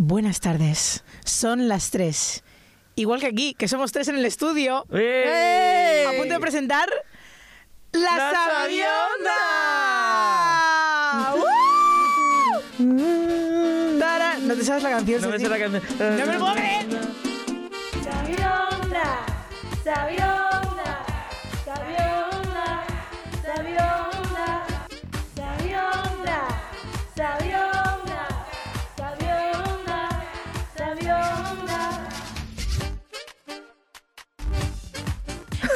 Buenas 0.00 0.38
tardes. 0.38 1.02
Son 1.24 1.66
las 1.66 1.90
tres. 1.90 2.44
Igual 2.94 3.18
que 3.18 3.26
aquí, 3.26 3.54
que 3.54 3.66
somos 3.66 3.90
tres 3.90 4.06
en 4.06 4.14
el 4.16 4.24
estudio. 4.26 4.86
¡Ey! 4.92 6.06
A 6.06 6.12
punto 6.16 6.34
de 6.34 6.40
presentar. 6.40 6.88
¡La, 7.90 8.16
¡La 8.16 8.30
Sabionda! 8.30 9.34
¡Uh! 12.78 13.98
Tara, 13.98 14.38
¿No 14.38 14.54
te 14.54 14.64
sabes 14.64 14.84
la 14.84 14.90
canción? 14.90 15.20
No 15.20 15.30
me 15.30 15.38
sé 15.40 15.48
la 15.48 15.58
canción. 15.58 15.82
¡No 15.98 16.26
me 16.26 16.32
lo 16.32 16.38
puedo 16.38 16.54
creer! 16.54 16.86
Sabionda, 18.04 19.26
sabionda, 19.82 21.04
sabionda, 21.64 22.27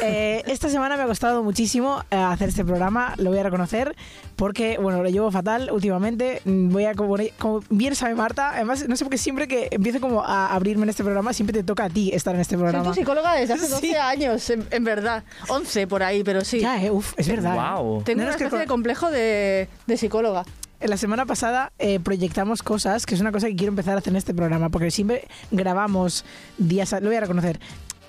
Eh, 0.05 0.43
esta 0.47 0.69
semana 0.69 0.97
me 0.97 1.03
ha 1.03 1.07
costado 1.07 1.43
muchísimo 1.43 2.03
eh, 2.11 2.17
hacer 2.17 2.49
este 2.49 2.65
programa, 2.65 3.15
lo 3.19 3.31
voy 3.31 3.39
a 3.39 3.43
reconocer, 3.45 3.95
porque, 4.37 4.79
bueno, 4.79 5.03
lo 5.03 5.09
llevo 5.09 5.31
fatal 5.31 5.71
últimamente. 5.73 6.41
Mm, 6.45 6.71
Voy 6.73 6.85
a, 6.87 6.95
como, 6.95 7.17
como 7.39 7.61
bien 7.71 7.95
sabe 7.95 8.15
Marta, 8.15 8.51
además, 8.55 8.89
no 8.89 8.97
sé 8.97 9.05
por 9.05 9.11
qué 9.13 9.19
siempre 9.19 9.47
que 9.49 9.69
empiezo 9.71 10.01
como 10.01 10.23
a 10.23 10.53
abrirme 10.55 10.83
en 10.85 10.89
este 10.91 11.05
programa, 11.05 11.33
siempre 11.33 11.53
te 11.53 11.63
toca 11.63 11.85
a 11.85 11.91
ti 11.91 12.11
estar 12.13 12.35
en 12.35 12.41
este 12.41 12.57
Soy 12.57 12.63
programa. 12.63 12.85
tu 12.89 12.95
psicóloga 12.95 13.35
desde 13.35 13.55
hace 13.55 13.69
12 13.69 13.81
Sí. 13.87 13.95
años, 13.95 14.51
en, 14.51 14.67
en 14.71 14.85
verdad. 14.85 15.25
11 15.49 15.87
por 15.87 16.03
ahí, 16.03 16.23
pero 16.25 16.45
sí. 16.45 16.61
Ya, 16.61 16.83
eh, 16.83 16.91
uf, 16.91 17.15
es 17.17 17.29
verdad. 17.29 17.77
Wow. 17.79 18.03
Tengo 18.03 18.23
No, 18.23 18.29
una 18.29 18.37
que 18.37 18.45
especie 18.45 18.59
de 18.59 18.67
complejo 18.67 19.11
de, 19.11 19.69
de 19.87 19.97
psicóloga. 19.97 20.45
La 20.81 20.97
semana 20.97 21.27
pasada 21.27 21.71
eh, 21.79 22.01
proyectamos 22.01 22.65
cosas, 22.65 23.07
que 23.07 23.15
es 23.15 23.21
una 23.21 23.31
cosa 23.31 23.47
que 23.47 23.55
quiero 23.55 23.71
empezar 23.71 23.95
a 23.95 23.99
hacer 23.99 24.13
en 24.13 24.17
este 24.17 24.35
programa, 24.35 24.69
porque 24.69 24.91
siempre 24.91 25.29
grabamos 25.53 26.25
días, 26.59 26.91
lo 27.01 27.07
voy 27.07 27.15
a 27.15 27.21
reconocer. 27.21 27.61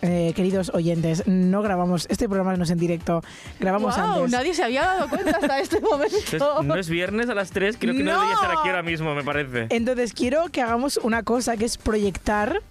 Eh, 0.03 0.33
queridos 0.35 0.69
oyentes, 0.73 1.23
no 1.27 1.61
grabamos, 1.61 2.07
este 2.09 2.27
programa 2.27 2.55
no 2.57 2.65
es 2.65 2.69
en 2.69 2.77
directo, 2.77 3.21
grabamos 3.59 3.95
Guau, 3.95 4.15
antes. 4.17 4.31
nadie 4.31 4.53
se 4.53 4.61
había 4.63 4.81
dado 4.81 5.07
cuenta 5.09 5.31
hasta 5.31 5.59
este 5.59 5.79
momento. 5.81 6.15
Entonces, 6.31 6.65
no 6.65 6.75
es 6.75 6.89
viernes 6.89 7.29
a 7.29 7.33
las 7.33 7.51
3, 7.51 7.77
creo 7.79 7.93
que 7.93 8.03
no, 8.03 8.11
¡No! 8.11 8.17
debería 8.19 8.33
estar 8.35 8.51
aquí 8.51 8.67
ahora 8.67 8.83
mismo, 8.83 9.15
me 9.15 9.23
parece. 9.23 9.67
Entonces 9.69 10.13
quiero 10.13 10.49
que 10.49 10.61
hagamos 10.61 10.97
una 10.97 11.23
cosa 11.23 11.57
que 11.57 11.65
es 11.65 11.77
proyectar. 11.77 12.61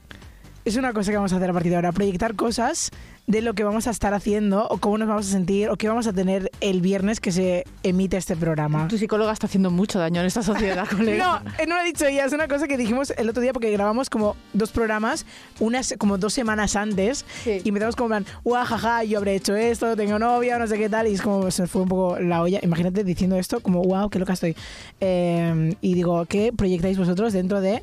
Es 0.64 0.76
una 0.76 0.92
cosa 0.92 1.10
que 1.10 1.16
vamos 1.16 1.32
a 1.32 1.38
hacer 1.38 1.50
a 1.50 1.52
partir 1.52 1.70
de 1.70 1.76
ahora, 1.76 1.90
proyectar 1.90 2.36
cosas 2.36 2.92
de 3.28 3.40
lo 3.40 3.54
que 3.54 3.62
vamos 3.64 3.86
a 3.86 3.90
estar 3.90 4.12
haciendo 4.14 4.66
o 4.68 4.78
cómo 4.78 4.98
nos 4.98 5.08
vamos 5.08 5.28
a 5.28 5.30
sentir 5.30 5.70
o 5.70 5.76
qué 5.76 5.88
vamos 5.88 6.06
a 6.08 6.12
tener 6.12 6.50
el 6.60 6.80
viernes 6.80 7.20
que 7.20 7.30
se 7.32 7.64
emite 7.84 8.16
este 8.16 8.36
programa. 8.36 8.88
Tu 8.88 8.98
psicóloga 8.98 9.32
está 9.32 9.46
haciendo 9.46 9.70
mucho 9.70 9.98
daño 10.00 10.20
en 10.20 10.26
esta 10.26 10.42
sociedad, 10.42 10.86
colega. 10.96 11.40
No, 11.44 11.50
eh, 11.58 11.66
no 11.66 11.76
lo 11.76 11.82
he 11.82 11.84
dicho 11.84 12.04
ella, 12.04 12.24
es 12.24 12.32
una 12.32 12.48
cosa 12.48 12.66
que 12.66 12.76
dijimos 12.76 13.12
el 13.16 13.28
otro 13.30 13.40
día 13.40 13.52
porque 13.52 13.70
grabamos 13.70 14.10
como 14.10 14.36
dos 14.52 14.72
programas, 14.72 15.24
unas 15.60 15.94
como 15.98 16.18
dos 16.18 16.32
semanas 16.34 16.74
antes 16.76 17.24
Sí. 17.44 17.60
y 17.64 17.68
empezamos 17.68 17.94
como 17.96 18.08
plan, 18.08 18.26
"Uah, 18.44 18.64
jaja, 18.66 19.04
yo 19.04 19.18
habré 19.18 19.36
hecho 19.36 19.54
esto, 19.54 19.96
tengo 19.96 20.18
novia, 20.18 20.58
no 20.58 20.66
sé 20.66 20.76
qué 20.76 20.88
tal, 20.88 21.06
y 21.06 21.14
es 21.14 21.22
como 21.22 21.50
se 21.50 21.66
fue 21.68 21.82
un 21.82 21.88
poco 21.88 22.18
la 22.18 22.42
olla. 22.42 22.58
Imagínate 22.62 23.04
diciendo 23.04 23.36
esto 23.36 23.60
como, 23.60 23.82
wow, 23.82 24.10
qué 24.10 24.18
loca 24.18 24.32
estoy. 24.32 24.56
Eh, 25.00 25.74
y 25.80 25.94
digo, 25.94 26.26
¿qué 26.26 26.52
proyectáis 26.52 26.98
vosotros 26.98 27.32
dentro 27.32 27.60
de 27.60 27.82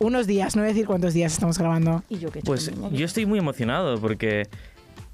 unos 0.00 0.26
días? 0.26 0.56
No 0.56 0.62
voy 0.62 0.70
a 0.70 0.72
decir 0.72 0.86
cuántos 0.86 1.14
días 1.14 1.32
estamos 1.32 1.58
grabando. 1.58 2.02
¿Y 2.08 2.18
yo 2.18 2.30
qué 2.32 2.40
he 2.40 2.42
Pues 2.42 2.70
yo 2.90 3.04
estoy 3.04 3.26
muy 3.26 3.38
emocionado 3.38 4.00
porque 4.00 4.48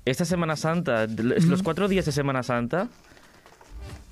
esta 0.05 0.25
Semana 0.25 0.57
Santa, 0.57 1.07
los 1.07 1.63
cuatro 1.63 1.89
días 1.89 2.07
de 2.07 2.13
Semana 2.13 2.43
Santa, 2.43 2.89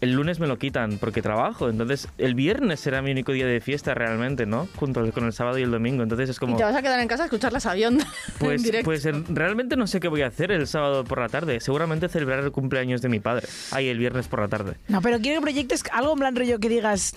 el 0.00 0.12
lunes 0.12 0.40
me 0.40 0.46
lo 0.46 0.58
quitan 0.58 0.98
porque 0.98 1.22
trabajo. 1.22 1.68
Entonces, 1.70 2.08
el 2.18 2.34
viernes 2.34 2.80
será 2.80 3.00
mi 3.00 3.12
único 3.12 3.32
día 3.32 3.46
de 3.46 3.60
fiesta 3.60 3.94
realmente, 3.94 4.44
¿no? 4.44 4.68
Junto 4.76 5.08
con 5.12 5.24
el 5.24 5.32
sábado 5.32 5.58
y 5.58 5.62
el 5.62 5.70
domingo. 5.70 6.02
Entonces 6.02 6.28
es 6.28 6.36
Y 6.36 6.40
como. 6.40 6.56
te 6.56 6.64
vas 6.64 6.74
a 6.74 6.82
quedar 6.82 7.00
en 7.00 7.08
casa 7.08 7.22
a 7.22 7.26
escuchar 7.26 7.52
la 7.52 7.60
sabionda 7.60 8.04
Pues, 8.38 8.64
en 8.66 8.84
pues 8.84 9.06
realmente 9.28 9.76
no 9.76 9.86
sé 9.86 10.00
qué 10.00 10.08
voy 10.08 10.22
a 10.22 10.26
hacer 10.26 10.50
el 10.52 10.66
sábado 10.66 11.04
por 11.04 11.20
la 11.20 11.28
tarde. 11.28 11.60
Seguramente 11.60 12.08
celebrar 12.08 12.40
el 12.40 12.50
cumpleaños 12.52 13.00
de 13.00 13.08
mi 13.08 13.20
padre. 13.20 13.46
Ahí 13.70 13.88
el 13.88 13.98
viernes 13.98 14.28
por 14.28 14.40
la 14.40 14.48
tarde. 14.48 14.74
No, 14.88 15.00
pero 15.00 15.20
quiero 15.20 15.40
que 15.40 15.42
proyectes 15.42 15.84
algo 15.92 16.12
en 16.12 16.18
plan 16.18 16.36
rollo 16.36 16.58
que 16.58 16.68
digas, 16.68 17.14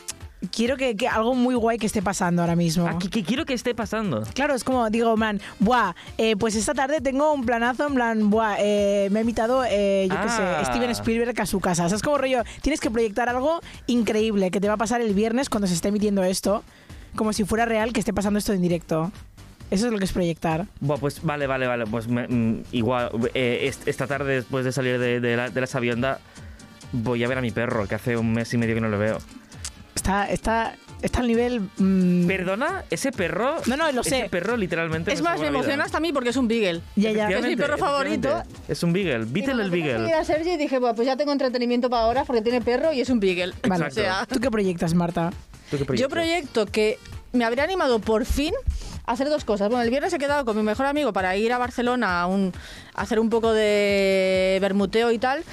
quiero 0.51 0.77
que, 0.77 0.95
que 0.95 1.07
algo 1.07 1.33
muy 1.35 1.55
guay 1.55 1.77
que 1.77 1.85
esté 1.87 2.01
pasando 2.01 2.41
ahora 2.41 2.55
mismo. 2.55 2.87
Ah, 2.87 2.97
que, 2.99 3.09
que 3.09 3.23
quiero 3.23 3.45
que 3.45 3.53
esté 3.53 3.73
pasando. 3.73 4.23
Claro, 4.33 4.53
es 4.55 4.63
como, 4.63 4.89
digo, 4.89 5.15
plan, 5.15 5.41
buah, 5.59 5.93
eh, 6.17 6.35
pues 6.35 6.55
esta 6.55 6.73
tarde 6.73 7.01
tengo 7.01 7.33
un 7.33 7.45
planazo, 7.45 7.87
en 7.87 7.93
plan, 7.95 8.29
buah, 8.29 8.55
eh, 8.59 9.09
me 9.11 9.19
ha 9.19 9.21
invitado, 9.21 9.63
eh, 9.65 10.07
yo 10.09 10.15
qué 10.15 10.27
Ah. 10.27 10.61
sé, 10.63 10.71
Steven 10.71 10.89
Spielberg 10.91 11.39
a 11.41 11.45
su 11.45 11.59
casa. 11.59 11.85
O 11.85 11.89
sea, 11.89 11.95
es 11.95 12.03
como 12.03 12.17
rollo, 12.17 12.43
tienes 12.61 12.79
que 12.79 12.91
proyectar 12.91 13.29
algo 13.29 13.61
increíble 13.87 14.51
que 14.51 14.59
te 14.61 14.67
va 14.67 14.75
a 14.75 14.77
pasar 14.77 15.01
el 15.01 15.13
viernes 15.13 15.49
cuando 15.49 15.67
se 15.67 15.73
esté 15.73 15.87
emitiendo 15.89 16.23
esto, 16.23 16.63
como 17.15 17.33
si 17.33 17.43
fuera 17.43 17.65
real 17.65 17.93
que 17.93 17.99
esté 17.99 18.13
pasando 18.13 18.37
esto 18.39 18.53
en 18.53 18.61
directo. 18.61 19.11
Eso 19.69 19.87
es 19.87 19.91
lo 19.91 19.97
que 19.99 20.05
es 20.05 20.13
proyectar. 20.13 20.65
Buah, 20.79 20.97
pues 20.97 21.21
vale, 21.23 21.45
vale, 21.45 21.67
vale. 21.67 21.85
Pues 21.87 22.07
me- 22.07 22.27
mm, 22.27 22.63
igual, 22.71 23.09
eh, 23.33 23.61
est- 23.63 23.85
esta 23.87 24.07
tarde 24.07 24.35
después 24.35 24.63
de 24.63 24.71
salir 24.71 24.97
de, 24.97 25.19
de 25.19 25.35
la, 25.35 25.49
de 25.49 25.59
la 25.61 25.67
sabionda, 25.67 26.19
voy 26.93 27.21
a 27.23 27.27
ver 27.27 27.37
a 27.39 27.41
mi 27.41 27.51
perro, 27.51 27.85
que 27.85 27.95
hace 27.95 28.15
un 28.15 28.31
mes 28.31 28.53
y 28.53 28.57
medio 28.57 28.75
que 28.75 28.81
no 28.81 28.87
lo 28.87 28.97
veo. 28.97 29.17
Está, 29.97 30.29
está, 30.29 30.75
está 31.01 31.19
al 31.21 31.27
nivel... 31.27 31.59
mm, 31.77 32.27
¿Perdona? 32.27 32.83
¿Ese 32.91 33.11
perro? 33.11 33.55
No, 33.65 33.75
no, 33.77 33.91
lo 33.91 34.01
ese 34.01 34.09
sé. 34.23 34.29
perro 34.29 34.55
literalmente 34.55 35.11
Es 35.11 35.21
me 35.21 35.29
más, 35.29 35.39
me 35.39 35.47
emociona 35.47 35.83
hasta 35.85 35.97
a 35.97 35.99
mí 35.99 36.13
porque 36.13 36.29
es 36.29 36.35
un 36.37 36.47
beagle. 36.47 36.81
ya, 36.95 37.11
ya. 37.11 37.29
Es 37.29 37.45
mi 37.45 37.55
perro 37.55 37.77
favorito. 37.77 38.43
Es 38.67 38.83
un 38.83 38.93
beagle. 38.93 39.25
Beatle 39.25 39.63
el 39.63 39.71
beagle. 39.71 40.13
A 40.13 40.23
Sergi 40.23 40.51
y 40.51 40.57
dije, 40.57 40.79
pues 40.79 41.05
ya 41.05 41.17
tengo 41.17 41.31
entretenimiento 41.31 41.89
para 41.89 42.03
ahora 42.03 42.25
porque 42.25 42.41
tiene 42.43 42.61
perro 42.61 42.93
y 42.93 43.01
es 43.01 43.09
un 43.09 43.19
beagle. 43.19 43.53
Vale. 43.67 43.85
O 43.87 43.91
sea, 43.91 44.25
¿Tú 44.27 44.39
qué 44.39 44.51
proyectas, 44.51 44.93
Marta? 44.93 45.31
¿Tú 45.71 45.77
qué 45.77 45.79
yo 45.79 45.85
proyectas? 45.85 46.09
proyecto 46.11 46.65
que 46.67 46.99
me 47.33 47.43
habría 47.43 47.63
animado 47.63 47.99
por 47.99 48.23
fin 48.25 48.53
a 49.05 49.13
hacer 49.13 49.29
dos 49.29 49.43
cosas. 49.45 49.69
Bueno, 49.69 49.83
el 49.83 49.89
viernes 49.89 50.13
he 50.13 50.19
quedado 50.19 50.45
con 50.45 50.55
mi 50.55 50.63
mejor 50.63 50.85
amigo 50.85 51.11
para 51.11 51.35
ir 51.35 51.51
a 51.53 51.57
Barcelona 51.57 52.21
a, 52.21 52.27
un- 52.27 52.53
a 52.93 53.01
hacer 53.01 53.19
un 53.19 53.29
poco 53.29 53.51
de 53.51 54.59
bermuteo 54.61 55.11
y 55.11 55.17
tal. 55.17 55.43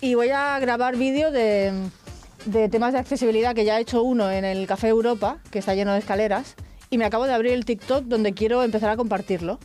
Y 0.00 0.14
voy 0.16 0.28
a 0.30 0.58
grabar 0.58 0.96
vídeo 0.96 1.30
de, 1.30 1.72
de 2.44 2.68
temas 2.68 2.92
de 2.92 2.98
accesibilidad 2.98 3.54
que 3.54 3.64
ya 3.64 3.78
he 3.78 3.82
hecho 3.82 4.02
uno 4.02 4.30
en 4.30 4.44
el 4.44 4.66
Café 4.66 4.88
Europa, 4.88 5.38
que 5.50 5.58
está 5.58 5.74
lleno 5.74 5.92
de 5.92 5.98
escaleras. 5.98 6.54
Y 6.90 6.98
me 6.98 7.04
acabo 7.04 7.26
de 7.26 7.32
abrir 7.32 7.52
el 7.52 7.64
TikTok 7.64 8.04
donde 8.04 8.34
quiero 8.34 8.62
empezar 8.62 8.90
a 8.90 8.96
compartirlo. 8.96 9.58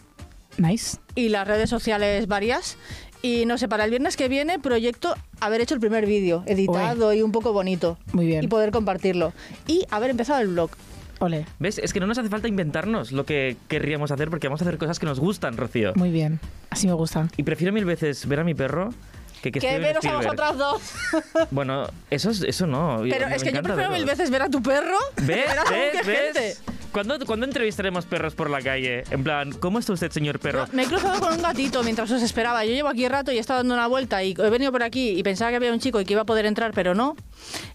Nice. 0.57 0.97
y 1.16 1.29
las 1.29 1.47
redes 1.47 1.69
sociales 1.69 2.28
varias. 2.28 2.78
Y 3.22 3.45
no 3.45 3.57
sé, 3.57 3.67
para 3.67 3.84
el 3.84 3.90
viernes 3.90 4.17
que 4.17 4.29
viene 4.29 4.59
proyecto 4.59 5.13
haber 5.40 5.62
hecho 5.62 5.73
el 5.73 5.79
primer 5.79 6.06
vídeo, 6.06 6.44
editado 6.47 7.13
y 7.13 7.22
un 7.22 7.31
poco 7.31 7.53
bonito. 7.53 7.97
Muy 8.13 8.25
bien. 8.25 8.44
Y 8.44 8.47
poder 8.47 8.72
compartirlo. 8.72 9.34
Y 9.67 9.85
haber 9.90 10.09
empezado 10.09 10.40
el 10.41 10.47
blog. 10.50 10.72
Ole. 11.19 11.46
¿Ves? 11.59 11.79
Es 11.79 11.91
que 11.91 12.00
no 12.00 12.07
nos 12.07 12.17
hace 12.17 12.29
falta 12.29 12.47
inventarnos 12.47 13.11
lo 13.11 13.25
que 13.25 13.57
querríamos 13.67 14.11
hacer 14.11 14.29
porque 14.29 14.47
vamos 14.47 14.61
a 14.61 14.66
hacer 14.66 14.78
cosas 14.78 15.00
que 15.00 15.06
nos 15.06 15.19
gustan, 15.19 15.57
Rocío. 15.57 15.94
Muy 15.96 16.11
bien. 16.11 16.40
Así 16.69 16.88
me 16.88 16.94
gusta. 16.94 17.28
Y 17.35 17.44
prefiero 17.44 17.73
mil 17.73 17.84
veces 17.84 18.25
ver 18.25 18.40
a 18.40 18.44
mi 18.46 18.53
perro 18.53 18.94
que 19.41 19.51
que 19.51 19.59
Que 19.59 19.79
veros 19.79 20.03
a 20.05 20.17
vosotras 20.17 20.57
dos. 20.57 20.81
Bueno, 21.51 21.88
eso, 22.09 22.29
es- 22.31 22.41
eso 22.44 22.67
no. 22.67 23.01
Pero 23.09 23.27
Me 23.29 23.35
es 23.35 23.44
que 23.44 23.51
yo 23.51 23.61
prefiero 23.63 23.91
mil 23.91 24.05
veces 24.05 24.29
ver 24.29 24.41
a 24.44 24.50
tu 24.50 24.61
perro. 24.61 24.97
¿Ves? 25.17 25.45
que 25.45 26.01
ver 26.03 26.29
a 26.29 26.33
gente. 26.33 26.57
¿Cuándo, 26.91 27.17
cuándo 27.25 27.45
entrevistaremos 27.45 28.05
perros 28.05 28.33
por 28.33 28.50
la 28.50 28.61
calle? 28.61 29.03
En 29.11 29.23
plan, 29.23 29.51
¿cómo 29.51 29.79
está 29.79 29.94
usted, 29.94 30.11
señor 30.11 30.39
perro? 30.39 30.66
Me 30.72 30.83
he 30.83 30.85
cruzado 30.88 31.19
con 31.19 31.33
un 31.33 31.41
gatito 31.41 31.83
mientras 31.83 32.09
os 32.11 32.22
esperaba. 32.23 32.66
Yo 32.66 32.72
llevo 32.73 32.88
aquí 32.89 33.07
rato 33.07 33.31
y 33.31 33.38
he 33.38 33.39
estado 33.39 33.59
dando 33.59 33.75
una 33.75 33.88
vuelta 33.88 34.23
y 34.23 34.31
he 34.38 34.50
venido 34.50 34.72
por 34.72 34.81
aquí 34.83 35.09
y 35.09 35.22
pensaba 35.23 35.51
que 35.51 35.57
había 35.57 35.72
un 35.72 35.79
chico 35.79 36.01
y 36.01 36.05
que 36.05 36.13
iba 36.13 36.23
a 36.23 36.25
poder 36.25 36.45
entrar, 36.45 36.72
pero 36.73 36.95
no. 36.95 37.16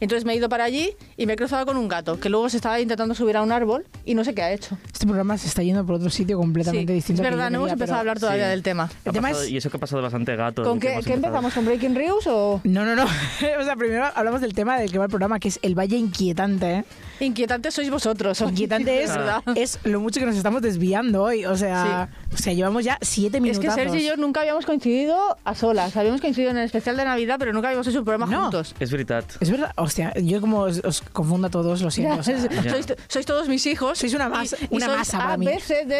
Entonces 0.01 0.25
me 0.25 0.33
he 0.33 0.37
ido 0.37 0.49
para 0.49 0.65
allí 0.65 0.95
y 1.17 1.27
me 1.27 1.35
he 1.35 1.37
cruzado 1.37 1.65
con 1.65 1.77
un 1.77 1.87
gato 1.89 2.19
que 2.19 2.29
luego 2.29 2.49
se 2.49 2.57
estaba 2.57 2.81
intentando 2.81 3.15
subir 3.15 3.37
a 3.37 3.43
un 3.43 3.53
árbol 3.53 3.87
y 4.05 4.15
no 4.15 4.25
sé 4.25 4.35
qué 4.35 4.43
ha 4.43 4.53
hecho. 4.53 4.77
Este 4.93 5.07
programa 5.07 5.39
se 5.39 5.47
está 5.49 5.63
yendo 5.63 5.87
por 5.87 5.97
otro 5.97 6.11
sitio 6.11 6.37
completamente 6.37 6.93
Sí, 6.93 6.97
distinto. 6.97 7.23
es 7.23 7.31
verdad, 7.31 7.51
no 7.51 7.59
hemos 7.59 7.71
empezado 7.73 7.97
a 7.99 8.01
hablar 8.01 8.19
todavía 8.19 8.45
Sí. 8.47 8.51
del 8.51 8.63
tema. 8.63 8.91
El 9.05 9.13
tema 9.13 9.29
pasado- 9.29 9.45
es- 9.45 9.51
Y 9.51 9.57
eso 9.59 9.71
que 9.71 9.77
ha 9.77 9.81
pasado 9.81 10.03
bastante 10.03 10.35
gato. 10.35 10.65
¿Con 10.65 10.81
qué, 10.81 10.99
qué 11.05 11.13
empezamos? 11.15 11.55
¿Con 11.55 11.65
Breaking 11.65 11.95
News 11.95 12.27
o...? 12.27 12.61
No, 12.65 12.85
no, 12.85 12.97
no. 12.97 13.05
o 13.61 13.65
sea, 13.65 13.77
primero 13.77 14.07
hablamos 14.15 14.41
del 14.41 14.55
tema 14.55 14.77
del 14.79 14.91
que 14.91 14.99
va 14.99 15.05
el 15.05 15.11
programa, 15.11 15.39
que 15.39 15.49
es 15.49 15.61
el 15.63 15.79
Valle 15.79 15.97
Inquietante. 15.97 16.71
¿eh? 16.79 16.85
Inquietantes 17.21 17.75
sois 17.75 17.89
vosotros. 17.91 18.41
Inquietante 18.41 19.04
es, 19.05 19.17
¿verdad? 19.17 19.43
es 19.55 19.79
lo 19.85 20.01
mucho 20.01 20.21
que 20.21 20.27
nos 20.27 20.37
estamos 20.37 20.63
desviando 20.63 21.23
hoy. 21.23 21.45
O 21.47 21.57
sea, 21.57 22.09
o 22.33 22.37
sea 22.37 22.53
llevamos 22.53 22.85
ya 22.85 22.99
siete 23.01 23.39
Es 23.39 23.43
minutos. 23.43 23.65
que 23.65 23.71
Sergio 23.71 24.01
y 24.01 24.07
yo 24.07 24.17
nunca 24.17 24.41
habíamos 24.41 24.67
coincidido 24.67 25.17
a 25.45 25.55
solas. 25.55 25.97
Habíamos 25.97 26.21
coincidido 26.21 26.51
en 26.51 26.59
el 26.59 26.65
especial 26.65 26.97
de 26.97 27.05
Navidad, 27.05 27.37
pero 27.39 27.53
nunca 27.53 27.69
habíamos 27.69 27.87
hecho 27.87 27.99
un 28.01 28.05
programa 28.05 28.27
No. 28.27 28.43
juntos. 28.43 28.75
Es 28.81 28.91
verdad. 28.91 29.25
Es 29.41 29.51
verdad, 29.51 29.73
hostia, 29.77 30.13
yo 30.15 30.41
como 30.41 30.61
os, 30.61 30.81
os 30.85 31.01
confundo 31.01 31.47
a 31.47 31.51
todos, 31.51 31.81
lo 31.83 31.91
siento. 31.91 32.15
Ya, 32.15 32.21
o 32.21 32.23
sea, 32.25 32.37
es- 32.37 32.71
sois, 32.71 32.87
sois 33.09 33.27
todos 33.27 33.49
mis 33.49 33.65
hijos. 33.67 33.99
Sois 33.99 34.15
una 34.15 34.29
masa- 34.29 34.57
una 34.71 34.87
sois 34.87 34.99
masa 34.99 35.19
para 35.19 35.37
mí. 35.37 35.47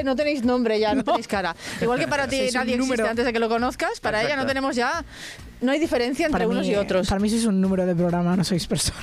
No 0.05 0.17
tenéis 0.17 0.45
nombre 0.45 0.79
ya, 0.81 0.95
no, 0.95 1.05
tenéis 1.05 1.29
cara. 1.29 1.55
Igual 1.81 1.99
que 1.99 2.09
para 2.09 2.27
ti 2.29 2.39
Sois 2.39 2.55
nadie 2.55 2.77
número. 2.77 2.95
existe 3.05 3.11
antes 3.11 3.25
de 3.27 3.33
que 3.33 3.39
lo 3.39 3.49
conozcas, 3.49 4.01
para 4.01 4.23
ella 4.23 4.37
no 4.37 4.47
tenemos 4.47 4.77
ya... 4.77 5.05
No 5.61 5.73
hay 5.73 5.79
diferencia 5.79 6.27
entre 6.27 6.41
para 6.45 6.49
unos 6.51 6.67
mí, 6.67 6.73
y 6.73 6.77
otros. 6.77 7.09
Para 7.09 7.21
mí 7.21 7.31
sois 7.31 7.47
un 7.47 7.59
número 7.61 7.87
de 7.87 7.95
programa, 7.95 8.37
no 8.37 8.45
sois 8.45 8.67
personas. 8.67 9.03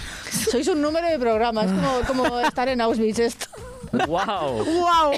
Sois 0.51 0.67
un 0.67 0.79
número 0.81 1.07
de 1.07 1.17
programa, 1.17 1.63
es 1.65 1.71
como, 1.71 2.23
como 2.25 2.39
estar 2.41 2.67
en 2.69 2.81
Auschwitz 2.81 3.17
esto. 3.19 3.47
¡Wow! 3.91 4.63
¡Wow! 4.65 5.11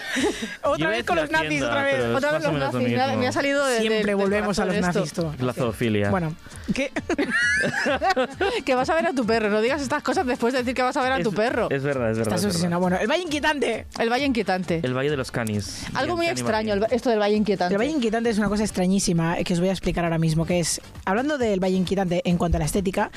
Otra 0.64 0.90
vez 0.90 1.04
con 1.06 1.16
los 1.18 1.30
nazis, 1.30 1.62
otra 1.62 1.84
vez. 1.84 2.16
Otra 2.16 2.32
vez 2.32 2.44
los 2.44 2.54
nazis. 2.54 2.90
Me 2.90 3.02
ha, 3.02 3.16
me 3.16 3.28
ha 3.28 3.32
salido 3.32 3.66
de. 3.66 3.78
Siempre 3.80 4.04
de- 4.06 4.14
volvemos 4.16 4.58
a 4.60 4.66
los 4.66 4.76
nazis. 4.78 5.14
La 5.40 5.54
zoofilia. 5.54 6.10
Bueno, 6.10 6.34
¿qué? 6.74 6.92
Que 8.66 8.76
vas 8.76 8.90
a 8.90 8.96
ver 8.96 9.08
a 9.08 9.14
tu 9.14 9.26
perro. 9.26 9.50
No 9.50 9.62
digas 9.62 9.82
estas 9.82 10.04
cosas 10.04 10.26
después 10.26 10.54
de 10.54 10.60
decir 10.60 10.74
que 10.74 10.82
vas 10.82 10.96
a 10.98 11.02
ver 11.02 11.12
a 11.12 11.18
Es- 11.18 11.24
tu 11.24 11.34
perro. 11.34 11.68
Es 11.70 11.84
verdad, 11.84 12.12
es 12.12 12.18
verdad. 12.18 12.36
Estás 12.36 12.56
es 12.56 12.62
verdad. 12.62 12.80
Bueno, 12.80 12.98
el 13.00 13.08
Valle 13.10 13.24
Inquietante. 13.24 13.86
El 14.00 14.10
Valle 14.12 14.26
Inquietante. 14.26 14.80
El 14.84 14.94
Valle 14.96 15.10
de 15.10 15.18
los 15.18 15.32
Canis. 15.32 15.86
Algo 15.94 16.16
muy 16.16 16.28
extraño, 16.28 16.74
el- 16.74 16.86
esto 16.92 17.10
del 17.10 17.20
Valle 17.20 17.36
Inquietante. 17.36 17.74
El 17.76 17.80
Valle 17.82 17.92
Inquietante 17.92 18.30
es 18.30 18.38
una 18.38 18.50
cosa 18.50 18.64
extrañísima 18.64 19.36
que 19.38 19.54
os 19.54 19.60
voy 19.60 19.70
a 19.70 19.72
explicar 19.72 20.04
ahora 20.04 20.18
mismo, 20.18 20.46
que 20.46 20.60
es, 20.60 20.82
hablando 21.06 21.38
del 21.38 21.60
Valle 21.64 21.76
Inquietante 21.76 22.22
en 22.26 22.38
cuanto 22.38 22.58
a 22.58 22.60
la 22.60 22.66
estética, 22.66 23.12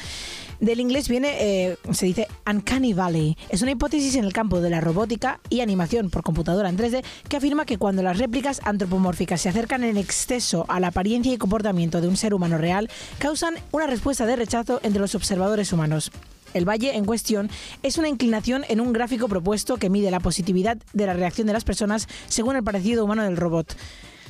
del 0.60 0.80
inglés 0.80 1.08
viene, 1.08 1.36
eh, 1.38 1.76
se 1.92 2.06
dice 2.06 2.28
Uncanny 2.50 2.92
Valley. 2.92 3.36
Es 3.48 3.62
una 3.62 3.72
hipótesis 3.72 4.14
en 4.16 4.24
el 4.24 4.32
campo 4.32 4.60
de 4.60 4.70
la 4.70 4.80
robótica 4.80 5.40
y 5.50 5.60
animación 5.60 6.10
por 6.10 6.22
computadora 6.22 6.68
en 6.68 6.76
3D 6.76 7.04
que 7.28 7.36
afirma 7.36 7.66
que 7.66 7.78
cuando 7.78 8.02
las 8.02 8.18
réplicas 8.18 8.60
antropomórficas 8.64 9.40
se 9.40 9.48
acercan 9.48 9.84
en 9.84 9.96
exceso 9.96 10.64
a 10.68 10.80
la 10.80 10.88
apariencia 10.88 11.32
y 11.32 11.38
comportamiento 11.38 12.00
de 12.00 12.08
un 12.08 12.16
ser 12.16 12.34
humano 12.34 12.58
real, 12.58 12.90
causan 13.18 13.54
una 13.72 13.86
respuesta 13.86 14.26
de 14.26 14.36
rechazo 14.36 14.80
entre 14.82 15.00
los 15.00 15.14
observadores 15.14 15.72
humanos. 15.72 16.10
El 16.54 16.66
valle 16.66 16.96
en 16.96 17.04
cuestión 17.04 17.50
es 17.82 17.98
una 17.98 18.08
inclinación 18.08 18.64
en 18.68 18.80
un 18.80 18.92
gráfico 18.92 19.28
propuesto 19.28 19.76
que 19.76 19.90
mide 19.90 20.10
la 20.10 20.20
positividad 20.20 20.78
de 20.94 21.06
la 21.06 21.12
reacción 21.12 21.46
de 21.46 21.52
las 21.52 21.64
personas 21.64 22.08
según 22.28 22.56
el 22.56 22.64
parecido 22.64 23.04
humano 23.04 23.24
del 23.24 23.36
robot. 23.36 23.76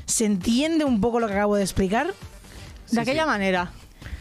¿Se 0.06 0.24
entiende 0.24 0.84
un 0.84 1.00
poco 1.00 1.20
lo 1.20 1.28
que 1.28 1.34
acabo 1.34 1.56
de 1.56 1.62
explicar? 1.62 2.12
De 2.90 3.00
aquella 3.00 3.26
manera. 3.26 3.70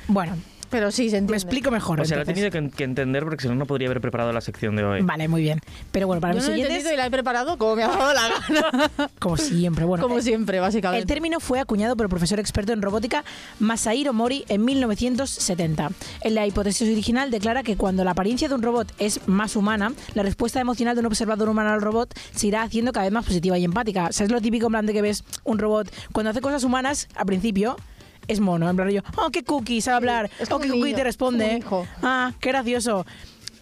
Bueno, 0.07 0.35
Pero 0.75 0.91
sí, 0.91 1.09
se 1.09 1.15
entiende. 1.15 1.31
me 1.31 1.37
explico 1.37 1.71
mejor. 1.71 2.01
O 2.01 2.05
sea, 2.05 2.17
la 2.17 2.23
he 2.23 2.25
tenido 2.25 2.51
que, 2.51 2.69
que 2.69 2.83
entender 2.83 3.23
porque 3.23 3.43
si 3.43 3.47
no, 3.47 3.55
no 3.55 3.65
podría 3.65 3.87
haber 3.87 4.01
preparado 4.01 4.33
la 4.33 4.41
sección 4.41 4.75
de 4.75 4.83
hoy. 4.83 5.01
Vale, 5.03 5.29
muy 5.29 5.41
bien. 5.41 5.61
Pero 5.93 6.05
bueno, 6.05 6.19
para 6.19 6.33
Yo 6.33 6.39
mis 6.39 6.49
no 6.49 6.53
lo 6.53 6.57
he 6.57 6.61
entendido 6.63 6.93
y 6.93 6.97
la 6.97 7.05
he 7.05 7.11
preparado 7.11 7.57
como 7.57 7.77
me 7.77 7.83
ha 7.83 7.87
dado 7.87 8.13
la 8.13 8.21
gana. 8.27 8.91
como 9.19 9.37
siempre, 9.37 9.85
bueno. 9.85 10.03
como 10.03 10.17
eh, 10.17 10.21
siempre, 10.21 10.57
El 10.57 10.61
básicamente. 10.63 11.05
término 11.05 11.39
fue 11.39 11.61
acuñado 11.61 11.95
por 11.95 12.07
el 12.07 12.09
profesor 12.09 12.41
experto 12.41 12.73
en 12.73 12.81
robótica 12.81 13.23
Masahiro 13.59 14.11
Mori 14.11 14.43
en 14.49 14.65
1970. 14.65 15.91
En 16.19 16.35
la 16.35 16.45
hipótesis 16.45 16.89
original 16.91 17.31
declara 17.31 17.63
que 17.63 17.77
cuando 17.77 18.03
la 18.03 18.11
apariencia 18.11 18.49
de 18.49 18.55
un 18.55 18.61
robot 18.61 18.91
es 18.99 19.25
más 19.27 19.55
humana, 19.55 19.93
la 20.13 20.23
respuesta 20.23 20.59
emocional 20.59 20.95
de 20.95 20.99
un 20.99 21.05
observador 21.05 21.47
humano 21.47 21.69
al 21.69 21.81
robot 21.81 22.13
se 22.33 22.47
irá 22.47 22.63
haciendo 22.63 22.91
cada 22.91 23.05
vez 23.05 23.13
más 23.13 23.23
positiva 23.23 23.57
y 23.57 23.63
empática. 23.63 24.07
O 24.07 24.11
sea, 24.11 24.25
es 24.25 24.31
lo 24.33 24.41
típico 24.41 24.65
en 24.65 24.73
plan 24.73 24.85
de 24.85 24.91
que 24.91 25.01
ves 25.01 25.23
un 25.45 25.57
robot 25.57 25.89
cuando 26.11 26.31
hace 26.31 26.41
cosas 26.41 26.65
humanas, 26.65 27.07
al 27.15 27.25
principio 27.25 27.77
es 28.27 28.39
mono, 28.39 28.69
en 28.69 28.75
plan 28.75 28.89
yo, 28.89 29.01
oh, 29.17 29.29
qué 29.31 29.43
cookie, 29.43 29.81
sabe 29.81 29.97
hablar, 29.97 30.29
es 30.39 30.51
oh, 30.51 30.59
qué 30.59 30.67
cookie 30.67 30.81
niño, 30.83 30.95
te 30.95 31.03
responde, 31.03 31.57
hijo. 31.57 31.87
ah, 32.01 32.33
qué 32.39 32.49
gracioso. 32.49 33.05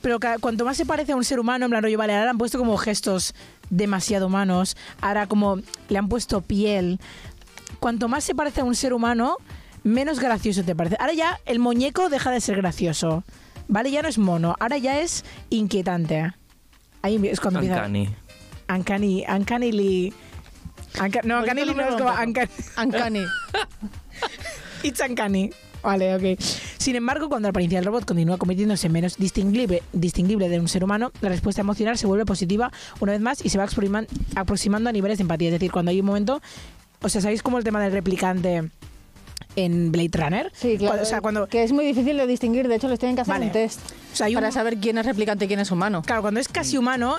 Pero 0.01 0.19
cuanto 0.41 0.65
más 0.65 0.75
se 0.75 0.85
parece 0.85 1.13
a 1.13 1.15
un 1.15 1.23
ser 1.23 1.39
humano, 1.39 1.65
en 1.65 1.71
plan 1.71 1.81
rollo, 1.81 1.97
vale, 1.97 2.13
ahora 2.13 2.25
le 2.25 2.29
han 2.31 2.37
puesto 2.37 2.57
como 2.59 2.75
gestos 2.77 3.33
demasiado 3.69 4.27
humanos, 4.27 4.75
ahora 4.99 5.27
como 5.27 5.59
le 5.87 5.97
han 5.97 6.09
puesto 6.09 6.41
piel. 6.41 6.99
Cuanto 7.79 8.07
más 8.09 8.23
se 8.25 8.35
parece 8.35 8.61
a 8.61 8.63
un 8.65 8.75
ser 8.75 8.93
humano, 8.93 9.37
menos 9.83 10.19
gracioso 10.19 10.63
te 10.63 10.75
parece. 10.75 10.97
Ahora 10.99 11.13
ya 11.13 11.39
el 11.45 11.59
muñeco 11.59 12.09
deja 12.09 12.31
de 12.31 12.41
ser 12.41 12.57
gracioso. 12.57 13.23
Vale, 13.69 13.91
ya 13.91 14.01
no 14.01 14.09
es 14.09 14.17
mono, 14.17 14.55
ahora 14.59 14.77
ya 14.77 14.99
es 14.99 15.23
inquietante. 15.49 16.33
Ahí 17.01 17.15
es 17.27 17.39
cuando 17.39 17.59
empieza. 17.59 17.77
Uncanny. 17.85 18.09
Uncanny. 18.69 19.25
Uncannily. 19.27 20.13
Unca- 20.95 21.23
no, 21.23 21.39
Bonito 21.41 21.61
uncannily 21.61 21.73
no 21.75 21.83
es 21.89 21.95
como 21.95 22.09
uncanny. 22.11 22.51
Uncanny. 22.77 23.23
It's 24.83 24.99
uncanny. 25.07 25.49
Vale, 25.81 26.15
ok. 26.15 26.39
Sin 26.77 26.95
embargo, 26.95 27.27
cuando 27.27 27.47
la 27.47 27.49
apariencia 27.49 27.77
del 27.79 27.85
robot 27.85 28.05
continúa 28.05 28.37
convirtiéndose 28.37 28.87
en 28.87 28.93
menos 28.93 29.17
distinguible, 29.17 29.83
distinguible 29.91 30.47
de 30.47 30.59
un 30.59 30.69
ser 30.69 30.83
humano, 30.83 31.11
la 31.19 31.27
respuesta 31.29 31.59
emocional 31.61 31.97
se 31.97 32.07
vuelve 32.07 32.25
positiva 32.25 32.71
una 33.01 33.11
vez 33.11 33.19
más 33.21 33.43
y 33.43 33.49
se 33.49 33.57
va 33.57 33.65
aproximan- 33.67 34.07
aproximando 34.35 34.89
a 34.89 34.93
niveles 34.93 35.17
de 35.17 35.23
empatía. 35.23 35.49
Es 35.49 35.53
decir, 35.53 35.71
cuando 35.71 35.91
hay 35.91 35.99
un 35.99 36.05
momento. 36.05 36.41
O 37.01 37.09
sea, 37.09 37.19
¿sabéis 37.21 37.43
cómo 37.43 37.57
el 37.57 37.65
tema 37.65 37.81
del 37.83 37.91
replicante 37.91 38.69
en 39.57 39.91
Blade 39.91 40.09
Runner? 40.13 40.51
Sí, 40.55 40.77
claro. 40.77 40.91
Cuando- 40.93 41.03
o 41.03 41.05
sea, 41.05 41.19
cuando. 41.21 41.47
Que 41.47 41.63
es 41.63 41.73
muy 41.73 41.85
difícil 41.85 42.15
de 42.15 42.27
distinguir. 42.27 42.69
De 42.69 42.75
hecho, 42.75 42.87
les 42.87 42.97
tienen 42.97 43.15
que 43.17 43.21
hacer 43.23 43.33
Vale. 43.33 43.47
un 43.47 43.51
test 43.51 43.81
o 44.13 44.15
sea, 44.15 44.27
hay 44.27 44.35
un- 44.35 44.41
para 44.41 44.51
saber 44.53 44.77
quién 44.77 44.97
es 44.97 45.05
replicante 45.05 45.45
y 45.45 45.47
quién 45.49 45.59
es 45.59 45.69
humano. 45.69 46.01
Claro, 46.05 46.21
cuando 46.21 46.39
es 46.39 46.47
casi 46.47 46.77
humano, 46.77 47.17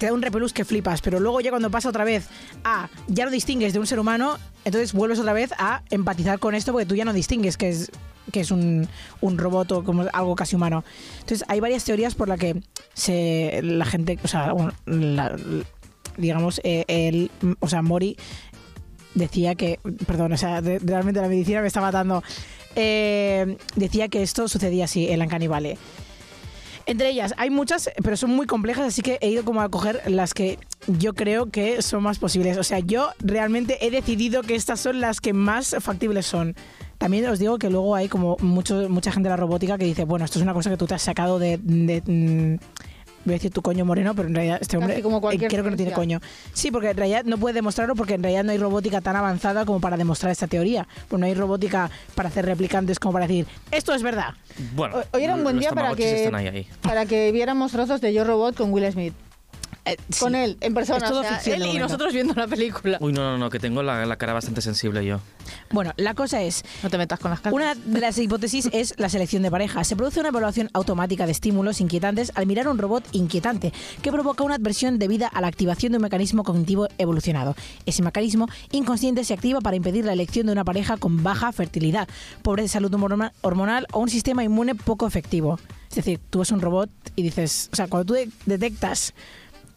te 0.00 0.06
da 0.06 0.12
un 0.14 0.22
repelús 0.22 0.52
que 0.54 0.64
flipas, 0.64 1.02
pero 1.02 1.20
luego 1.20 1.40
ya 1.42 1.50
cuando 1.50 1.70
pasa 1.70 1.90
otra 1.90 2.04
vez 2.04 2.26
a 2.64 2.88
ya 3.06 3.26
no 3.26 3.30
distingues 3.30 3.72
de 3.74 3.78
un 3.78 3.86
ser 3.86 4.00
humano, 4.00 4.38
entonces 4.64 4.94
vuelves 4.94 5.18
otra 5.20 5.34
vez 5.34 5.52
a 5.58 5.82
empatizar 5.90 6.38
con 6.38 6.54
esto 6.54 6.72
porque 6.72 6.86
tú 6.86 6.96
ya 6.96 7.04
no 7.04 7.12
distingues 7.12 7.56
que 7.58 7.68
es 7.68 7.92
que 8.32 8.40
es 8.40 8.50
un, 8.50 8.88
un 9.20 9.38
robot 9.38 9.72
o 9.72 9.84
como 9.84 10.06
algo 10.12 10.36
casi 10.36 10.56
humano. 10.56 10.84
Entonces 11.20 11.44
hay 11.48 11.60
varias 11.60 11.84
teorías 11.84 12.14
por 12.14 12.28
las 12.28 12.38
que 12.38 12.62
se 12.94 13.60
la 13.62 13.84
gente, 13.84 14.18
o 14.24 14.28
sea, 14.28 14.54
la- 14.86 15.36
digamos, 16.16 16.60
eh, 16.64 16.84
el, 16.88 17.30
o 17.60 17.68
sea, 17.68 17.82
Mori 17.82 18.16
decía 19.14 19.54
que, 19.54 19.80
perdón, 20.06 20.32
o 20.32 20.36
sea, 20.36 20.60
realmente 20.60 21.20
la 21.20 21.28
medicina 21.28 21.60
me 21.60 21.66
está 21.66 21.80
matando. 21.80 22.22
Eh, 22.76 23.56
decía 23.76 24.08
que 24.08 24.22
esto 24.22 24.48
sucedía 24.48 24.84
así 24.84 25.08
en 25.10 25.20
Uncanny 25.22 25.48
Valley. 25.48 25.76
Entre 26.90 27.08
ellas 27.08 27.34
hay 27.36 27.50
muchas, 27.50 27.88
pero 28.02 28.16
son 28.16 28.30
muy 28.30 28.48
complejas, 28.48 28.84
así 28.84 29.00
que 29.00 29.16
he 29.20 29.30
ido 29.30 29.44
como 29.44 29.60
a 29.60 29.68
coger 29.68 30.02
las 30.10 30.34
que 30.34 30.58
yo 30.88 31.14
creo 31.14 31.48
que 31.48 31.82
son 31.82 32.02
más 32.02 32.18
posibles. 32.18 32.58
O 32.58 32.64
sea, 32.64 32.80
yo 32.80 33.10
realmente 33.20 33.86
he 33.86 33.92
decidido 33.92 34.42
que 34.42 34.56
estas 34.56 34.80
son 34.80 35.00
las 35.00 35.20
que 35.20 35.32
más 35.32 35.76
factibles 35.78 36.26
son. 36.26 36.56
También 36.98 37.24
os 37.26 37.38
digo 37.38 37.60
que 37.60 37.70
luego 37.70 37.94
hay 37.94 38.08
como 38.08 38.36
mucho, 38.40 38.88
mucha 38.88 39.12
gente 39.12 39.28
de 39.28 39.30
la 39.30 39.36
robótica 39.36 39.78
que 39.78 39.84
dice, 39.84 40.02
bueno, 40.02 40.24
esto 40.24 40.40
es 40.40 40.42
una 40.42 40.52
cosa 40.52 40.68
que 40.68 40.76
tú 40.76 40.88
te 40.88 40.94
has 40.94 41.02
sacado 41.02 41.38
de... 41.38 41.60
de, 41.62 42.02
mm, 42.04 42.58
voy 43.24 43.34
a 43.34 43.36
decir 43.36 43.50
tu 43.50 43.62
coño 43.62 43.84
moreno, 43.84 44.14
pero 44.14 44.28
en 44.28 44.34
realidad 44.34 44.58
este 44.60 44.76
hombre 44.76 45.02
como 45.02 45.18
eh, 45.30 45.38
creo 45.38 45.64
que 45.64 45.70
no 45.70 45.76
tiene 45.76 45.92
coño. 45.92 46.20
Sí, 46.52 46.70
porque 46.70 46.90
en 46.90 46.96
realidad 46.96 47.24
no 47.24 47.38
puede 47.38 47.54
demostrarlo 47.54 47.94
porque 47.94 48.14
en 48.14 48.22
realidad 48.22 48.44
no 48.44 48.52
hay 48.52 48.58
robótica 48.58 49.00
tan 49.00 49.16
avanzada 49.16 49.64
como 49.64 49.80
para 49.80 49.96
demostrar 49.96 50.32
esta 50.32 50.46
teoría. 50.46 50.86
Pues 51.08 51.20
no 51.20 51.26
hay 51.26 51.34
robótica 51.34 51.90
para 52.14 52.28
hacer 52.28 52.46
replicantes 52.46 52.98
como 52.98 53.12
para 53.12 53.26
decir, 53.26 53.46
esto 53.70 53.94
es 53.94 54.02
verdad. 54.02 54.34
Bueno, 54.74 54.96
Hoy- 55.12 55.24
era 55.24 55.34
un 55.34 55.42
buen 55.42 55.58
día 55.58 55.72
para 55.72 55.94
que, 55.94 56.24
están 56.24 56.34
ahí, 56.34 56.48
ahí. 56.48 56.66
para 56.82 57.06
que 57.06 57.30
viéramos 57.32 57.72
trozos 57.72 58.00
de 58.00 58.12
Yo 58.12 58.24
Robot 58.24 58.56
con 58.56 58.72
Will 58.72 58.90
Smith. 58.92 59.14
Eh, 59.92 59.96
Con 60.18 60.32
sí. 60.32 60.38
él, 60.38 60.56
en 60.60 60.74
persona. 60.74 60.98
Es 61.04 61.10
todo 61.10 61.20
o 61.20 61.22
sea, 61.22 61.36
ficción 61.38 61.62
él 61.62 61.68
y 61.76 61.78
nosotros 61.78 62.12
viendo 62.12 62.34
la 62.34 62.46
película. 62.46 62.98
Uy, 63.00 63.12
no, 63.12 63.22
no, 63.32 63.38
no, 63.38 63.50
que 63.50 63.58
tengo 63.58 63.82
la, 63.82 64.04
la 64.06 64.16
cara 64.16 64.32
bastante 64.32 64.60
sensible 64.60 65.04
yo. 65.04 65.20
Bueno, 65.70 65.92
la 65.96 66.14
cosa 66.14 66.42
es, 66.42 66.64
No 66.82 66.90
te 66.90 66.98
metas 66.98 67.18
con 67.18 67.30
las 67.30 67.40
caras. 67.40 67.54
Una 67.54 67.74
de 67.74 68.00
las 68.00 68.16
hipótesis 68.18 68.68
es 68.72 68.94
la 68.98 69.08
selección 69.08 69.42
de 69.42 69.50
pareja. 69.50 69.84
Se 69.84 69.96
produce 69.96 70.20
una 70.20 70.28
evaluación 70.30 70.68
automática 70.72 71.26
de 71.26 71.32
estímulos 71.32 71.80
inquietantes 71.80 72.32
al 72.34 72.46
mirar 72.46 72.68
un 72.68 72.78
robot 72.78 73.04
inquietante, 73.12 73.72
que 74.02 74.12
provoca 74.12 74.44
una 74.44 74.56
adversión 74.56 74.98
debida 74.98 75.26
a 75.28 75.40
la 75.40 75.48
activación 75.48 75.92
de 75.92 75.98
un 75.98 76.02
mecanismo 76.02 76.44
cognitivo 76.44 76.88
evolucionado. 76.98 77.54
Ese 77.86 78.02
mecanismo 78.02 78.48
inconsciente 78.72 79.24
se 79.24 79.34
activa 79.34 79.60
para 79.60 79.76
impedir 79.76 80.04
la 80.04 80.12
elección 80.12 80.46
de 80.46 80.52
una 80.52 80.64
pareja 80.64 80.96
con 80.96 81.22
baja 81.22 81.52
fertilidad, 81.52 82.08
pobre 82.42 82.62
de 82.62 82.68
salud 82.68 82.92
hormona- 82.94 83.32
hormonal 83.40 83.86
o 83.92 84.00
un 84.00 84.08
sistema 84.10 84.44
inmune 84.44 84.74
poco 84.74 85.06
efectivo. 85.06 85.58
Es 85.90 85.96
decir, 85.96 86.20
tú 86.30 86.38
ves 86.38 86.52
un 86.52 86.60
robot 86.60 86.88
y 87.16 87.22
dices, 87.22 87.68
o 87.72 87.76
sea, 87.76 87.88
cuando 87.88 88.04
tú 88.06 88.14
de- 88.14 88.30
detectas 88.46 89.12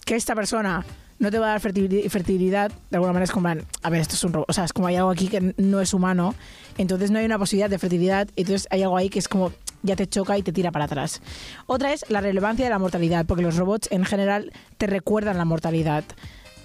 que 0.05 0.15
esta 0.15 0.35
persona 0.35 0.85
no 1.19 1.31
te 1.31 1.39
va 1.39 1.47
a 1.47 1.49
dar 1.51 1.61
fertili- 1.61 2.09
fertilidad, 2.09 2.71
de 2.89 2.97
alguna 2.97 3.13
manera 3.13 3.25
es 3.25 3.31
como, 3.31 3.47
a 3.47 3.89
ver, 3.89 4.01
esto 4.01 4.15
es 4.15 4.23
un 4.23 4.33
robot, 4.33 4.49
o 4.49 4.53
sea, 4.53 4.65
es 4.65 4.73
como 4.73 4.87
hay 4.87 4.95
algo 4.97 5.09
aquí 5.11 5.27
que 5.27 5.53
no 5.57 5.79
es 5.79 5.93
humano, 5.93 6.35
entonces 6.77 7.11
no 7.11 7.19
hay 7.19 7.25
una 7.25 7.37
posibilidad 7.39 7.69
de 7.69 7.79
fertilidad, 7.79 8.27
entonces 8.35 8.67
hay 8.71 8.83
algo 8.83 8.97
ahí 8.97 9.09
que 9.09 9.19
es 9.19 9.27
como 9.27 9.51
ya 9.83 9.95
te 9.95 10.07
choca 10.07 10.37
y 10.37 10.43
te 10.43 10.51
tira 10.51 10.71
para 10.71 10.85
atrás. 10.85 11.21
Otra 11.67 11.93
es 11.93 12.05
la 12.09 12.21
relevancia 12.21 12.65
de 12.65 12.71
la 12.71 12.79
mortalidad, 12.79 13.25
porque 13.25 13.43
los 13.43 13.57
robots 13.57 13.89
en 13.91 14.05
general 14.05 14.51
te 14.77 14.87
recuerdan 14.87 15.37
la 15.37 15.45
mortalidad 15.45 16.03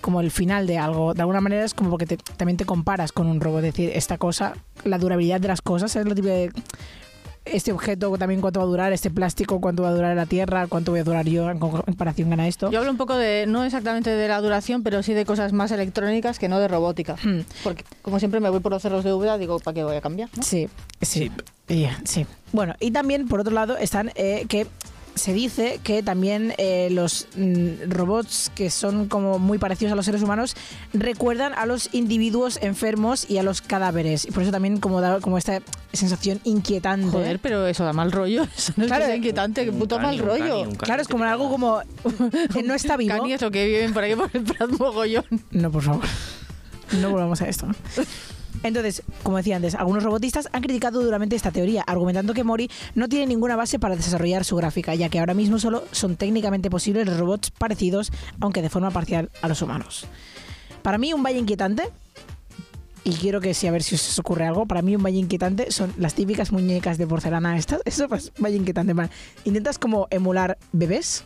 como 0.01 0.21
el 0.21 0.31
final 0.31 0.69
de 0.69 0.79
algo. 0.79 1.15
De 1.15 1.23
alguna 1.23 1.41
manera 1.41 1.65
es 1.65 1.75
como 1.75 1.91
porque 1.91 2.17
también 2.37 2.57
te 2.57 2.65
comparas 2.65 3.11
con 3.11 3.27
un 3.27 3.41
robot, 3.41 3.65
es 3.65 3.75
decir, 3.75 3.91
esta 3.93 4.19
cosa, 4.19 4.55
la 4.85 4.99
durabilidad 4.99 5.41
de 5.41 5.49
las 5.49 5.61
cosas, 5.61 5.95
es 5.97 6.05
lo 6.07 6.15
tipo 6.15 6.29
de 6.29 6.53
este 7.53 7.73
objeto 7.73 8.17
también 8.19 8.41
cuánto 8.41 8.61
va 8.61 8.65
a 8.65 8.69
durar, 8.69 8.93
este 8.93 9.11
plástico 9.11 9.61
cuánto 9.61 9.83
va 9.83 9.89
a 9.91 9.93
durar 9.93 10.17
la 10.17 10.27
Tierra, 10.27 10.67
cuánto 10.67 10.93
voy 10.93 11.01
a 11.01 11.05
durar 11.05 11.27
yo 11.27 11.51
en 11.51 11.59
co- 11.59 11.83
comparación 11.83 12.31
con 12.31 12.41
esto. 12.41 12.71
Yo 12.71 12.79
hablo 12.79 12.91
un 12.91 12.97
poco 12.97 13.15
de, 13.17 13.47
no 13.47 13.65
exactamente 13.65 14.11
de 14.11 14.29
la 14.29 14.41
duración, 14.41 14.83
pero 14.83 15.03
sí 15.03 15.15
de 15.15 15.25
cosas 15.25 15.53
más 15.53 15.71
electrónicas 15.71 16.39
que 16.39 16.49
no 16.49 16.59
de 16.61 16.69
robótica. 16.69 17.17
Hmm. 17.23 17.41
Porque, 17.65 17.85
como 18.03 18.19
siempre, 18.19 18.41
me 18.41 18.51
voy 18.51 18.61
por 18.61 18.73
los 18.73 18.83
cerros 18.83 19.05
de 19.05 19.13
Úbeda, 19.13 19.39
digo, 19.39 19.59
¿para 19.61 19.75
qué 19.75 19.85
voy 19.85 19.97
a 19.97 20.01
cambiar? 20.01 20.29
no? 20.37 20.43
Sí, 20.43 20.69
sí. 21.03 21.31
Sí. 22.05 22.27
Bueno, 22.53 22.75
y 22.81 22.91
también, 22.93 23.29
por 23.29 23.41
otro 23.41 23.53
lado, 23.53 23.77
están 23.77 24.11
eh, 24.15 24.47
que 24.49 24.67
se 25.19 25.33
dice 25.33 25.81
que 25.83 26.03
también 26.03 26.55
eh, 26.59 26.89
los 26.91 27.27
mm, 27.37 27.91
robots 27.91 28.51
que 28.55 28.71
son 28.71 29.09
como 29.09 29.39
muy 29.39 29.59
parecidos 29.59 29.93
a 29.93 29.97
los 29.97 30.05
seres 30.07 30.23
humanos 30.23 30.57
recuerdan 30.93 31.53
a 31.55 31.67
los 31.67 31.91
individuos 31.93 32.59
enfermos 32.63 33.29
y 33.29 33.39
a 33.39 33.43
los 33.43 33.61
cadáveres. 33.61 34.25
Y 34.25 34.31
por 34.31 34.43
eso 34.43 34.53
también 34.53 34.79
como 34.79 35.01
da 35.01 35.21
como 35.21 35.37
esta 35.39 35.61
sensación 35.93 36.41
inquietante. 36.45 37.11
Joder, 37.11 37.39
pero 37.41 37.67
eso 37.67 37.85
da 37.85 37.93
mal 37.93 38.13
rollo. 38.13 38.45
Eso 38.57 38.73
no 38.77 38.85
es 38.85 38.89
Claro, 38.89 39.03
que 39.03 39.07
sea 39.09 39.17
inquietante, 39.17 39.65
que 39.65 39.71
Un 39.71 39.79
puto 39.79 39.97
cani, 39.97 40.07
mal 40.07 40.21
un 40.21 40.27
rollo. 40.27 40.39
cani, 40.45 40.63
un 40.63 40.65
cani 40.71 40.77
Claro, 40.79 41.03
es 41.03 41.09
como 41.09 41.25
algo 41.25 41.51
como 41.51 41.81
que 42.55 42.63
no 42.63 42.75
está 42.75 42.97
vivo. 42.97 43.17
Cani 43.17 43.33
es 43.33 43.41
lo 43.43 43.51
que 43.51 43.67
viven 43.67 43.93
por 43.93 44.05
ahí 44.05 44.15
por 44.15 44.31
el 44.33 44.43
Prat 44.45 44.71
mogollón. 44.79 45.25
No, 45.51 45.71
por 45.71 45.83
favor. 45.83 46.05
No 47.01 47.11
volvamos 47.11 47.41
a 47.43 47.49
esto. 47.49 47.67
Entonces, 48.63 49.03
como 49.23 49.37
decía 49.37 49.57
antes, 49.57 49.75
algunos 49.75 50.03
robotistas 50.03 50.49
han 50.53 50.63
criticado 50.63 51.03
duramente 51.03 51.37
esta 51.37 51.51
teoría, 51.53 51.83
argumentando 51.83 52.35
que 52.35 52.45
Mori 52.45 52.71
no 52.95 53.09
tiene 53.09 53.27
ninguna 53.27 53.57
base 53.57 53.79
para 53.79 53.95
desarrollar 53.97 54.45
su 54.45 54.57
gráfica, 54.57 54.95
ya 54.95 55.09
que 55.09 55.19
ahora 55.21 55.35
mismo 55.35 55.59
solo 55.59 55.85
son 55.93 56.17
técnicamente 56.17 56.69
posibles 56.71 57.07
los 57.07 57.19
robots 57.19 57.51
parecidos, 57.51 58.11
aunque 58.41 58.63
de 58.63 58.69
forma 58.69 58.91
parcial, 58.91 59.31
a 59.43 59.49
los 59.49 59.63
humanos. 59.63 60.07
Para 60.83 60.99
mí, 60.99 61.13
un 61.13 61.23
valle 61.23 61.39
inquietante, 61.39 61.85
y 63.05 63.13
quiero 63.13 63.41
que 63.41 63.55
sí, 63.55 63.67
a 63.67 63.71
ver 63.71 63.83
si 63.83 63.95
os 63.95 64.19
ocurre 64.19 64.47
algo, 64.47 64.67
para 64.67 64.83
mí 64.83 64.95
un 64.97 65.03
valle 65.03 65.19
inquietante 65.19 65.71
son 65.71 65.95
las 65.97 66.15
típicas 66.15 66.53
muñecas 66.53 66.99
de 66.99 67.07
porcelana 67.07 67.57
estas. 67.57 67.81
Eso 67.85 68.09
pues, 68.09 68.33
valle 68.39 68.57
inquietante. 68.57 68.93
Intentas 69.45 69.79
como 69.79 70.09
emular 70.11 70.59
bebés, 70.73 71.25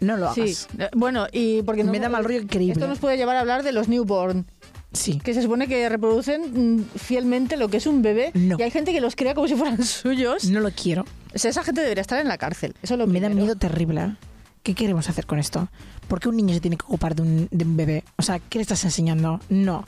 no 0.00 0.16
lo 0.16 0.32
Sí, 0.32 0.40
hagas. 0.42 0.68
eh, 0.78 0.88
bueno, 0.94 1.26
y 1.32 1.62
porque 1.62 1.84
Me 1.84 2.00
da 2.00 2.08
mal 2.08 2.24
rollo 2.24 2.40
increíble. 2.40 2.72
Esto 2.74 2.88
nos 2.88 2.98
puede 2.98 3.16
llevar 3.16 3.36
a 3.36 3.40
hablar 3.40 3.62
de 3.62 3.72
los 3.72 3.88
newborn, 3.88 4.46
Sí. 4.92 5.18
que 5.18 5.32
se 5.34 5.42
supone 5.42 5.68
que 5.68 5.88
reproducen 5.88 6.76
mm, 6.76 6.84
fielmente 6.98 7.56
lo 7.56 7.68
que 7.68 7.78
es 7.78 7.86
un 7.86 8.02
bebé 8.02 8.30
No. 8.34 8.56
y 8.58 8.62
hay 8.62 8.70
gente 8.70 8.92
que 8.92 9.00
los 9.00 9.16
crea 9.16 9.34
como 9.34 9.48
si 9.48 9.54
fueran 9.54 9.82
suyos. 9.84 10.44
No 10.44 10.60
lo 10.60 10.70
quiero. 10.70 11.04
O 11.34 11.38
sea, 11.38 11.50
esa 11.50 11.64
gente 11.64 11.80
debería 11.80 12.02
estar 12.02 12.20
en 12.20 12.28
la 12.28 12.36
cárcel. 12.38 12.74
Eso 12.82 12.94
es 12.94 12.98
lo 12.98 13.06
Me 13.06 13.20
da 13.20 13.28
primero. 13.28 13.46
miedo 13.46 13.56
terrible. 13.58 14.16
¿Qué 14.62 14.74
queremos 14.74 15.08
hacer 15.08 15.26
con 15.26 15.38
esto? 15.38 15.68
¿Por 16.08 16.20
qué 16.20 16.28
un 16.28 16.36
niño 16.36 16.54
se 16.54 16.60
tiene 16.60 16.76
que 16.76 16.84
ocupar 16.84 17.14
de 17.16 17.22
un, 17.22 17.48
de 17.50 17.64
un 17.64 17.76
bebé? 17.76 18.04
O 18.16 18.22
sea, 18.22 18.38
¿qué 18.38 18.58
le 18.58 18.62
estás 18.62 18.84
enseñando? 18.84 19.40
No. 19.48 19.78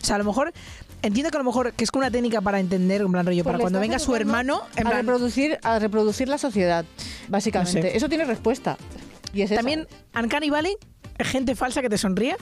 O 0.00 0.04
sea, 0.04 0.14
a 0.14 0.18
lo 0.18 0.24
mejor, 0.24 0.52
entiendo 1.02 1.30
que 1.30 1.36
a 1.36 1.40
lo 1.40 1.44
mejor 1.44 1.72
que 1.72 1.82
es 1.84 1.90
como 1.90 2.02
una 2.02 2.10
técnica 2.10 2.40
para 2.40 2.60
entender, 2.60 3.00
en 3.00 3.10
plan 3.10 3.26
rollo, 3.26 3.42
para 3.42 3.54
Pues 3.56 3.60
le 3.60 3.64
cuando 3.64 3.80
venga 3.80 3.98
su 3.98 4.14
hermano, 4.14 4.62
en 4.76 4.86
a 4.86 4.90
plan, 4.90 5.02
reproducir 5.06 5.58
a 5.62 5.78
reproducir 5.78 6.28
la 6.28 6.38
sociedad, 6.38 6.84
básicamente. 7.28 7.80
No 7.80 7.88
sé. 7.88 7.96
Eso 7.96 8.08
tiene 8.08 8.24
respuesta. 8.24 8.76
Y 9.34 9.42
es 9.42 9.50
también 9.50 9.88
Uncanny 10.14 10.48
Valley, 10.50 10.76
gente 11.18 11.54
falsa 11.56 11.82
que 11.82 11.88
te 11.88 11.98
sonríe, 11.98 12.36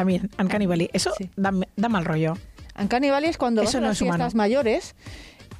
también 0.00 0.30
Uncanny 0.38 0.66
Valley. 0.66 0.90
Eso 0.92 1.12
Sí. 1.16 1.30
da, 1.36 1.52
da 1.76 1.88
mal 1.88 2.04
rollo. 2.04 2.36
Uncanny 2.78 3.10
Valley 3.10 3.30
es 3.30 3.38
cuando 3.38 3.62
Eso 3.62 3.68
vas 3.72 3.74
a 3.76 3.80
no 3.80 3.86
las 3.88 3.96
es 3.96 4.02
humano. 4.02 4.16
fiestas 4.16 4.34
mayores 4.34 4.94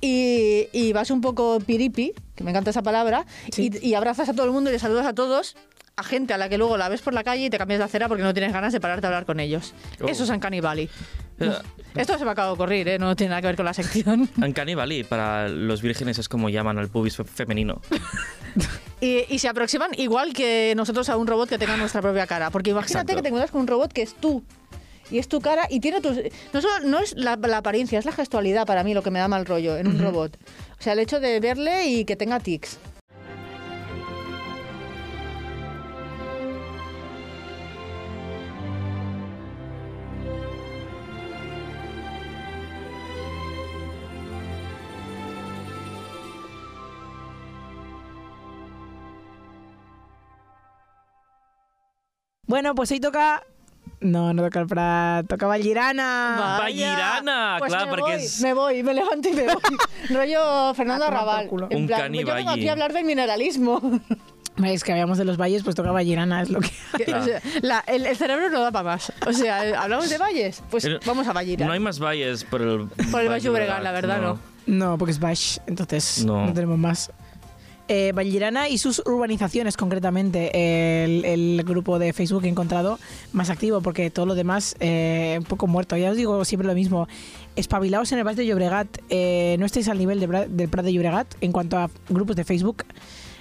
y, 0.01 0.69
y 0.73 0.93
vas 0.93 1.11
un 1.11 1.21
poco 1.21 1.59
piripi, 1.61 2.13
que 2.35 2.45
me 2.45 2.51
encanta 2.51 2.71
esa 2.71 2.83
palabra, 2.83 3.27
Sí. 3.53 3.71
y, 3.83 3.89
y 3.89 3.95
abrazas 3.95 4.29
a 4.29 4.33
todo 4.35 4.47
el 4.47 4.53
mundo 4.53 4.71
y 4.71 4.73
le 4.73 4.79
saludas 4.79 5.07
a 5.07 5.15
todos, 5.15 5.57
a 5.97 6.03
gente 6.03 6.33
a 6.33 6.39
la 6.39 6.49
que 6.49 6.57
luego 6.57 6.79
la 6.79 6.89
ves 6.89 7.03
por 7.03 7.13
la 7.13 7.23
calle 7.23 7.45
y 7.45 7.51
te 7.51 7.59
cambias 7.59 7.79
de 7.79 7.85
acera 7.85 8.09
porque 8.09 8.23
no 8.23 8.33
tienes 8.33 8.53
ganas 8.53 8.73
de 8.73 8.81
pararte 8.81 9.07
a 9.07 9.09
hablar 9.11 9.27
con 9.27 9.39
ellos. 9.41 9.75
Oh. 10.03 10.07
Eso 10.07 10.25
es 10.25 10.31
Uncanny 10.31 10.61
Valley. 10.61 10.89
Eh, 11.41 11.53
Esto 11.97 12.19
se 12.19 12.25
me 12.25 12.31
acaba 12.31 12.49
de 12.49 12.55
ocurrir, 12.55 12.87
¿eh? 12.89 12.99
no 12.99 13.17
tiene 13.17 13.31
nada 13.31 13.41
que 13.41 13.47
ver 13.49 13.57
con 13.57 13.65
la 13.65 13.75
sección. 13.75 14.29
Uncanny 14.37 14.75
Valley 14.75 15.03
para 15.05 15.49
los 15.49 15.83
vírgenes 15.83 16.19
es 16.19 16.29
como 16.29 16.49
llaman 16.49 16.79
al 16.79 16.89
pubis 16.89 17.17
fe- 17.17 17.25
femenino. 17.25 17.81
Y, 19.03 19.25
y 19.31 19.39
se 19.39 19.49
aproximan 19.49 19.93
igual 19.97 20.35
que 20.35 20.75
nosotros 20.77 21.09
a 21.09 21.17
un 21.17 21.27
robot 21.27 21.49
que 21.49 21.57
tenga 21.57 21.75
nuestra 21.79 22.03
propia 22.03 22.27
cara. 22.27 22.51
Porque 22.51 22.69
imagínate 22.71 23.13
Exacto. 23.13 23.17
que 23.17 23.23
te 23.23 23.29
encuentras 23.29 23.51
con 23.51 23.63
un 23.63 23.67
robot 23.67 23.91
que 23.95 24.03
es 24.03 24.13
tú. 24.15 24.45
Y 25.11 25.19
es 25.19 25.27
tu 25.27 25.41
cara 25.41 25.67
y 25.71 25.81
tiene 25.81 26.03
tus... 26.03 26.19
No, 26.53 26.61
solo, 26.61 26.87
no 26.87 26.99
es 26.99 27.15
la, 27.17 27.37
la 27.37 27.57
apariencia, 27.57 27.99
es 27.99 28.05
la 28.05 28.13
gestualidad 28.13 28.67
para 28.67 28.85
mí 28.85 28.93
lo 28.93 29.03
que 29.03 29.11
me 29.11 29.19
da 29.19 29.27
mal 29.27 29.47
rollo 29.47 29.79
en 29.79 29.87
un 29.87 29.99
robot. 30.01 30.37
O 30.79 30.83
sea, 30.83 30.93
el 30.93 30.99
hecho 30.99 31.19
de 31.19 31.41
verle 31.41 31.87
y 31.89 32.05
que 32.05 32.15
tenga 32.15 32.41
tics. 32.41 32.79
Bueno, 52.51 52.75
pues 52.75 52.91
hoy 52.91 52.99
toca... 52.99 53.45
No, 54.01 54.33
no 54.35 54.43
toca 54.43 54.59
el 54.61 54.67
Prat, 54.67 55.25
toca 55.29 55.47
Vallirana. 55.47 56.57
Vallirana, 56.59 57.57
Pues 57.61 57.71
claro, 57.71 57.87
me 57.87 57.91
porque 57.97 58.13
voy, 58.17 58.23
es- 58.25 58.41
Me 58.41 58.55
voy, 58.55 58.83
me 58.83 58.93
levanto 58.93 59.29
y 59.29 59.33
me 59.35 59.45
voy. 59.45 59.63
Rollo 60.11 60.75
Fernando 60.75 61.05
Arrabal. 61.05 61.49
En 61.71 61.83
Un 61.83 61.87
plan, 61.87 62.13
yo 62.13 62.27
vengo 62.35 62.51
aquí 62.51 62.69
a 62.69 62.73
hablar 62.73 62.93
del 62.93 63.05
mineralismo. 63.05 63.81
Es 64.65 64.83
que 64.85 64.91
habíamos 64.93 65.17
de 65.17 65.25
los 65.25 65.37
valles, 65.39 65.63
pues 65.63 65.75
toca 65.77 65.91
Vallirana, 65.93 66.43
es 66.43 66.51
lo 66.51 66.61
que... 66.61 66.71
Que, 67.05 67.15
o 67.15 67.23
sea, 67.25 67.41
la- 67.63 67.85
el, 67.87 68.05
el 68.05 68.17
cerebro 68.17 68.51
no 68.51 68.61
da 68.61 68.73
para 68.73 68.83
más. 68.91 69.13
O 69.27 69.33
sea, 69.33 69.65
eh, 69.67 69.75
hablamos 69.77 70.11
de 70.11 70.19
valles, 70.19 70.61
pues 70.71 70.85
El- 70.85 70.99
vamos 71.07 71.29
a 71.29 71.33
Vallirana. 71.33 71.67
No 71.69 71.73
hay 71.73 71.79
más 71.81 72.01
valles 72.01 72.43
por 72.45 72.61
el 72.63 72.89
Por 73.13 73.21
el 73.23 73.29
Valle 73.29 73.45
Llobregat, 73.45 73.81
la 73.83 73.93
verdad, 73.93 74.21
no. 74.21 74.39
No, 74.67 74.99
porque 74.99 75.13
es 75.13 75.21
Bash, 75.21 75.59
entonces 75.67 76.25
no, 76.27 76.47
No. 76.47 76.53
tenemos 76.53 76.79
más. 76.79 77.11
Eh, 77.93 78.13
Vallirana 78.15 78.69
y 78.69 78.79
sus 78.79 79.01
urbanizaciones, 79.05 79.77
concretamente, 79.77 80.53
el, 81.05 81.25
el 81.25 81.65
grupo 81.65 81.99
de 81.99 82.13
Facebook 82.13 82.43
que 82.43 82.47
he 82.47 82.51
encontrado 82.51 83.01
más 83.33 83.51
activo, 83.51 83.81
porque 83.81 84.11
todo 84.11 84.27
lo 84.27 84.37
demás 84.37 84.77
eh, 84.79 85.35
un 85.39 85.45
poco 85.45 85.67
muerto. 85.67 85.97
Ya 85.97 86.11
os 86.13 86.17
digo 86.17 86.45
siempre 86.45 86.69
lo 86.69 86.75
mismo. 86.75 87.09
Espabilaos 87.57 88.13
en 88.13 88.19
el 88.19 88.25
Valle 88.25 88.43
de 88.43 88.47
Llobregat, 88.47 88.87
eh, 89.09 89.57
no 89.59 89.67
estáis 89.67 89.89
al 89.89 89.99
nivel 89.99 90.21
de 90.21 90.29
Bra- 90.29 90.47
del 90.47 90.69
Prat 90.69 90.85
de 90.85 90.93
Llobregat 90.93 91.35
en 91.41 91.51
cuanto 91.51 91.79
a 91.79 91.91
grupos 92.09 92.37
de 92.37 92.45
Facebook. 92.45 92.85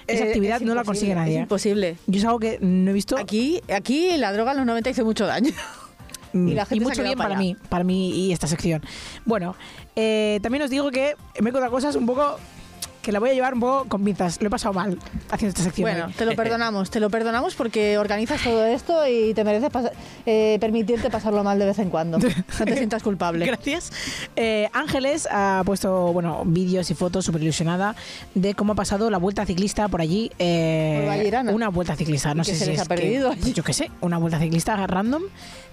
Esa 0.08 0.24
Eh, 0.24 0.26
actividad 0.28 0.56
es 0.56 0.62
no 0.66 0.74
la 0.74 0.82
consigue 0.82 1.12
Es 1.12 1.16
nadie. 1.16 1.38
imposible. 1.38 1.96
Yo 2.08 2.18
es 2.18 2.24
algo 2.24 2.40
que 2.40 2.58
no 2.60 2.90
he 2.90 2.92
visto 2.92 3.16
Aquí, 3.16 3.60
aquí 3.72 4.16
la 4.16 4.32
droga 4.32 4.50
en 4.50 4.56
los 4.56 4.66
90 4.66 4.90
hizo 4.90 5.04
mucho 5.04 5.26
daño. 5.26 5.52
Mm, 6.32 6.48
Y 6.48 6.54
la 6.54 6.64
gente 6.64 6.84
ha 6.84 6.88
mucho 6.88 7.02
bien 7.02 7.18
para 7.18 7.30
para 7.30 7.40
allá. 7.40 7.54
mí, 7.54 7.56
para 7.68 7.82
mí 7.82 8.10
y 8.28 8.32
esta 8.32 8.46
sección. 8.46 8.82
Bueno, 9.24 9.56
eh, 9.96 10.38
también 10.44 10.62
os 10.62 10.70
digo 10.70 10.92
que 10.92 11.16
me 11.40 11.46
he 11.46 11.50
encontrado 11.50 11.72
cosas 11.72 11.96
un 11.96 12.06
poco 12.06 12.36
que 13.02 13.12
la 13.12 13.18
voy 13.18 13.30
a 13.30 13.32
llevar 13.34 13.54
un 13.54 13.60
poco 13.60 13.84
con 13.88 14.04
pinzas. 14.04 14.40
Lo 14.40 14.48
he 14.48 14.50
pasado 14.50 14.74
mal 14.74 14.98
haciendo 15.30 15.48
esta 15.50 15.62
sección. 15.62 15.90
Bueno, 15.90 16.06
hoy. 16.08 16.12
te 16.12 16.26
lo 16.26 16.36
perdonamos, 16.36 16.90
te 16.90 17.00
lo 17.00 17.08
perdonamos 17.10 17.54
porque 17.54 17.96
organizas 17.98 18.42
todo 18.42 18.64
esto 18.66 19.06
y 19.06 19.32
te 19.34 19.42
mereces 19.44 19.70
pas- 19.70 19.90
eh, 20.26 20.58
permitirte 20.60 21.08
pasarlo 21.10 21.42
mal 21.42 21.58
de 21.58 21.66
vez 21.66 21.78
en 21.78 21.90
cuando. 21.90 22.18
No 22.60 22.64
te 22.66 22.76
sientas 22.76 23.02
culpable. 23.02 23.46
Gracias. 23.46 23.90
Eh, 24.36 24.68
Ángeles 24.74 25.26
ha 25.30 25.62
puesto 25.64 26.12
bueno 26.12 26.42
vídeos 26.44 26.90
y 26.90 26.94
fotos 26.94 27.24
súper 27.24 27.42
ilusionada 27.42 27.94
de 28.34 28.54
cómo 28.54 28.74
ha 28.74 28.76
pasado 28.76 29.08
la 29.10 29.18
vuelta 29.18 29.46
ciclista 29.46 29.88
por 29.88 30.00
allí. 30.02 30.30
eh, 30.38 31.06
Por 31.46 31.54
una 31.54 31.68
vuelta 31.68 31.96
ciclista, 31.96 32.34
no 32.34 32.42
¿Y 32.42 32.46
qué 32.46 32.52
sé 32.52 32.58
se 32.58 32.64
si 32.66 32.70
les 32.72 32.80
es 32.80 32.86
ha 32.86 32.88
perdido 32.88 33.30
que- 33.32 33.52
yo 33.52 33.62
qué 33.64 33.72
sé, 33.72 33.90
una 34.02 34.18
vuelta 34.18 34.38
ciclista 34.38 34.76
random. 34.86 35.22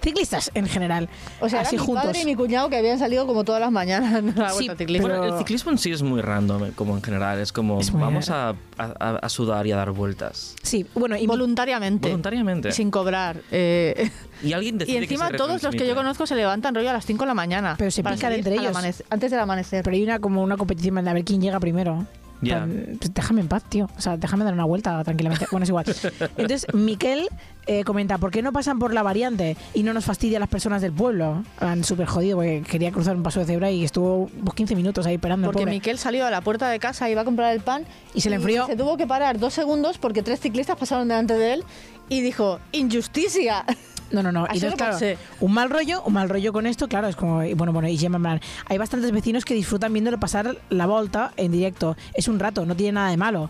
Ciclistas 0.02 0.52
en 0.54 0.68
general. 0.68 1.10
O 1.42 1.50
sea, 1.50 1.62
así 1.62 1.76
mi 1.78 1.84
juntos. 1.84 2.06
padre 2.06 2.22
y 2.22 2.26
mi 2.26 2.36
cuñado 2.36 2.70
que 2.70 2.78
habían 2.78 3.00
salido 3.00 3.26
como 3.28 3.44
todas 3.44 3.60
las 3.60 3.72
mañanas 3.72 4.24
la 4.36 4.50
Sí, 4.52 4.56
vuelta 4.68 4.76
ciclista. 4.78 5.08
pero- 5.08 5.20
Bueno, 5.20 5.34
el 5.34 5.40
ciclismo 5.40 5.72
en 5.72 5.78
sí 5.78 5.92
es 5.92 6.04
muy 6.04 6.22
random, 6.22 6.66
eh, 6.66 6.72
como 6.76 6.96
en 6.96 7.02
general. 7.04 7.17
Es 7.42 7.52
como, 7.52 7.80
Es 7.80 7.92
vamos 7.92 8.30
a, 8.30 8.50
a- 8.78 9.20
a 9.22 9.30
sudar 9.30 9.66
y 9.68 9.72
a 9.72 9.76
dar 9.76 9.92
vueltas. 9.92 10.56
Sí, 10.64 10.86
bueno, 10.94 11.18
y 11.18 11.28
Voluntariamente. 11.28 12.08
Voluntariamente. 12.10 12.72
Sin 12.72 12.92
cobrar. 12.92 13.42
eh, 13.52 14.10
Y 14.44 14.54
alguien 14.54 14.78
y 14.86 14.96
encima 14.96 15.28
que 15.28 15.32
se 15.34 15.38
todos 15.38 15.64
los 15.64 15.76
que 15.76 15.88
yo 15.88 15.96
conozco 15.96 16.26
se 16.28 16.36
levantan 16.36 16.76
rollo 16.76 16.90
a 16.90 16.94
las 16.94 17.06
5 17.06 17.24
de 17.24 17.28
la 17.28 17.34
mañana. 17.34 17.76
Pero 17.78 17.92
se 17.92 18.04
pican 18.04 18.32
entre 18.34 18.56
ellos. 18.56 18.76
antes 19.10 19.32
del 19.32 19.40
amanecer. 19.40 19.84
Pero 19.84 19.96
hay 19.96 20.04
una 20.04 20.20
como 20.20 20.44
una 20.44 20.58
competición 20.58 21.04
de 21.04 21.10
a 21.10 21.14
ver 21.14 21.24
quién 21.24 21.42
llega 21.42 21.60
primero. 21.60 22.06
Plan, 22.42 22.98
pues 23.00 23.14
déjame 23.14 23.42
en 23.42 23.48
paz, 23.48 23.64
tío. 23.64 23.90
O 23.98 24.02
sea, 24.02 24.18
déjame 24.18 24.44
dar 24.44 24.54
una 24.54 24.66
vuelta 24.66 25.04
tranquilamente. 25.04 25.48
Bueno, 25.52 25.64
es 25.64 25.70
igual. 25.70 25.86
Entonces, 26.38 26.68
Miquel 26.74 27.30
eh, 27.66 27.84
comenta, 27.84 28.18
¿por 28.18 28.32
qué 28.32 28.42
no 28.42 28.54
pasan 28.54 28.80
por 28.80 28.94
la 28.94 29.04
variante 29.04 29.58
y 29.74 29.84
no 29.84 29.94
nos 29.94 30.06
fastidia 30.06 30.38
a 30.38 30.40
las 30.40 30.50
personas 30.50 30.82
del 30.82 30.92
pueblo? 30.94 31.44
Han 31.60 31.84
súper 31.84 32.06
jodido 32.06 32.38
porque 32.38 32.64
quería 32.70 32.92
cruzar 32.92 33.16
un 33.16 33.24
paso 33.24 33.40
de 33.40 33.46
cebra 33.46 33.72
y 33.72 33.84
estuvo 33.84 34.30
pues, 34.44 34.56
15 34.56 34.76
minutos 34.76 35.06
ahí 35.06 35.16
esperando. 35.16 35.48
el 35.48 35.52
Porque 35.52 35.64
pobre. 35.64 35.72
Miquel 35.74 35.98
salió 35.98 36.26
a 36.26 36.32
la 36.32 36.42
puerta 36.42 36.70
de 36.70 36.80
casa, 36.80 37.10
iba 37.10 37.22
a 37.22 37.26
comprar 37.26 37.54
el 37.54 37.62
pan 37.62 37.86
Y 38.14 38.22
se 38.22 38.30
le 38.30 38.36
enfrió. 38.36 38.66
Se 38.68 38.76
tuvo 38.76 38.98
que 38.98 39.08
parar 39.08 39.40
dos 39.40 39.54
segundos 39.54 39.98
porque 39.98 40.22
tres 40.22 40.40
ciclistas 40.40 40.78
pasaron 40.78 41.08
delante 41.08 41.34
de 41.34 41.54
él 41.54 41.64
y 42.10 42.22
dijo, 42.22 42.60
injusticia. 42.72 43.66
No, 44.12 44.24
no, 44.24 44.32
no. 44.32 44.48
Y 44.54 44.64
entonces, 44.64 44.78
claro, 44.78 45.20
un 45.42 45.54
mal 45.54 45.70
rollo, 45.70 46.02
un 46.04 46.14
mal 46.14 46.30
rollo 46.30 46.54
con 46.54 46.66
esto, 46.66 46.88
claro, 46.88 47.08
es 47.08 47.16
como, 47.16 47.40
bueno, 47.56 47.74
bueno, 47.74 47.90
y 47.90 47.98
Gemma, 47.98 48.20
plan, 48.20 48.40
hay 48.66 48.78
bastantes 48.78 49.12
vecinos 49.12 49.44
que 49.44 49.54
disfrutan 49.54 49.92
viéndole 49.92 50.18
pasar 50.18 50.58
la 50.70 50.86
volta 50.86 51.34
en 51.36 51.52
directo. 51.52 51.98
Es 52.14 52.28
un 52.28 52.40
rato, 52.40 52.66
no 52.66 52.76
tiene 52.76 52.94
nada 52.94 53.10
de 53.10 53.18
malo. 53.18 53.50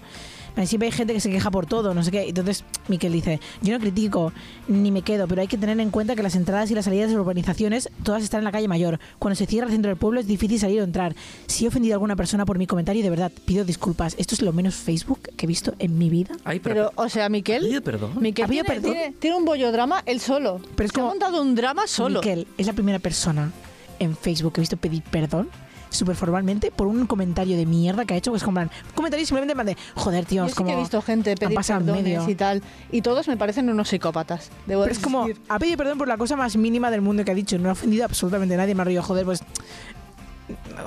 Siempre 0.65 0.87
hay 0.87 0.91
gente 0.91 1.13
que 1.13 1.19
se 1.19 1.29
queja 1.29 1.51
por 1.51 1.65
todo, 1.65 1.93
no 1.93 2.03
sé 2.03 2.11
qué. 2.11 2.29
Entonces, 2.29 2.63
Miquel 2.87 3.11
dice, 3.13 3.39
yo 3.61 3.73
no 3.73 3.79
critico 3.79 4.33
ni 4.67 4.91
me 4.91 5.01
quedo, 5.03 5.27
pero 5.27 5.41
hay 5.41 5.47
que 5.47 5.57
tener 5.57 5.79
en 5.79 5.91
cuenta 5.91 6.15
que 6.15 6.23
las 6.23 6.35
entradas 6.35 6.71
y 6.71 6.75
las 6.75 6.85
salidas 6.85 7.09
de 7.09 7.15
las 7.15 7.21
urbanizaciones 7.21 7.89
todas 8.03 8.23
están 8.23 8.39
en 8.39 8.45
la 8.45 8.51
calle 8.51 8.67
mayor. 8.67 8.99
Cuando 9.19 9.35
se 9.35 9.45
cierra 9.45 9.67
el 9.67 9.73
centro 9.73 9.89
del 9.89 9.97
pueblo 9.97 10.19
es 10.19 10.27
difícil 10.27 10.59
salir 10.59 10.81
o 10.81 10.83
entrar. 10.83 11.15
Si 11.47 11.65
he 11.65 11.67
ofendido 11.67 11.93
a 11.93 11.97
alguna 11.97 12.15
persona 12.15 12.45
por 12.45 12.57
mi 12.57 12.65
comentario, 12.67 13.03
de 13.03 13.09
verdad, 13.09 13.31
pido 13.45 13.65
disculpas. 13.65 14.15
Esto 14.17 14.35
es 14.35 14.41
lo 14.41 14.53
menos 14.53 14.75
Facebook 14.75 15.19
que 15.35 15.45
he 15.45 15.47
visto 15.47 15.73
en 15.79 15.97
mi 15.97 16.09
vida. 16.09 16.35
Ay, 16.43 16.59
pero, 16.59 16.75
Pero, 16.75 16.91
o 16.95 17.09
sea, 17.09 17.29
Miquel... 17.29 17.63
Pide 17.65 17.81
perdón. 17.81 18.11
Miquel 18.19 18.45
¿Ha 18.45 18.47
pedido 18.47 18.63
tiene, 18.65 18.81
perdón? 18.81 18.93
tiene- 18.97 19.15
tiene 19.19 19.35
un 19.37 19.45
bollodrama 19.45 20.01
él 20.05 20.19
solo. 20.19 20.59
Pero 20.75 20.85
es 20.87 20.91
Se 20.91 20.99
ha 20.99 21.01
como- 21.03 21.09
montado 21.09 21.41
un 21.41 21.55
drama 21.55 21.87
solo. 21.87 22.19
Miquel 22.21 22.47
es 22.57 22.67
la 22.67 22.73
primera 22.73 22.99
persona 22.99 23.51
en 23.99 24.15
Facebook 24.15 24.53
que 24.53 24.61
he 24.61 24.63
visto 24.63 24.77
pedir 24.77 25.01
perdón 25.03 25.49
súper 25.89 26.15
formalmente 26.15 26.71
por 26.71 26.87
un 26.87 27.05
comentario 27.05 27.57
de 27.57 27.65
mierda 27.65 28.05
que 28.05 28.13
ha 28.13 28.17
hecho, 28.17 28.31
que 28.31 28.37
es 28.37 28.43
como 28.43 28.61
un 28.61 28.69
comentario 28.95 29.25
simplemente 29.25 29.63
de, 29.63 29.77
joder, 29.95 30.25
tío, 30.25 30.43
Yo 30.43 30.45
es 30.45 30.51
sí 30.51 30.57
como... 30.57 30.67
que 30.69 30.75
he 30.75 30.79
visto 30.79 31.01
gente 31.01 31.35
pedir 31.35 31.57
perdones 31.57 32.03
medio. 32.03 32.29
y 32.29 32.35
tal, 32.35 32.61
y 32.91 33.01
todos 33.01 33.27
me 33.27 33.37
parecen 33.37 33.69
unos 33.69 33.89
psicópatas. 33.89 34.49
Debo 34.65 34.83
Pero 34.83 34.91
es 34.91 34.99
como, 34.99 35.27
decir. 35.27 35.41
ha 35.49 35.59
pedido 35.59 35.77
perdón 35.77 35.97
por 35.97 36.07
la 36.07 36.17
cosa 36.17 36.35
más 36.35 36.55
mínima 36.57 36.91
del 36.91 37.01
mundo 37.01 37.23
que 37.25 37.31
ha 37.31 37.35
dicho, 37.35 37.57
no 37.57 37.69
ha 37.69 37.73
ofendido 37.73 38.05
absolutamente 38.05 38.55
a 38.55 38.57
nadie, 38.57 38.75
me 38.75 38.81
ha 38.81 38.85
reído, 38.85 39.03
joder, 39.03 39.25
pues 39.25 39.43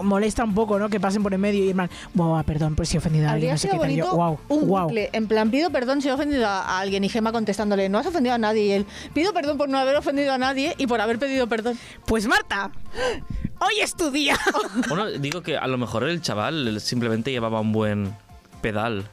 molesta 0.03 0.45
un 0.45 0.55
poco, 0.55 0.79
¿no? 0.79 0.89
Que 0.89 1.01
pasen 1.01 1.23
por 1.23 1.35
en 1.35 1.41
medio 1.41 1.65
y 1.65 1.71
en 1.71 1.77
plan, 1.77 1.91
wow, 2.15 2.43
perdón, 2.45 2.75
pues 2.77 2.89
si 2.89 2.97
he 2.97 2.99
ofendido 2.99 3.29
a 3.29 3.33
alguien, 3.33 3.53
no 3.53 3.59
sé 3.59 3.69
qué 3.69 3.79
tal. 3.79 3.91
Yo, 3.91 4.15
wow, 4.15 4.39
un 4.49 4.69
wow. 4.69 4.85
bucle, 4.85 5.11
en 5.13 5.27
plan, 5.27 5.51
pido 5.51 5.71
perdón 5.71 6.01
si 6.03 6.09
he 6.09 6.13
ofendido 6.13 6.47
a 6.47 6.61
a 6.61 6.81
alguien 6.81 7.05
y 7.05 7.09
Gema 7.09 7.33
contestándole, 7.33 7.89
no 7.89 7.99
has 7.99 8.07
ofendido 8.07 8.35
a 8.35 8.39
nadie 8.39 8.63
y 8.67 8.71
él, 8.73 8.87
pido 9.15 9.33
perdón 9.33 9.59
por 9.59 9.69
no 9.69 9.79
haber 9.79 9.97
ofendido 9.97 10.33
a 10.33 10.39
nadie 10.39 10.75
y 10.79 10.87
por 10.87 11.01
haber 11.01 11.19
pedido 11.19 11.47
perdón. 11.47 11.79
Pues 12.07 12.27
Marta, 12.27 12.71
hoy 13.61 13.81
es 13.81 13.95
tu 13.95 14.11
día. 14.11 14.39
Bueno, 14.89 15.07
digo 15.11 15.43
que 15.43 15.57
a 15.57 15.67
lo 15.67 15.79
mejor 15.79 16.05
el 16.05 16.21
chaval 16.23 16.81
simplemente 16.81 17.31
llevaba 17.31 17.61
un 17.61 17.73
buen 17.73 18.15
pedal. 18.61 19.09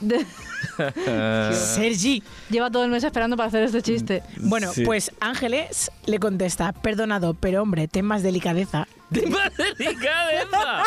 De- 0.00 0.26
Sergi. 1.54 2.22
Lleva 2.50 2.70
todo 2.70 2.84
el 2.84 2.90
mes 2.90 3.02
esperando 3.04 3.36
para 3.36 3.48
hacer 3.48 3.62
este 3.62 3.80
chiste. 3.82 4.22
Bueno, 4.36 4.72
Sí. 4.72 4.84
pues 4.84 5.10
Ángeles 5.20 5.90
le 6.06 6.18
contesta, 6.18 6.72
perdonado, 6.72 7.34
pero 7.34 7.62
hombre, 7.62 7.88
ten 7.88 8.04
más 8.04 8.22
delicadeza. 8.22 8.86
¡De 9.10 9.24
más 9.26 9.50
delicadeza! 9.56 10.82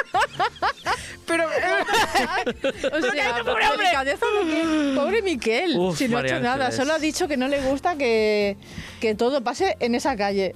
Pero... 1.25 1.45
O 1.47 3.01
sea, 3.01 3.43
pobre 3.43 3.67
hombre. 3.67 3.77
delicadeza, 3.85 4.25
porque- 4.39 4.93
pobre 4.95 5.21
Miquel. 5.23 5.77
Uf, 5.77 5.97
si 5.97 6.07
no 6.07 6.17
ha 6.17 6.21
María 6.21 6.35
hecho 6.37 6.43
nada, 6.43 6.65
Ángeles. 6.67 6.75
solo 6.75 6.93
ha 6.93 6.99
dicho 6.99 7.27
que 7.27 7.37
no 7.37 7.47
le 7.47 7.61
gusta 7.61 7.95
que, 7.97 8.57
que 8.99 9.15
todo 9.15 9.41
pase 9.43 9.75
en 9.79 9.95
esa 9.95 10.15
calle. 10.15 10.55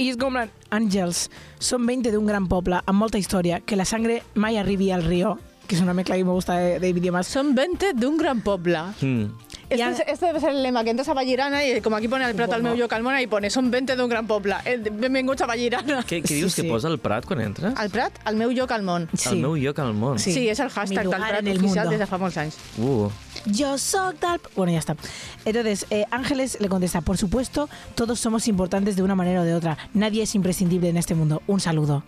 I 0.00 0.06
és 0.08 0.16
com, 0.16 0.32
Àngels, 0.72 1.26
són 1.60 1.84
20 1.84 2.14
d'un 2.14 2.24
gran 2.24 2.46
poble 2.48 2.78
amb 2.88 3.02
molta 3.02 3.20
història, 3.20 3.58
que 3.60 3.76
la 3.76 3.84
sangre 3.84 4.22
mai 4.32 4.56
arribi 4.56 4.88
al 4.96 5.04
río, 5.04 5.34
que 5.66 5.76
és 5.76 5.82
una 5.84 5.92
mezcla 5.92 6.16
que 6.16 6.24
me 6.24 6.32
gusta 6.32 6.56
de, 6.56 6.78
de 6.80 6.88
idiomas. 6.88 7.28
Son 7.28 7.52
20 7.54 7.92
de 7.92 8.06
un 8.08 8.16
gran 8.16 8.40
pobla. 8.40 8.94
Hmm. 9.02 9.28
Este, 9.70 10.02
es- 10.02 10.02
este 10.14 10.26
debe 10.26 10.40
ser 10.40 10.50
el 10.50 10.62
lema, 10.62 10.82
que 10.84 10.90
entras 10.90 11.08
a 11.08 11.14
Vallirana 11.14 11.64
y 11.64 11.80
como 11.80 11.96
aquí 11.96 12.08
pone 12.08 12.24
el 12.28 12.34
Prat 12.34 12.52
al 12.52 12.62
meu 12.62 12.74
lloc 12.74 12.92
al 12.92 13.02
Mona 13.02 13.22
y 13.22 13.26
pone 13.26 13.48
son 13.50 13.70
20 13.70 13.96
de 13.96 14.02
un 14.02 14.10
gran 14.10 14.26
pobla. 14.26 14.60
Eh, 14.64 14.78
Benvinguts 14.92 15.42
a 15.42 15.46
Vallirana. 15.46 16.02
Què, 16.04 16.22
què 16.22 16.26
Sí, 16.26 16.34
dius 16.34 16.52
sí. 16.54 16.62
que 16.62 16.68
posa 16.68 16.88
el 16.88 16.98
Prat 16.98 17.24
quan 17.24 17.40
entres? 17.40 17.72
Al 17.76 17.88
Prat, 17.90 18.12
al 18.24 18.36
meu 18.36 18.50
lloc 18.50 18.70
al 18.72 18.82
món. 18.82 19.08
El 19.30 19.36
meu 19.38 19.56
lloc 19.56 19.78
al 19.78 19.94
món. 19.94 20.18
Sí. 20.18 20.32
Sí, 20.32 20.48
és 20.48 20.58
el 20.60 20.70
hashtag 20.70 21.06
del 21.08 21.10
Prat 21.20 21.40
en 21.40 21.46
el 21.48 21.58
oficial 21.58 21.84
mundo. 21.86 21.90
des 21.90 21.98
de 22.00 22.06
fa 22.06 22.18
molts 22.18 22.36
anys. 22.36 22.56
Uh. 22.78 23.08
Yo 23.46 23.78
soy 23.78 24.14
tal... 24.16 24.40
Bueno, 24.56 24.72
ya 24.72 24.80
está. 24.80 24.96
Entonces, 25.44 25.86
eh, 25.90 26.04
Ángeles 26.10 26.58
le 26.60 26.68
contesta, 26.68 27.00
por 27.00 27.16
supuesto, 27.16 27.68
todos 27.94 28.18
somos 28.20 28.48
importantes 28.48 28.96
de 28.96 29.02
una 29.02 29.14
manera 29.14 29.40
o 29.40 29.44
de 29.44 29.54
otra. 29.54 29.78
Nadie 29.94 30.24
es 30.24 30.34
imprescindible 30.34 30.88
en 30.88 30.96
este 30.96 31.14
mundo. 31.14 31.42
Un 31.46 31.60
saludo. 31.60 32.02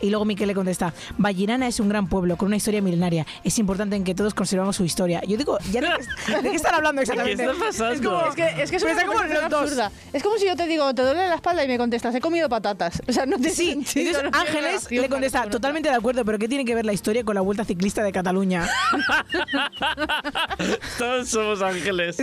Y 0.00 0.10
luego 0.10 0.24
Miquel 0.24 0.48
le 0.48 0.54
contesta, 0.54 0.92
Vallirana 1.16 1.66
es 1.66 1.80
un 1.80 1.88
gran 1.88 2.08
pueblo 2.08 2.36
con 2.36 2.46
una 2.46 2.56
historia 2.56 2.82
milenaria. 2.82 3.26
Es 3.44 3.58
importante 3.58 3.96
en 3.96 4.04
que 4.04 4.14
todos 4.14 4.34
conservamos 4.34 4.76
su 4.76 4.84
historia. 4.84 5.22
Yo 5.26 5.36
digo, 5.36 5.58
¿ya 5.70 5.80
de 5.80 5.88
qué, 6.26 6.42
de 6.42 6.50
qué 6.50 6.56
están 6.56 6.74
hablando 6.74 7.02
exactamente? 7.02 7.44
está 7.44 7.64
pasando? 7.64 7.94
Es 7.94 8.00
como, 8.00 8.26
Es 8.28 8.34
que, 8.34 8.62
es 8.62 8.70
que 8.70 8.76
es 8.76 8.82
Pero 8.82 8.84
una 8.84 8.92
está 8.92 9.06
como 9.06 9.18
conversación 9.18 9.42
los 9.42 9.50
dos. 9.50 9.60
absurda. 9.62 9.92
Es 10.12 10.22
como 10.22 10.36
si 10.38 10.46
yo 10.46 10.56
te 10.56 10.66
digo, 10.66 10.94
te 10.94 11.02
duele 11.02 11.28
la 11.28 11.34
espalda 11.34 11.64
y 11.64 11.68
me 11.68 11.78
contestas, 11.78 12.14
he 12.14 12.20
comido 12.20 12.48
patatas. 12.48 13.02
O 13.08 13.12
sea, 13.12 13.26
no 13.26 13.36
tiene 13.36 13.50
Sí, 13.50 13.70
entonces 13.72 14.22
no 14.22 14.30
Ángeles 14.38 14.90
le 14.90 15.08
contesta, 15.08 15.48
totalmente 15.50 15.88
de 15.88 15.94
acuerdo, 15.96 16.24
pero 16.24 16.38
¿qué 16.38 16.48
tiene 16.48 16.64
que 16.64 16.74
ver 16.74 16.86
la 16.86 16.92
historia 16.92 17.24
con 17.24 17.34
la 17.34 17.40
Vuelta 17.40 17.64
Ciclista 17.64 18.02
de 18.02 18.12
Cataluña? 18.12 18.68
Todos 20.98 21.28
somos 21.28 21.62
ángeles. 21.62 22.16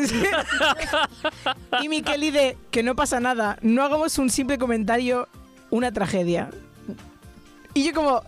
y 1.81 1.89
Miquel 1.89 2.21
dice 2.21 2.57
que 2.71 2.83
no 2.83 2.95
pasa 2.95 3.19
nada, 3.19 3.57
no 3.61 3.83
hagamos 3.83 4.17
un 4.17 4.29
simple 4.29 4.57
comentario, 4.57 5.27
una 5.69 5.91
tragedia. 5.91 6.49
Y 7.75 7.83
yo 7.83 7.93
como, 7.93 8.23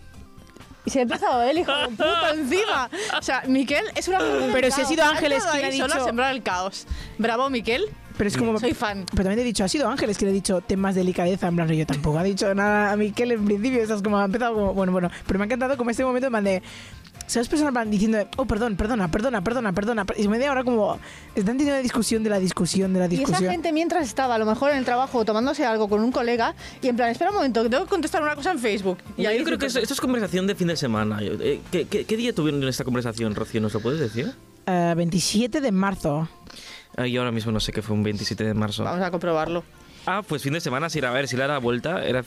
Y 0.84 0.90
se 0.90 1.00
ha 1.00 1.02
empezado 1.02 1.42
él, 1.42 1.58
hijo 1.58 1.72
de 1.74 1.88
puta, 1.88 2.30
encima. 2.34 2.88
O 3.18 3.22
sea, 3.22 3.42
Miquel 3.48 3.84
es 3.96 4.06
una 4.08 4.22
del 4.22 4.52
Pero 4.52 4.68
si 4.68 4.74
ha 4.74 4.76
caos. 4.84 4.88
sido 4.88 5.04
Ángeles 5.04 5.38
entrado 5.38 5.52
quien 5.52 5.64
ha 5.64 5.68
ahí 5.68 5.78
solo 5.78 5.92
dicho- 5.94 6.02
a 6.02 6.06
sembrar 6.06 6.32
el 6.34 6.42
caos. 6.42 6.86
Bravo, 7.18 7.50
Miquel. 7.50 7.84
pero 8.16 8.28
es 8.28 8.36
como... 8.36 8.58
Soy 8.58 8.74
fan. 8.74 9.04
Pero 9.10 9.24
también 9.24 9.36
te 9.36 9.42
he 9.42 9.44
dicho, 9.44 9.64
ha 9.64 9.68
sido 9.68 9.88
Ángeles 9.88 10.16
que 10.18 10.24
le 10.24 10.30
he 10.30 10.34
dicho 10.34 10.60
temas 10.60 10.94
delicadeza, 10.94 11.46
en 11.48 11.56
plan, 11.56 11.68
yo 11.68 11.86
tampoco 11.86 12.18
ha 12.18 12.22
dicho 12.22 12.54
nada 12.54 12.92
a 12.92 12.96
Miquel 12.96 13.32
en 13.32 13.44
principio, 13.44 13.82
estás 13.82 14.02
como, 14.02 14.18
ha 14.18 14.24
empezado 14.24 14.54
como, 14.54 14.74
bueno, 14.74 14.92
bueno, 14.92 15.10
pero 15.26 15.38
me 15.38 15.44
ha 15.44 15.46
encantado 15.46 15.76
como 15.76 15.90
este 15.90 16.04
momento 16.04 16.26
en 16.26 16.32
plan 16.32 16.44
de, 16.44 16.62
¿sabes? 17.28 17.48
Personas 17.48 17.68
en 17.70 17.74
plan 17.74 17.90
diciendo, 17.92 18.18
oh, 18.36 18.44
perdón, 18.46 18.74
perdona, 18.74 19.08
perdona, 19.08 19.44
perdona, 19.44 19.72
perdona, 19.72 20.04
y 20.16 20.22
se 20.24 20.28
me 20.28 20.40
da 20.40 20.48
ahora 20.48 20.64
como, 20.64 20.98
están 21.36 21.56
teniendo 21.56 21.74
una 21.74 21.82
discusión 21.82 22.24
de 22.24 22.30
la 22.30 22.40
discusión 22.40 22.92
de 22.92 22.98
la 22.98 23.04
Y 23.06 23.14
esa 23.14 23.16
discusión. 23.20 23.50
gente 23.52 23.72
mientras 23.72 24.04
estaba 24.08 24.34
a 24.34 24.38
lo 24.38 24.46
mejor 24.46 24.72
en 24.72 24.78
el 24.78 24.84
trabajo 24.84 25.24
tomándose 25.24 25.64
algo 25.64 25.88
con 25.88 26.02
un 26.02 26.10
colega 26.10 26.56
y 26.82 26.88
en 26.88 26.96
plan, 26.96 27.10
espera 27.10 27.30
un 27.30 27.36
momento, 27.36 27.62
que 27.62 27.68
tengo 27.70 27.84
que 27.84 27.90
contestar 27.90 28.20
una 28.22 28.34
cosa 28.34 28.50
en 28.50 28.58
Facebook. 28.58 28.98
Y 29.16 29.22
Yo 29.22 29.28
ahí 29.30 29.44
creo 29.44 29.58
que 29.58 29.66
esto, 29.66 29.78
esto 29.78 29.94
es 29.94 30.00
conversación 30.00 30.48
de 30.48 30.56
fin 30.56 30.66
de 30.66 30.76
semana. 30.76 31.22
Yo- 31.22 31.34
eh, 31.40 31.60
¿Qué, 31.70 31.84
qué, 31.84 32.04
qué 32.04 32.16
día 32.16 32.34
tuvieron 32.34 32.66
esta 32.66 32.82
conversación, 32.82 33.34
Rocío? 33.36 33.60
¿Nos 33.60 33.72
lo 33.74 33.80
puedes 33.80 34.00
decir? 34.00 34.34
Eh, 34.66 34.94
27 34.96 35.60
de 35.60 35.70
marzo. 35.72 36.28
Ah, 36.96 37.06
yo 37.06 37.20
ahora 37.20 37.30
mismo 37.30 37.52
no 37.52 37.60
sé 37.60 37.72
qué 37.72 37.82
fue 37.82 37.94
un 37.94 38.02
27 38.02 38.42
de 38.42 38.54
marzo. 38.54 38.82
Vamos 38.84 39.02
a 39.04 39.10
comprobarlo. 39.10 39.62
Ah, 40.06 40.22
pues 40.26 40.42
fin 40.42 40.54
de 40.54 40.60
semana, 40.60 40.88
sí, 40.88 41.04
a 41.04 41.10
ver, 41.10 41.28
si 41.28 41.36
le 41.36 41.46
da 41.46 41.58
vuelta, 41.58 42.02
era, 42.04 42.24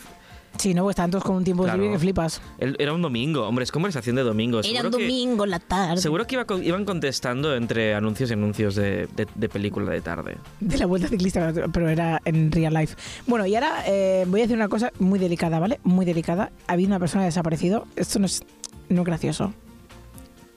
Sí, 0.57 0.73
no, 0.73 0.83
pues 0.83 0.93
estaban 0.93 1.09
todos 1.09 1.23
con 1.23 1.37
un 1.37 1.43
tiempo 1.43 1.63
Claro. 1.63 1.79
libre 1.81 1.95
que 1.95 1.99
flipas. 1.99 2.41
el- 2.59 2.75
era 2.77 2.93
un 2.93 3.01
domingo. 3.01 3.47
Hombre, 3.47 3.63
es 3.63 3.71
conversación 3.71 4.15
de 4.15 4.21
domingo. 4.23 4.61
Seguro 4.61 4.91
que- 4.91 5.07
en 5.43 5.49
la 5.49 5.59
tarde. 5.59 6.01
Seguro 6.01 6.27
que 6.27 6.35
iba 6.35 6.45
iban 6.61 6.85
contestando 6.85 7.55
entre 7.55 7.95
anuncios 7.95 8.29
y 8.29 8.33
anuncios 8.33 8.75
de, 8.75 9.07
de- 9.15 9.27
de 9.33 9.49
película 9.49 9.91
de 9.91 10.01
tarde. 10.01 10.37
De 10.59 10.77
la 10.77 10.85
vuelta 10.85 11.07
ciclista, 11.07 11.51
pero 11.73 11.89
era 11.89 12.21
en 12.25 12.51
real 12.51 12.73
life. 12.73 12.95
Bueno, 13.25 13.45
y 13.47 13.55
ahora 13.55 13.83
eh, 13.87 14.25
voy 14.27 14.41
a 14.41 14.43
decir 14.43 14.55
una 14.57 14.67
cosa 14.69 14.91
muy 14.99 15.17
delicada, 15.19 15.57
¿vale? 15.59 15.79
Muy 15.83 16.05
delicada. 16.05 16.51
Ha 16.67 16.73
habido 16.73 16.87
una 16.89 16.99
persona 16.99 17.23
desaparecido. 17.25 17.87
Esto 17.95 18.19
no 18.19 18.25
es, 18.25 18.43
no 18.89 19.01
es 19.01 19.05
gracioso. 19.05 19.53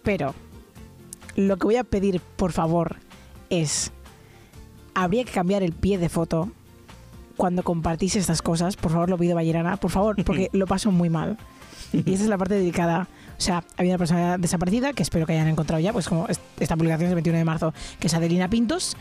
Pero 0.03 0.35
lo 1.37 1.57
que 1.57 1.65
voy 1.65 1.77
a 1.77 1.85
pedir, 1.85 2.21
por 2.21 2.53
favor, 2.53 2.97
es... 3.49 3.91
Habría 4.95 5.25
que 5.25 5.33
cambiar 5.33 5.63
el 5.63 5.73
pie 5.73 5.99
de 5.99 6.09
foto 6.09 6.51
cuando 7.37 7.63
compartís 7.63 8.17
estas 8.17 8.43
cosas. 8.43 8.77
Por 8.77 8.93
favor, 8.93 9.11
lo 9.11 9.19
pido, 9.19 9.35
Vallerana. 9.35 9.77
Por 9.77 9.91
favor, 9.91 10.17
porque 10.25 10.49
lo 10.55 10.67
paso 10.67 10.91
muy 10.91 11.09
mal. 11.11 11.37
Y 11.93 12.13
esa 12.15 12.25
es 12.25 12.29
la 12.29 12.39
parte 12.39 12.55
delicada. 12.55 13.07
O 13.39 13.41
sea, 13.41 13.59
ha 13.59 13.65
habido 13.79 13.95
una 13.95 13.99
persona 13.99 14.39
desaparecida 14.39 14.93
que 14.93 15.03
espero 15.03 15.27
que 15.27 15.33
hayan 15.33 15.49
encontrado 15.49 15.81
ya, 15.81 15.93
pues 15.93 16.09
como 16.09 16.27
es- 16.29 16.41
esta 16.61 16.77
publicación 16.77 17.07
es 17.07 17.11
del 17.11 17.17
21 17.17 17.39
de 17.39 17.45
marzo, 17.45 17.75
que 18.01 18.07
es 18.09 18.15
Adelina 18.15 18.49
Pintos. 18.49 18.97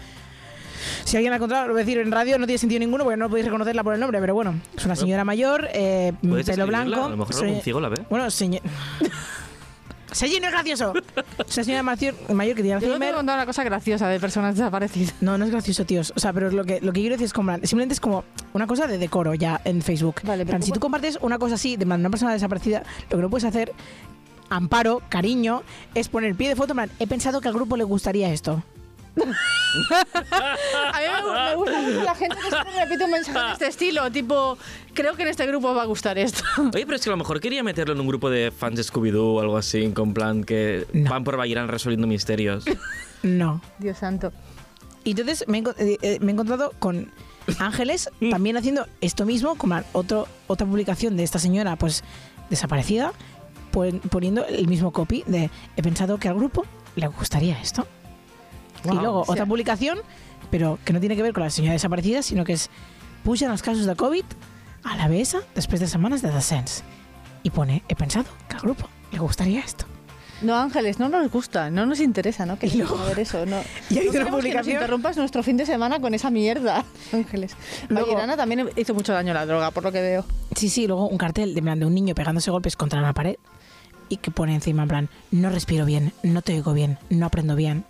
Si 1.05 1.15
alguien 1.15 1.31
la 1.31 1.35
ha 1.35 1.37
encontrado, 1.37 1.67
lo 1.67 1.73
voy 1.73 1.81
a 1.81 1.85
decir 1.85 1.97
en 1.99 2.11
radio, 2.11 2.37
no 2.37 2.45
tiene 2.45 2.57
sentido 2.57 2.79
ninguno 2.79 3.03
porque 3.05 3.15
no 3.17 3.29
podéis 3.29 3.45
reconocerla 3.45 3.83
por 3.83 3.93
el 3.93 3.99
nombre, 3.99 4.19
pero 4.19 4.33
bueno, 4.33 4.55
es 4.75 4.85
una 4.85 4.95
señora 4.97 5.23
mayor, 5.23 5.69
eh, 5.73 6.11
¿Puedes 6.27 6.45
pelo 6.45 6.67
blanco. 6.67 7.05
A 7.05 7.09
lo 7.09 7.17
mejor 7.17 7.33
soy- 7.33 7.47
algún 7.49 7.61
ciego 7.63 7.79
la 7.79 7.89
ve. 7.89 8.03
Bueno, 8.09 8.29
señor. 8.29 8.61
Sergi, 10.13 10.39
no 10.39 10.47
es 10.47 10.51
gracioso. 10.53 10.93
Es 11.47 11.57
una 11.57 11.63
señora 11.63 11.83
mayor, 11.83 12.13
mayor 12.33 12.55
que 12.55 12.61
tiene 12.63 12.75
Yo 12.75 12.79
te 12.79 12.85
voy 12.85 12.91
a 12.93 12.95
Alzheimer. 12.95 13.15
contar 13.15 13.35
una 13.37 13.45
cosa 13.45 13.63
graciosa 13.63 14.07
de 14.07 14.19
personas 14.19 14.55
desaparecidas. 14.55 15.13
No, 15.21 15.37
no 15.37 15.45
es 15.45 15.51
gracioso, 15.51 15.85
tíos. 15.85 16.13
O 16.15 16.19
sea, 16.19 16.31
pero 16.33 16.51
lo 16.51 16.63
que, 16.63 16.79
lo 16.81 16.93
que 16.93 17.01
quiero 17.01 17.15
decir 17.15 17.25
es 17.25 17.33
como, 17.33 17.53
simplemente 17.63 17.93
es 17.93 17.99
como 17.99 18.23
una 18.53 18.67
cosa 18.67 18.87
de 18.87 18.97
decoro 18.97 19.33
ya 19.33 19.59
en 19.65 19.81
Facebook. 19.81 20.15
Vale, 20.23 20.45
pero 20.45 20.59
si 20.59 20.65
¿cómo- 20.69 20.73
tú 20.75 20.79
compartes 20.79 21.17
una 21.21 21.37
cosa 21.39 21.55
así 21.55 21.75
de 21.77 21.85
una 21.85 22.09
persona 22.09 22.33
desaparecida, 22.33 22.83
lo 23.09 23.17
que 23.17 23.21
no 23.23 23.29
puedes 23.29 23.45
hacer, 23.45 23.73
amparo, 24.49 25.01
cariño, 25.09 25.63
es 25.95 26.09
poner 26.09 26.35
pie 26.35 26.49
de 26.49 26.55
foto. 26.55 26.73
En 26.73 26.77
plan, 26.77 26.91
he 26.99 27.07
pensado 27.07 27.41
que 27.41 27.47
al 27.47 27.53
grupo 27.53 27.75
le 27.77 27.83
gustaría 27.83 28.31
esto. 28.31 28.63
A 30.31 30.99
mí 30.99 31.05
me, 31.27 31.49
me 31.49 31.55
gusta 31.55 31.81
mucho 31.81 32.03
la 32.03 32.15
gente 32.15 32.35
que 32.35 32.49
siempre 32.49 32.73
repite 32.85 33.03
un 33.05 33.11
mensaje 33.11 33.39
de 33.47 33.51
este 33.53 33.67
estilo, 33.67 34.11
tipo, 34.11 34.57
creo 34.93 35.15
que 35.15 35.23
en 35.23 35.29
este 35.29 35.45
grupo 35.47 35.73
va 35.73 35.83
a 35.83 35.85
gustar 35.85 36.17
esto. 36.17 36.43
Oye, 36.73 36.85
pero 36.85 36.95
es 36.95 37.03
que 37.03 37.09
a 37.09 37.11
lo 37.13 37.17
mejor 37.17 37.39
quería 37.39 37.63
meterlo 37.63 37.93
en 37.93 37.99
un 37.99 38.07
grupo 38.07 38.29
de 38.29 38.51
fans 38.51 38.75
de 38.77 38.83
Scooby-Doo 38.83 39.35
o 39.35 39.39
algo 39.41 39.57
así, 39.57 39.89
con 39.91 40.13
plan 40.13 40.43
que 40.43 40.85
No. 40.93 41.09
van 41.09 41.23
por 41.23 41.37
Bayern 41.37 41.67
resolviendo 41.67 42.07
misterios. 42.07 42.65
No. 43.23 43.61
Dios 43.79 43.99
santo. 43.99 44.33
Y 45.05 45.11
entonces 45.11 45.45
me 45.47 45.59
he, 45.59 45.61
eh, 45.77 45.97
eh, 46.01 46.17
me 46.19 46.31
he 46.31 46.33
encontrado 46.33 46.73
con 46.79 47.09
Ángeles 47.59 48.09
también 48.31 48.57
haciendo 48.57 48.85
esto 48.99 49.25
mismo, 49.25 49.55
como 49.55 49.79
otro, 49.93 50.27
otra 50.47 50.67
publicación 50.67 51.15
de 51.15 51.23
esta 51.23 51.39
señora 51.39 51.77
pues 51.77 52.03
desaparecida, 52.49 53.13
pon- 53.71 54.01
poniendo 54.11 54.45
el 54.45 54.67
mismo 54.67 54.91
copy 54.91 55.23
de 55.25 55.49
he 55.77 55.81
pensado 55.81 56.17
que 56.17 56.27
al 56.27 56.35
grupo 56.35 56.65
le 56.97 57.07
gustaría 57.07 57.57
esto. 57.61 57.87
Y 58.91 58.95
luego 58.95 59.21
O 59.21 59.25
sea- 59.25 59.33
otra 59.33 59.45
publicación, 59.45 59.99
pero 60.51 60.79
que 60.85 60.93
no 60.93 60.99
tiene 60.99 61.15
que 61.15 61.23
ver 61.23 61.33
con 61.33 61.43
la 61.43 61.49
señora 61.49 61.73
desaparecida, 61.73 62.21
sino 62.21 62.43
que 62.45 62.53
es 62.53 62.69
pujan 63.23 63.51
els 63.51 63.61
casos 63.63 63.85
de 63.85 63.95
Covid 63.95 64.25
a 64.83 64.97
la 64.97 65.07
BS 65.07 65.37
després 65.55 65.79
de 65.79 65.87
setmanes 65.87 66.21
de 66.21 66.29
descens. 66.31 66.83
Y 67.43 67.49
pone, 67.49 67.83
he 67.87 67.95
pensado 67.95 68.25
que 68.49 68.55
al 68.55 68.61
grupo 68.61 68.87
le 69.11 69.19
gustaría 69.19 69.59
esto. 69.61 69.85
No, 70.41 70.57
Ángeles, 70.57 70.99
no 70.99 71.07
nos 71.07 71.31
gusta, 71.31 71.69
no 71.69 71.85
nos 71.85 72.01
interesa, 72.01 72.45
¿no? 72.45 72.59
Que 72.59 72.67
Y 72.67 72.77
luego- 72.79 72.97
ver 73.05 73.19
eso, 73.19 73.45
no. 73.45 73.57
Y 73.89 73.97
ha 73.97 74.01
habido 74.01 74.11
una 74.11 74.11
no 74.11 74.11
queremos 74.11 74.11
que 74.11 74.21
nos 74.23 74.39
publicación- 74.41 74.73
interrumpas 74.75 75.15
nuestro 75.17 75.41
fin 75.43 75.55
de 75.55 75.65
semana 75.65 76.01
con 76.01 76.13
esa 76.13 76.29
mierda, 76.29 76.83
Ángeles. 77.13 77.55
Vallerana 77.89 78.35
también 78.35 78.69
hizo 78.75 78.93
mucho 78.93 79.13
daño 79.13 79.33
la 79.33 79.45
droga, 79.45 79.71
por 79.71 79.83
lo 79.83 79.91
que 79.93 80.01
veo. 80.01 80.25
Sí, 80.55 80.67
sí, 80.67 80.85
luego 80.87 81.07
un 81.07 81.17
cartel 81.17 81.53
de, 81.55 81.61
plan, 81.61 81.79
de 81.79 81.85
un 81.85 81.93
niño 81.93 82.13
pegándose 82.13 82.51
golpes 82.51 82.75
contra 82.75 82.99
la 83.01 83.13
pared 83.13 83.35
y 84.09 84.17
que 84.17 84.31
pone 84.31 84.53
encima 84.53 84.83
en 84.83 84.89
plan, 84.89 85.09
no 85.31 85.49
respiro 85.49 85.85
bien, 85.85 86.11
no 86.23 86.41
te 86.41 86.53
oigo 86.55 86.73
bien, 86.73 86.97
no 87.09 87.25
aprendo 87.25 87.55
bien, 87.55 87.85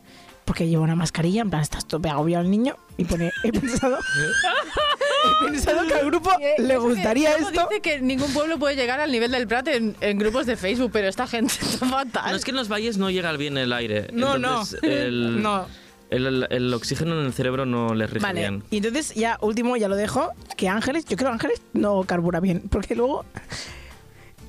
porque 0.46 0.68
lleva 0.68 0.84
una 0.84 0.96
mascarilla, 0.96 1.42
en 1.42 1.50
plan, 1.50 1.62
estás 1.62 1.86
todo 1.88 2.02
agobiado 2.10 2.44
el 2.44 2.52
niño 2.52 2.76
y 2.98 3.06
pone, 3.06 3.32
he 3.44 3.52
pensado, 3.52 3.98
he 5.42 5.46
pensado 5.46 5.88
que 5.88 5.94
al 5.94 6.06
grupo 6.06 6.30
le 6.58 6.68
que 6.68 6.78
gustaría 6.78 7.32
luego 7.38 7.50
esto. 7.50 7.68
Dice 7.70 7.82
que 7.82 8.02
ningún 8.02 8.32
pueblo 8.34 8.58
puede 8.60 8.76
llegar 8.76 9.00
al 9.00 9.12
nivel 9.12 9.32
del 9.32 9.48
Prat 9.48 9.68
en, 9.70 9.96
en 10.02 10.18
grupos 10.20 10.46
de 10.46 10.58
Facebook, 10.58 10.92
pero 10.94 11.08
esta 11.08 11.28
gente 11.28 11.54
está 11.62 11.86
fatal. 11.86 12.32
No, 12.32 12.36
es 12.36 12.44
que 12.46 12.52
en 12.52 12.58
los 12.58 12.68
valles 12.70 12.98
no 12.98 13.10
llega 13.10 13.32
bien 13.34 13.58
el 13.58 13.72
aire. 13.74 14.08
No, 14.14 14.36
entonces 14.36 14.80
no. 14.84 14.90
El, 14.90 15.42
No. 15.42 15.66
El, 16.10 16.28
el- 16.28 16.48
el 16.52 16.74
oxígeno 16.76 17.20
en 17.20 17.26
el 17.26 17.34
cerebro 17.34 17.66
no 17.66 17.96
les 17.96 18.08
rige 18.10 18.24
Vale, 18.24 18.42
bien. 18.42 18.64
y 18.70 18.78
entonces 18.78 19.16
ya 19.16 19.40
último, 19.42 19.76
ya 19.78 19.88
lo 19.88 19.96
dejo, 19.96 20.30
que 20.58 20.70
Ángeles, 20.70 21.06
yo 21.06 21.18
creo 21.18 21.30
que 21.30 21.34
Ángeles 21.34 21.62
no 21.74 22.04
carbura 22.04 22.40
bien, 22.40 22.62
porque 22.70 22.94
luego... 22.96 23.26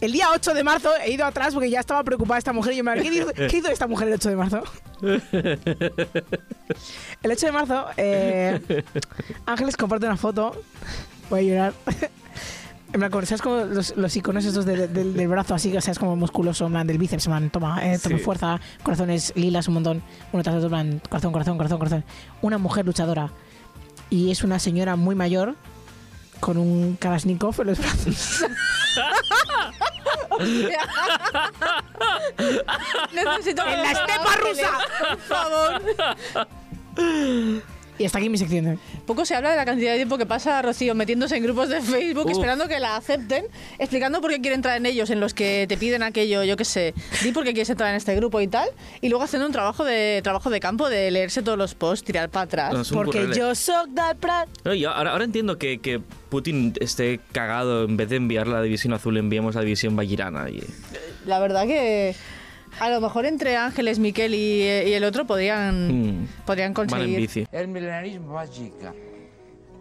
El 0.04 0.12
día 0.12 0.26
8 0.34 0.52
de 0.52 0.62
marzo 0.64 0.90
he 1.02 1.12
ido 1.12 1.24
atrás 1.24 1.54
porque 1.54 1.70
ya 1.70 1.80
estaba 1.80 2.02
preocupada 2.04 2.36
esta 2.36 2.52
mujer 2.52 2.74
y 2.74 2.76
yo 2.76 2.84
me 2.84 2.92
¿qué 3.00 3.08
hizo, 3.08 3.28
qué 3.32 3.56
hizo 3.56 3.68
esta 3.70 3.86
mujer 3.86 4.08
el 4.08 4.14
8 4.14 4.28
de 4.28 4.36
marzo? 4.36 4.62
El 7.22 7.30
8 7.30 7.46
de 7.46 7.52
marzo, 7.52 7.86
eh, 7.96 8.84
Ángeles 9.46 9.76
comparte 9.78 10.04
una 10.06 10.18
foto, 10.18 10.60
voy 11.30 11.40
a 11.40 11.42
llorar, 11.42 11.72
En 12.92 13.00
plan, 13.00 13.10
como, 13.10 13.24
¿sabes 13.26 13.40
como 13.42 13.56
los, 13.64 13.96
los 13.96 14.14
iconos 14.14 14.44
estos 14.44 14.66
de- 14.66 14.86
de- 14.88 15.04
del 15.12 15.26
brazo 15.28 15.54
así, 15.54 15.74
o 15.76 15.80
sea, 15.80 15.90
es 15.92 15.98
como 15.98 16.14
musculoso, 16.16 16.66
en 16.66 16.72
plan, 16.72 16.86
del 16.86 16.98
bíceps, 16.98 17.26
en 17.26 17.32
plan, 17.32 17.50
toma, 17.50 17.80
eh, 17.84 17.98
toma 17.98 18.18
Sí. 18.18 18.22
fuerza, 18.22 18.60
corazones 18.82 19.32
lilas 19.36 19.66
un 19.68 19.74
montón, 19.74 20.02
uno 20.32 20.42
tras 20.42 20.56
otro, 20.56 20.66
en 20.66 20.70
plan, 20.70 21.00
corazón, 21.08 21.32
corazón, 21.32 21.56
corazón, 21.56 21.78
corazón. 21.78 22.04
Una 22.42 22.58
mujer 22.58 22.84
luchadora. 22.86 23.30
Y 24.10 24.30
es 24.30 24.44
una 24.44 24.58
señora 24.60 24.94
muy 24.96 25.14
mayor 25.16 25.56
con 26.40 26.56
un 26.58 26.96
Kalashnikov 27.00 27.58
en 27.62 27.66
los 27.68 27.78
brazos. 27.78 28.44
Necesito 33.12 33.66
¡En 33.66 33.82
la 33.82 33.90
estepa 33.92 34.36
rusa! 34.36 34.70
Por 35.00 35.18
favor. 35.18 35.82
Y 37.98 38.04
hasta 38.04 38.18
aquí 38.18 38.28
mi 38.28 38.38
sección. 38.38 38.66
¿eh? 38.66 38.78
Poco 39.06 39.24
se 39.24 39.34
habla 39.34 39.50
de 39.50 39.56
la 39.56 39.64
cantidad 39.64 39.92
de 39.92 39.98
tiempo 39.98 40.18
que 40.18 40.26
pasa 40.26 40.60
Rocío 40.62 40.94
metiéndose 40.94 41.36
en 41.36 41.44
grupos 41.44 41.68
de 41.68 41.80
Facebook 41.80 42.26
Uf. 42.26 42.32
esperando 42.32 42.66
que 42.66 42.80
la 42.80 42.96
acepten, 42.96 43.44
explicando 43.78 44.20
por 44.20 44.30
qué 44.30 44.40
quiere 44.40 44.56
entrar 44.56 44.76
en 44.76 44.86
ellos, 44.86 45.10
en 45.10 45.20
los 45.20 45.32
que 45.34 45.66
te 45.68 45.76
piden 45.76 46.02
aquello, 46.02 46.42
yo 46.44 46.56
qué 46.56 46.64
sé, 46.64 46.94
di 47.22 47.30
por 47.32 47.44
qué 47.44 47.52
quieres 47.52 47.70
entrar 47.70 47.90
en 47.90 47.96
este 47.96 48.14
grupo 48.16 48.40
y 48.40 48.48
tal, 48.48 48.68
y 49.00 49.08
luego 49.08 49.24
haciendo 49.24 49.46
un 49.46 49.52
trabajo 49.52 49.84
de 49.84 50.20
trabajo 50.24 50.50
de 50.50 50.60
campo 50.60 50.88
de 50.88 51.10
leerse 51.10 51.42
todos 51.42 51.58
los 51.58 51.74
posts, 51.74 52.04
tirar 52.04 52.30
para 52.30 52.44
atrás. 52.44 52.72
No, 52.74 52.96
Porque 52.96 53.20
currele. 53.20 53.36
yo 53.36 53.54
soy 53.54 53.90
del 53.90 54.16
Prat. 54.16 54.48
No, 54.64 54.72
ahora, 54.90 55.12
ahora 55.12 55.24
entiendo 55.24 55.58
que, 55.58 55.78
que 55.78 56.00
Putin 56.34 56.74
esté 56.80 57.20
cagado. 57.32 57.84
En 57.84 57.96
vez 57.96 58.08
de 58.08 58.16
enviar 58.16 58.48
la 58.48 58.60
división 58.60 58.92
azul, 58.92 59.16
enviamos 59.16 59.54
la 59.54 59.60
división 59.60 59.94
Bagirana. 59.94 60.50
Y... 60.50 60.62
La 61.26 61.38
verdad 61.38 61.66
que 61.66 62.14
a 62.80 62.90
lo 62.90 63.00
mejor 63.00 63.26
entre 63.26 63.56
Ángeles, 63.56 63.98
Miquel 63.98 64.34
y, 64.34 64.62
y 64.62 64.92
el 64.92 65.04
otro 65.04 65.26
podrían, 65.26 66.20
Mm. 66.22 66.28
podrían 66.46 66.72
Van 66.74 66.84
en 66.84 66.88
conseguir. 66.90 67.16
bici. 67.18 67.46
El 67.52 67.68
milenarismo 67.68 68.34
va 68.34 68.42
a 68.42 68.46
llegar. 68.46 68.94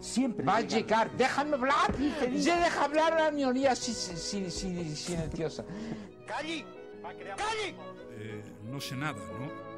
Siempre 0.00 0.44
va 0.44 0.56
a 0.56 0.60
llegar. 0.60 1.10
Déjame 1.16 1.54
hablar. 1.54 1.94
Ya 2.36 2.58
deja 2.60 2.84
hablar 2.84 3.12
a 3.14 3.24
la 3.24 3.30
minoría 3.30 3.74
si- 3.74 3.92
si- 3.94 4.16
si- 4.16 4.50
si- 4.50 4.96
silenciosa. 4.96 5.64
Eh, 8.18 8.42
no 8.70 8.80
sé 8.80 8.96
nada, 8.96 9.18
¿no? 9.38 9.73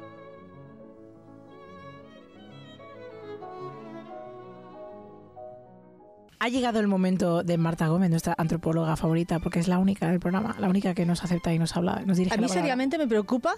Ha 6.39 6.49
llegado 6.49 6.79
el 6.79 6.87
momento 6.87 7.41
de 7.43 7.57
Marta 7.57 7.87
Gómez, 7.87 8.09
nuestra 8.11 8.35
antropóloga 8.37 8.95
favorita, 8.95 9.39
porque 9.39 9.59
es 9.59 9.67
la 9.67 9.79
única 9.79 10.07
del 10.07 10.19
programa, 10.19 10.55
la 10.59 10.69
única 10.69 10.93
que 10.93 11.05
nos 11.05 11.23
acepta 11.23 11.51
y 11.51 11.57
nos 11.59 11.75
habla, 11.75 12.01
nos 12.05 12.17
dirige 12.17 12.35
A 12.35 12.37
mí 12.37 12.47
seriamente 12.47 12.97
me 12.99 13.07
preocupa 13.07 13.55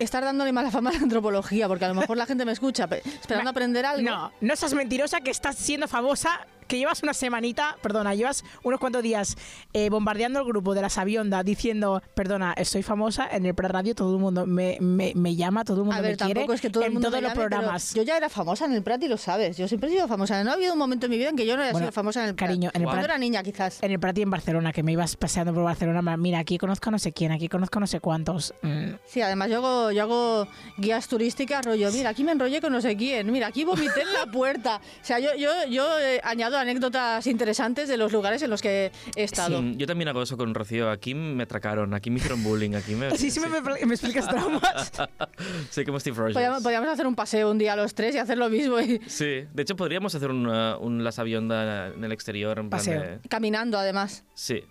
estar 0.00 0.24
dándole 0.24 0.52
mala 0.52 0.72
fama 0.72 0.90
a 0.90 0.94
la 0.94 0.98
antropología, 0.98 1.68
porque 1.68 1.84
a 1.84 1.88
lo 1.88 1.94
mejor 1.94 2.16
la 2.16 2.26
gente 2.26 2.44
me 2.44 2.50
escucha 2.52 2.88
pe- 2.88 3.02
esperando 3.04 3.50
aprender 3.50 3.86
algo. 3.86 4.02
No, 4.10 4.32
no 4.40 4.56
seas 4.56 4.74
mentirosa 4.74 5.20
que 5.20 5.30
estás 5.30 5.54
siendo 5.54 5.86
famosa, 5.86 6.44
que 6.72 6.78
llevas 6.78 7.02
una 7.02 7.12
semanita, 7.12 7.76
perdona, 7.82 8.14
llevas 8.14 8.44
unos 8.62 8.80
cuantos 8.80 9.02
días 9.02 9.36
eh, 9.74 9.90
bombardeando 9.90 10.38
el 10.40 10.46
grupo 10.46 10.74
de 10.74 10.80
la 10.80 10.88
Sabionda 10.88 11.42
diciendo, 11.42 12.02
perdona, 12.14 12.54
estoy 12.56 12.82
famosa 12.82 13.28
en 13.30 13.44
el 13.44 13.54
pre-radio, 13.54 13.94
todo 13.94 14.14
el 14.14 14.20
mundo 14.22 14.46
me, 14.46 14.78
me, 14.80 15.12
me 15.14 15.36
llama, 15.36 15.64
todo 15.64 15.80
el 15.80 15.84
mundo 15.84 15.98
A 15.98 16.00
ver, 16.00 16.12
me 16.12 16.16
quiere 16.16 16.32
tampoco 16.34 16.54
es 16.54 16.60
que 16.62 16.70
todo 16.70 16.82
el 16.84 16.86
en 16.86 16.92
mundo 16.94 17.10
todos 17.10 17.22
los 17.22 17.34
programas. 17.34 17.92
Yo 17.92 18.02
ya 18.04 18.16
era 18.16 18.30
famosa 18.30 18.64
en 18.64 18.72
el 18.72 18.82
Prat 18.82 19.02
y 19.02 19.08
lo 19.08 19.18
sabes. 19.18 19.58
Yo 19.58 19.68
siempre 19.68 19.90
he 19.90 19.92
sido 19.92 20.08
famosa. 20.08 20.42
No 20.44 20.50
ha 20.50 20.54
habido 20.54 20.72
un 20.72 20.78
momento 20.78 21.04
en 21.06 21.10
mi 21.10 21.18
vida 21.18 21.28
en 21.28 21.36
que 21.36 21.44
yo 21.44 21.56
no 21.58 21.62
haya 21.62 21.72
Bueno, 21.72 21.88
sido 21.88 21.92
famosa 21.92 22.22
en 22.22 22.30
el 22.30 22.34
Prat. 22.36 22.48
cariño, 22.48 22.70
en 22.72 22.88
el 22.88 22.98
era 23.04 23.18
niña, 23.18 23.42
quizás. 23.42 23.82
En 23.82 23.90
el 23.90 24.00
Prat 24.00 24.16
y 24.16 24.22
en 24.22 24.30
Barcelona, 24.30 24.72
que 24.72 24.82
me 24.82 24.92
ibas 24.92 25.14
paseando 25.16 25.52
por 25.52 25.64
Barcelona, 25.64 26.16
mira, 26.16 26.38
aquí 26.38 26.56
conozco 26.56 26.88
a 26.88 26.92
no 26.92 26.98
sé 26.98 27.12
quién, 27.12 27.32
aquí 27.32 27.50
conozco 27.50 27.78
a 27.78 27.80
no 27.80 27.86
sé 27.86 28.00
cuántos. 28.00 28.54
Mm, 28.62 28.92
Sí, 29.04 29.20
además 29.20 29.50
yo 29.50 29.56
hago, 29.58 29.92
yo 29.92 30.02
hago 30.04 30.48
guías 30.78 31.06
turísticas, 31.06 31.66
rollo, 31.66 31.92
mira, 31.92 32.08
aquí 32.10 32.24
me 32.24 32.32
enrollé 32.32 32.62
con 32.62 32.72
no 32.72 32.80
sé 32.80 32.96
quién, 32.96 33.30
mira, 33.30 33.48
aquí 33.48 33.64
vomité 33.64 34.00
en 34.00 34.12
la 34.14 34.24
puerta. 34.32 34.76
O 35.02 35.04
sea, 35.04 35.18
yo, 35.18 35.34
yo, 35.36 35.50
yo 35.68 35.98
eh, 35.98 36.20
añado 36.24 36.56
anécdotas 36.62 37.26
interesantes 37.26 37.88
de 37.88 37.96
los 37.96 38.12
lugares 38.12 38.42
en 38.42 38.50
los 38.50 38.62
que 38.62 38.90
he 39.16 39.22
estado. 39.22 39.60
Sí, 39.60 39.74
yo 39.76 39.86
también 39.86 40.08
hago 40.08 40.22
eso 40.22 40.36
con 40.36 40.54
Rocío. 40.54 40.90
Aquí 40.90 41.14
me 41.14 41.42
atracaron, 41.44 41.94
aquí 41.94 42.10
me 42.10 42.16
hicieron 42.18 42.42
bullying, 42.42 42.74
aquí 42.74 42.94
me... 42.94 43.06
Así 43.12 43.30
siempre 43.30 43.60
me, 43.60 43.86
me 43.86 43.94
explicas 43.94 44.26
traumas. 44.28 44.92
Soy 45.70 45.84
como 45.84 46.00
Steve 46.00 46.16
Rogers. 46.16 46.34
Podríamos, 46.34 46.62
podríamos 46.62 46.88
hacer 46.88 47.06
un 47.06 47.14
paseo 47.14 47.50
un 47.50 47.58
día 47.58 47.74
a 47.74 47.76
los 47.76 47.94
tres 47.94 48.14
y 48.14 48.18
hacer 48.18 48.38
lo 48.38 48.48
mismo 48.48 48.80
y- 48.80 49.00
Sí, 49.06 49.44
de 49.52 49.62
hecho 49.62 49.76
podríamos 49.76 50.14
hacer 50.14 50.30
una, 50.30 50.76
un 50.78 51.04
Las 51.04 51.18
Avionda 51.18 51.88
en 51.88 52.02
el 52.04 52.12
exterior. 52.12 52.58
En 52.58 52.70
plan 52.70 52.80
Paseo. 52.80 53.00
de- 53.02 53.18
caminando, 53.28 53.78
además. 53.78 54.24
Sí. 54.34 54.62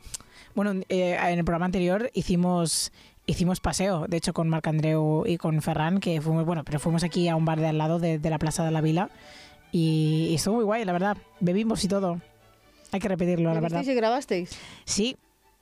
Bueno, 0.56 0.82
eh, 0.90 1.18
en 1.22 1.40
el 1.40 1.46
programa 1.46 1.66
anterior 1.66 2.10
hicimos 2.14 2.92
hicimos 3.28 3.62
paseo, 3.62 4.08
de 4.10 4.18
hecho 4.18 4.34
con 4.34 4.50
Marc 4.50 4.68
Andreu 4.68 5.24
y 5.26 5.38
con 5.38 5.62
Ferran, 5.62 6.00
que 6.00 6.20
fuimos, 6.20 6.44
bueno, 6.44 6.64
pero 6.66 6.80
fuimos 6.80 7.04
aquí 7.04 7.30
a 7.30 7.36
un 7.36 7.46
bar 7.46 7.60
de 7.60 7.68
al 7.68 7.78
lado 7.78 8.00
de, 8.00 8.18
de 8.20 8.30
la 8.30 8.38
Plaza 8.40 8.66
de 8.66 8.72
la 8.72 8.82
Vila 8.82 9.10
y, 9.72 10.28
y 10.32 10.36
estuvo 10.36 10.56
muy 10.56 10.64
guay, 10.66 10.86
la 10.86 10.92
verdad. 10.94 11.18
Bebimos 11.40 11.84
y 11.84 11.88
todo. 11.88 12.20
Hay 12.92 13.00
que 13.00 13.08
repetirlo, 13.08 13.54
la 13.54 13.60
verdad. 13.62 13.78
¿Bebisteis 13.78 13.96
y 13.96 13.98
grabasteis? 14.00 14.50
Sí, 14.86 15.18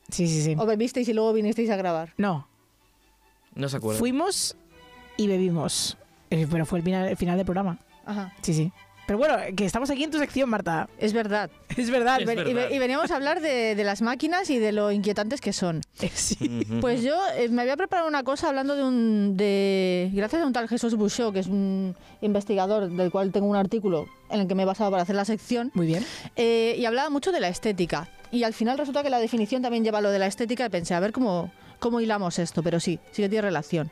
sí, 0.10 0.28
sí, 0.28 0.42
sí. 0.44 0.56
¿O 0.58 0.66
bebisteis 0.66 1.08
y 1.10 1.14
luego 1.14 1.32
vinisteis 1.34 1.70
a 1.70 1.76
grabar? 1.76 2.14
No, 2.18 2.48
No 3.56 3.70
se 3.70 3.78
acuerda. 3.78 4.00
fuimos 4.00 4.56
y 5.18 5.28
bebimos, 5.28 5.98
Eh, 6.32 6.48
pero 6.50 6.66
fue 6.66 6.80
el 6.80 6.84
final, 6.86 7.08
el 7.10 7.18
final 7.18 7.38
del 7.38 7.46
programa. 7.46 7.80
Ajá. 8.06 8.34
Sí, 8.42 8.54
sí. 8.54 8.72
Pero 9.10 9.18
bueno, 9.18 9.38
que 9.58 9.66
estamos 9.66 9.90
aquí 9.90 10.04
en 10.04 10.12
tu 10.12 10.20
sección, 10.20 10.48
Marta. 10.52 10.88
Es 11.00 11.14
verdad. 11.14 11.50
Es 11.76 11.90
verdad. 11.90 12.20
Es 12.22 12.28
Ven- 12.28 12.38
y, 12.48 12.54
verdad. 12.54 12.70
ve- 12.70 12.76
y 12.76 12.78
veníamos 12.78 13.10
a 13.10 13.16
hablar 13.16 13.42
de, 13.42 13.74
de 13.74 13.84
las 13.84 14.04
máquinas 14.04 14.52
y 14.52 14.60
de 14.60 14.72
lo 14.72 14.92
inquietantes 14.92 15.42
que 15.42 15.52
son. 15.52 15.82
Sí. 16.14 16.38
Pues 16.80 17.02
yo 17.02 17.18
eh, 17.36 17.50
me 17.50 17.64
había 17.64 17.76
preparado 17.76 18.08
una 18.08 18.22
cosa 18.24 18.50
hablando 18.50 18.76
de 18.76 18.84
un. 18.84 19.36
De, 19.36 20.12
gracias 20.14 20.44
a 20.44 20.46
un 20.46 20.54
tal 20.54 20.68
Jesús 20.70 20.94
Bouchot, 20.94 21.34
que 21.34 21.40
es 21.40 21.48
un 21.48 21.96
investigador 22.22 22.88
del 22.88 23.10
cual 23.10 23.32
tengo 23.32 23.48
un 23.48 23.56
artículo 23.56 24.06
en 24.30 24.42
el 24.42 24.48
que 24.48 24.54
me 24.54 24.62
he 24.62 24.66
basado 24.68 24.92
para 24.92 25.02
hacer 25.02 25.16
la 25.16 25.26
sección, 25.26 25.72
Muy 25.74 25.88
bien. 25.88 26.06
eh, 26.36 26.76
y 26.78 26.86
hablaba 26.86 27.10
mucho 27.10 27.32
de 27.32 27.40
la 27.40 27.48
estética. 27.48 28.08
Y 28.32 28.44
al 28.44 28.54
final 28.54 28.78
resulta 28.78 29.02
que 29.02 29.10
la 29.10 29.18
definición 29.18 29.64
también 29.64 29.84
lleva 29.84 30.02
lo 30.02 30.12
de 30.12 30.20
la 30.20 30.28
estética 30.28 30.68
y 30.68 30.70
pensé, 30.70 30.94
a 30.94 31.00
ver 31.00 31.12
cómo, 31.14 31.52
cómo 31.80 32.00
hilamos 32.00 32.38
esto, 32.38 32.62
pero 32.62 32.80
sí, 32.80 33.00
sí 33.12 33.24
que 33.24 33.30
tiene 33.30 33.42
relación. 33.42 33.90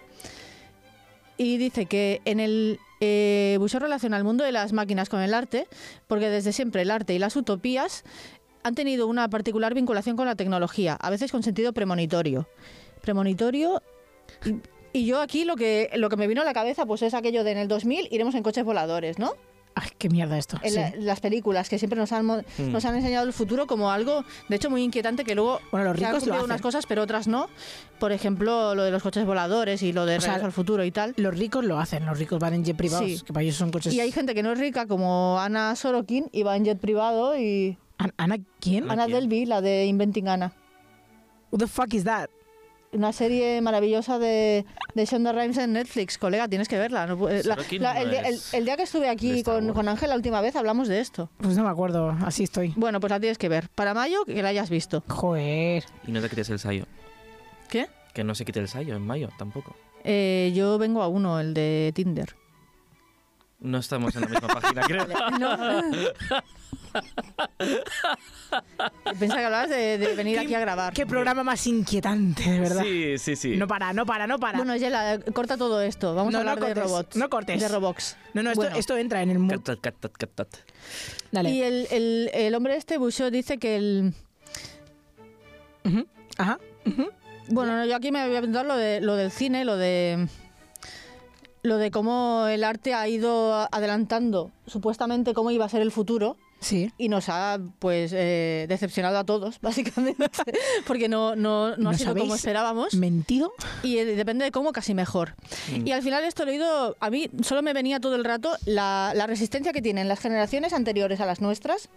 Y 1.37 1.57
dice 1.57 1.87
que 1.87 2.21
en 2.25 2.39
el 2.39 2.79
eh, 2.99 3.55
Bouchot 3.59 3.81
relaciona 3.81 4.17
el 4.17 4.23
mundo 4.23 4.43
de 4.43 4.51
las 4.51 4.73
máquinas 4.73 5.09
con 5.09 5.21
el 5.21 5.33
arte, 5.33 5.67
porque 6.07 6.29
desde 6.29 6.51
siempre 6.51 6.81
el 6.81 6.91
arte 6.91 7.13
y 7.13 7.19
las 7.19 7.35
utopías 7.35 8.03
han 8.63 8.75
tenido 8.75 9.07
una 9.07 9.29
particular 9.29 9.73
vinculación 9.73 10.17
con 10.17 10.25
la 10.25 10.35
tecnología, 10.35 10.95
a 10.95 11.09
veces 11.09 11.31
con 11.31 11.43
sentido 11.43 11.73
premonitorio. 11.73 12.47
Premonitorio. 13.01 13.81
Y, 14.45 14.55
y 14.93 15.05
yo 15.05 15.21
aquí 15.21 15.45
lo 15.45 15.55
que, 15.55 15.89
lo 15.95 16.09
que 16.09 16.17
me 16.17 16.27
vino 16.27 16.41
a 16.41 16.45
la 16.45 16.53
cabeza 16.53 16.85
pues 16.85 17.01
es 17.01 17.13
aquello 17.13 17.43
de 17.43 17.51
en 17.51 17.57
el 17.59 17.67
2000 17.67 18.07
iremos 18.11 18.35
en 18.35 18.43
coches 18.43 18.65
voladores, 18.65 19.19
¿no? 19.19 19.33
Ay, 19.79 19.89
qué 19.97 20.09
mierda 20.09 20.37
esto. 20.37 20.57
En 20.63 20.71
Sí. 20.71 20.75
la- 20.77 20.91
las 20.97 21.19
películas 21.19 21.69
que 21.69 21.77
siempre 21.77 21.99
nos 21.99 22.11
han, 22.11 22.25
mo- 22.25 22.41
Mm. 22.57 22.71
nos 22.71 22.83
han 22.85 22.95
enseñado 22.95 23.25
el 23.27 23.33
futuro 23.33 23.67
como 23.67 23.91
algo, 23.91 24.23
de 24.49 24.55
hecho, 24.55 24.69
muy 24.71 24.81
inquietante 24.83 25.23
que 25.23 25.35
luego 25.35 25.59
Bueno, 25.71 25.89
los 25.89 25.97
se 25.99 26.05
han 26.05 26.11
ricos 26.13 26.23
lo 26.27 26.33
cumplido 26.33 26.45
unas 26.45 26.61
cosas, 26.61 26.85
pero 26.87 27.03
otras 27.03 27.27
no. 27.27 27.47
Por 27.99 28.11
ejemplo, 28.11 28.73
lo 28.75 28.83
de 28.83 28.91
los 28.91 29.03
coches 29.03 29.25
voladores 29.25 29.83
y 29.83 29.93
lo 29.93 30.05
de 30.05 30.17
Regreso 30.19 30.45
al 30.45 30.51
futuro 30.51 30.83
y 30.83 30.91
tal. 30.91 31.13
Los 31.17 31.37
ricos 31.37 31.63
lo 31.63 31.79
hacen, 31.79 32.05
los 32.05 32.17
ricos 32.17 32.39
van 32.39 32.53
en 32.55 32.63
jet 32.65 32.75
privados, 32.77 33.07
Sí. 33.19 33.21
que 33.25 33.33
para 33.33 33.43
ellos 33.43 33.55
son 33.55 33.71
coches... 33.71 33.93
Y 33.93 33.99
hay 33.99 34.11
gente 34.11 34.33
que 34.33 34.41
no 34.43 34.51
es 34.51 34.59
rica, 34.59 34.87
como 34.87 35.39
Ana 35.39 35.75
Sorokin, 35.75 36.29
y 36.31 36.43
va 36.43 36.55
en 36.55 36.65
jet 36.65 36.79
privado, 36.79 37.37
y 37.37 37.77
An- 37.99 38.13
¿Ana 38.17 38.37
quién? 38.59 38.83
Ana 38.85 38.93
Ana 38.93 39.05
quién? 39.05 39.17
Delvey, 39.19 39.45
la 39.45 39.61
de 39.61 39.85
Inventing 39.85 40.27
Anna. 40.27 40.53
Who 41.51 41.57
the 41.57 41.67
fuck 41.67 41.93
is 41.93 42.03
that? 42.03 42.29
Una 42.93 43.11
serie 43.11 43.59
maravillosa 43.61 44.17
de, 44.17 44.65
de 44.95 45.05
Shonda 45.05 45.33
Rhimes 45.33 45.57
en 45.57 45.73
Netflix. 45.73 46.17
Colega, 46.17 46.47
tienes 46.47 46.67
que 46.69 46.77
verla. 46.77 47.05
No 47.05 47.27
la- 47.27 47.41
la- 47.43 47.55
no 47.55 47.61
el, 48.01 48.09
día- 48.09 48.21
el- 48.21 48.35
es 48.35 48.53
el 48.53 48.63
día 48.65 48.77
que 48.77 48.83
estuve 48.83 49.09
aquí 49.09 49.43
con, 49.43 49.73
con 49.73 49.87
Ángel 49.89 50.09
la 50.09 50.15
última 50.15 50.39
vez 50.41 50.55
hablamos 50.55 50.87
de 50.87 51.01
esto. 51.01 51.29
Pues 51.37 51.57
no 51.57 51.63
me 51.63 51.69
acuerdo, 51.69 52.15
así 52.25 52.43
estoy. 52.43 52.73
Bueno, 52.77 52.99
pues 53.01 53.11
la 53.11 53.19
tienes 53.19 53.37
que 53.37 53.49
ver. 53.49 53.69
Para 53.75 53.93
mayo, 53.93 54.23
que 54.25 54.41
la 54.41 54.49
hayas 54.49 54.69
visto. 54.69 55.03
Joder. 55.09 55.83
Y 56.07 56.11
no 56.11 56.21
te 56.21 56.29
quites 56.29 56.49
el 56.49 56.59
sayo. 56.59 56.85
¿Qué? 57.69 57.87
Que 58.13 58.23
no 58.23 58.33
se 58.35 58.45
quite 58.45 58.59
el 58.61 58.67
sayo 58.69 58.95
en 58.95 59.05
mayo 59.05 59.29
tampoco. 59.37 59.75
Eh, 60.05 60.53
yo 60.55 60.77
vengo 60.77 61.01
a 61.03 61.09
uno, 61.09 61.39
el 61.41 61.53
de 61.53 61.91
Tinder. 61.93 62.35
No 63.59 63.79
estamos 63.79 64.15
en 64.15 64.21
la 64.21 64.27
misma 64.27 64.47
página, 64.47 64.81
creo. 64.83 65.07
No. 65.39 65.57
Pensaba 69.19 69.39
que 69.39 69.45
hablabas 69.45 69.69
de, 69.69 69.97
de 69.97 70.15
venir 70.15 70.39
aquí 70.39 70.53
a 70.53 70.59
grabar. 70.59 70.93
Qué 70.93 71.05
programa 71.05 71.43
más 71.43 71.65
inquietante, 71.67 72.49
de 72.49 72.59
verdad. 72.59 72.83
Sí, 72.83 73.17
sí, 73.17 73.35
sí. 73.35 73.55
No 73.57 73.67
para, 73.67 73.93
no 73.93 74.05
para, 74.05 74.27
no 74.27 74.39
para. 74.39 74.57
Bueno, 74.57 74.75
Yela, 74.75 75.19
corta 75.33 75.57
todo 75.57 75.81
esto. 75.81 76.13
Vamos 76.15 76.33
No, 76.33 76.39
a 76.39 76.43
no 76.43 76.51
hablar 76.51 76.67
de 76.67 76.73
cortes, 76.75 76.91
robots. 76.91 77.15
no 77.17 77.29
cortes. 77.29 77.59
De 77.61 77.67
robots. 77.67 78.17
no, 78.33 78.43
no, 78.43 78.49
esto, 78.51 78.61
Bueno. 78.61 78.75
esto 78.77 78.97
entra 78.97 79.21
en 79.21 79.29
el 79.31 79.39
mood. 79.39 79.61
Cat, 79.63 79.79
cat, 79.81 79.95
cat, 79.99 80.11
cat, 80.17 80.29
cat. 80.35 80.47
Dale. 81.31 81.49
Y 81.49 81.61
el, 81.63 81.87
el- 81.91 82.29
el 82.33 82.55
hombre 82.55 82.75
este, 82.75 82.97
Bouchot, 82.97 83.31
dice 83.31 83.57
que 83.57 83.75
el... 83.75 84.13
Ujú, 85.83 86.05
Ajá. 86.37 86.59
ujú. 86.85 87.09
Bueno, 87.49 87.77
no, 87.77 87.85
yo 87.85 87.95
aquí 87.95 88.11
me 88.11 88.25
voy 88.27 88.35
a 88.35 88.39
preguntar 88.39 88.65
lo, 88.65 88.75
de, 88.75 89.01
lo 89.01 89.15
del 89.15 89.31
cine, 89.31 89.65
lo 89.65 89.77
de... 89.77 90.27
Lo 91.63 91.77
de 91.77 91.91
cómo 91.91 92.47
el 92.47 92.63
arte 92.63 92.93
ha 92.93 93.07
ido 93.07 93.67
adelantando 93.71 94.51
supuestamente 94.67 95.33
cómo 95.33 95.51
iba 95.51 95.65
a 95.65 95.69
ser 95.69 95.81
el 95.81 95.91
futuro 95.91 96.37
Sí. 96.59 96.91
y 96.97 97.07
nos 97.09 97.29
ha 97.29 97.59
pues 97.79 98.11
eh, 98.15 98.65
decepcionado 98.67 99.17
a 99.19 99.23
todos, 99.23 99.59
básicamente, 99.61 100.25
porque 100.87 101.07
no, 101.07 101.35
no, 101.35 101.75
no 101.77 101.89
ha 101.89 101.91
¿Nos 101.91 101.97
sido 102.01 102.15
como 102.15 102.33
esperábamos. 102.35 102.93
¿Mentido? 102.95 103.51
Y 103.83 103.97
eh, 103.99 104.05
depende 104.05 104.45
de 104.45 104.51
cómo, 104.51 104.71
casi 104.73 104.93
mejor. 104.95 105.35
Y 105.85 105.91
al 105.91 106.01
final 106.01 106.23
esto 106.23 106.45
lo 106.45 106.51
he 106.51 106.53
oído, 106.55 106.95
a 106.99 107.09
mí 107.09 107.29
solo 107.43 107.61
me 107.61 107.73
venía 107.73 107.99
todo 107.99 108.15
el 108.15 108.23
rato 108.23 108.55
la, 108.65 109.11
la 109.15 109.27
resistencia 109.27 109.71
que 109.73 109.81
tienen 109.83 110.07
las 110.07 110.19
generaciones 110.19 110.73
anteriores 110.73 111.19
a 111.21 111.25
las 111.27 111.41
nuestras 111.41 111.89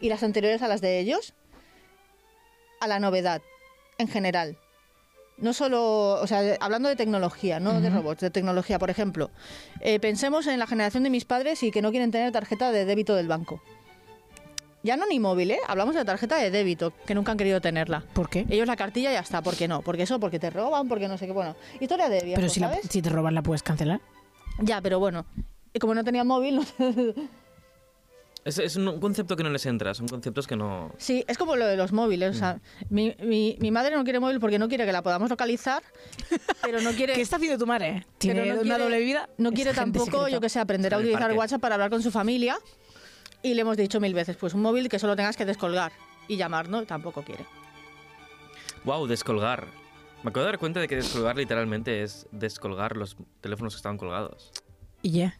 y 0.00 0.08
las 0.10 0.22
anteriores 0.22 0.60
a 0.62 0.68
las 0.68 0.80
de 0.80 0.98
ellos. 0.98 1.32
a 2.80 2.88
la 2.88 2.98
novedad, 2.98 3.40
en 3.98 4.08
general. 4.08 4.58
No 5.42 5.52
solo, 5.52 6.20
o 6.22 6.26
sea, 6.26 6.56
hablando 6.60 6.88
de 6.88 6.96
tecnología, 6.96 7.60
no 7.60 7.80
de 7.80 7.90
robots, 7.90 8.20
de 8.20 8.30
tecnología. 8.30 8.78
Por 8.78 8.88
ejemplo, 8.90 9.30
eh, 9.80 9.98
pensemos 10.00 10.46
en 10.46 10.58
la 10.58 10.66
generación 10.66 11.02
de 11.02 11.10
mis 11.10 11.24
padres 11.24 11.62
y 11.64 11.70
que 11.70 11.82
no 11.82 11.90
quieren 11.90 12.10
tener 12.10 12.32
tarjeta 12.32 12.70
de 12.72 12.84
débito 12.84 13.14
del 13.16 13.28
banco. 13.28 13.60
Ya 14.84 14.96
no 14.96 15.04
ni 15.06 15.20
móvil, 15.20 15.50
¿eh? 15.52 15.58
Hablamos 15.68 15.94
de 15.94 16.04
tarjeta 16.04 16.36
de 16.36 16.50
débito, 16.50 16.92
que 17.06 17.14
nunca 17.14 17.32
han 17.32 17.38
querido 17.38 17.60
tenerla. 17.60 18.02
¿Por 18.14 18.28
qué? 18.30 18.46
Ellos 18.50 18.66
la 18.66 18.76
cartilla 18.76 19.12
ya 19.12 19.20
está, 19.20 19.42
¿por 19.42 19.54
qué 19.56 19.68
no? 19.68 19.82
Porque 19.82 20.02
eso, 20.04 20.18
porque 20.18 20.38
te 20.40 20.50
roban, 20.50 20.88
porque 20.88 21.06
no 21.08 21.18
sé 21.18 21.26
qué, 21.26 21.32
bueno. 21.32 21.54
Historia 21.80 22.08
de 22.08 22.20
viejo, 22.20 22.36
Pero 22.40 22.48
si, 22.48 22.58
la- 22.60 22.74
si 22.88 23.02
te 23.02 23.10
roban 23.10 23.34
la 23.34 23.42
puedes 23.42 23.62
cancelar. 23.62 24.00
Ya, 24.60 24.80
pero 24.80 24.98
bueno. 24.98 25.24
Y 25.72 25.78
como 25.78 25.94
no 25.94 26.02
tenía 26.04 26.24
móvil, 26.24 26.56
no 26.56 26.62
Es, 28.44 28.58
es 28.58 28.74
un 28.74 28.98
concepto 28.98 29.36
que 29.36 29.44
no 29.44 29.50
les 29.50 29.64
entra, 29.66 29.94
son 29.94 30.08
conceptos 30.08 30.48
que 30.48 30.56
no... 30.56 30.92
Sí, 30.98 31.24
es 31.28 31.38
como 31.38 31.54
lo 31.54 31.64
de 31.64 31.76
los 31.76 31.92
móviles. 31.92 32.34
O 32.34 32.38
sea, 32.38 32.60
mi, 32.90 33.14
mi- 33.22 33.56
mi 33.60 33.70
madre 33.70 33.94
no 33.94 34.02
quiere 34.02 34.18
móvil 34.18 34.40
porque 34.40 34.58
no 34.58 34.68
quiere 34.68 34.84
que 34.84 34.90
la 34.92 35.00
podamos 35.02 35.30
localizar, 35.30 35.80
pero 36.60 36.80
no 36.80 36.90
quiere... 36.90 37.12
¿Qué 37.14 37.20
está 37.20 37.36
haciendo 37.36 37.56
tu 37.58 37.66
madre? 37.68 38.04
¿Tiene 38.18 38.40
pero 38.40 38.54
no 38.56 38.60
una 38.62 38.70
quiere- 38.70 38.82
doble 38.84 38.98
vida? 38.98 39.28
No 39.38 39.52
quiere 39.52 39.72
tampoco, 39.72 40.06
secreta. 40.06 40.28
yo 40.30 40.40
que 40.40 40.48
sé, 40.48 40.58
aprender 40.58 40.92
a 40.92 40.98
utilizar 40.98 41.20
parque. 41.22 41.36
WhatsApp 41.38 41.60
para 41.60 41.76
hablar 41.76 41.90
con 41.90 42.02
su 42.02 42.10
familia. 42.10 42.56
Y 43.44 43.54
le 43.54 43.60
hemos 43.62 43.76
dicho 43.76 44.00
mil 44.00 44.12
veces, 44.14 44.36
pues 44.36 44.54
un 44.54 44.62
móvil 44.62 44.88
que 44.88 44.98
solo 44.98 45.14
tengas 45.14 45.36
que 45.36 45.44
descolgar 45.44 45.92
y 46.26 46.36
llamar, 46.36 46.68
¿no? 46.68 46.84
Tampoco 46.84 47.22
quiere. 47.22 47.44
Wow, 48.84 49.06
descolgar. 49.06 49.66
Me 50.24 50.30
acabo 50.30 50.44
de 50.46 50.52
dar 50.52 50.58
cuenta 50.58 50.80
de 50.80 50.88
que 50.88 50.96
descolgar 50.96 51.36
literalmente 51.36 52.02
es 52.02 52.26
descolgar 52.32 52.96
los 52.96 53.16
teléfonos 53.40 53.74
que 53.74 53.76
estaban 53.78 53.98
colgados. 53.98 54.50
Y 55.02 55.10
ya. 55.12 55.36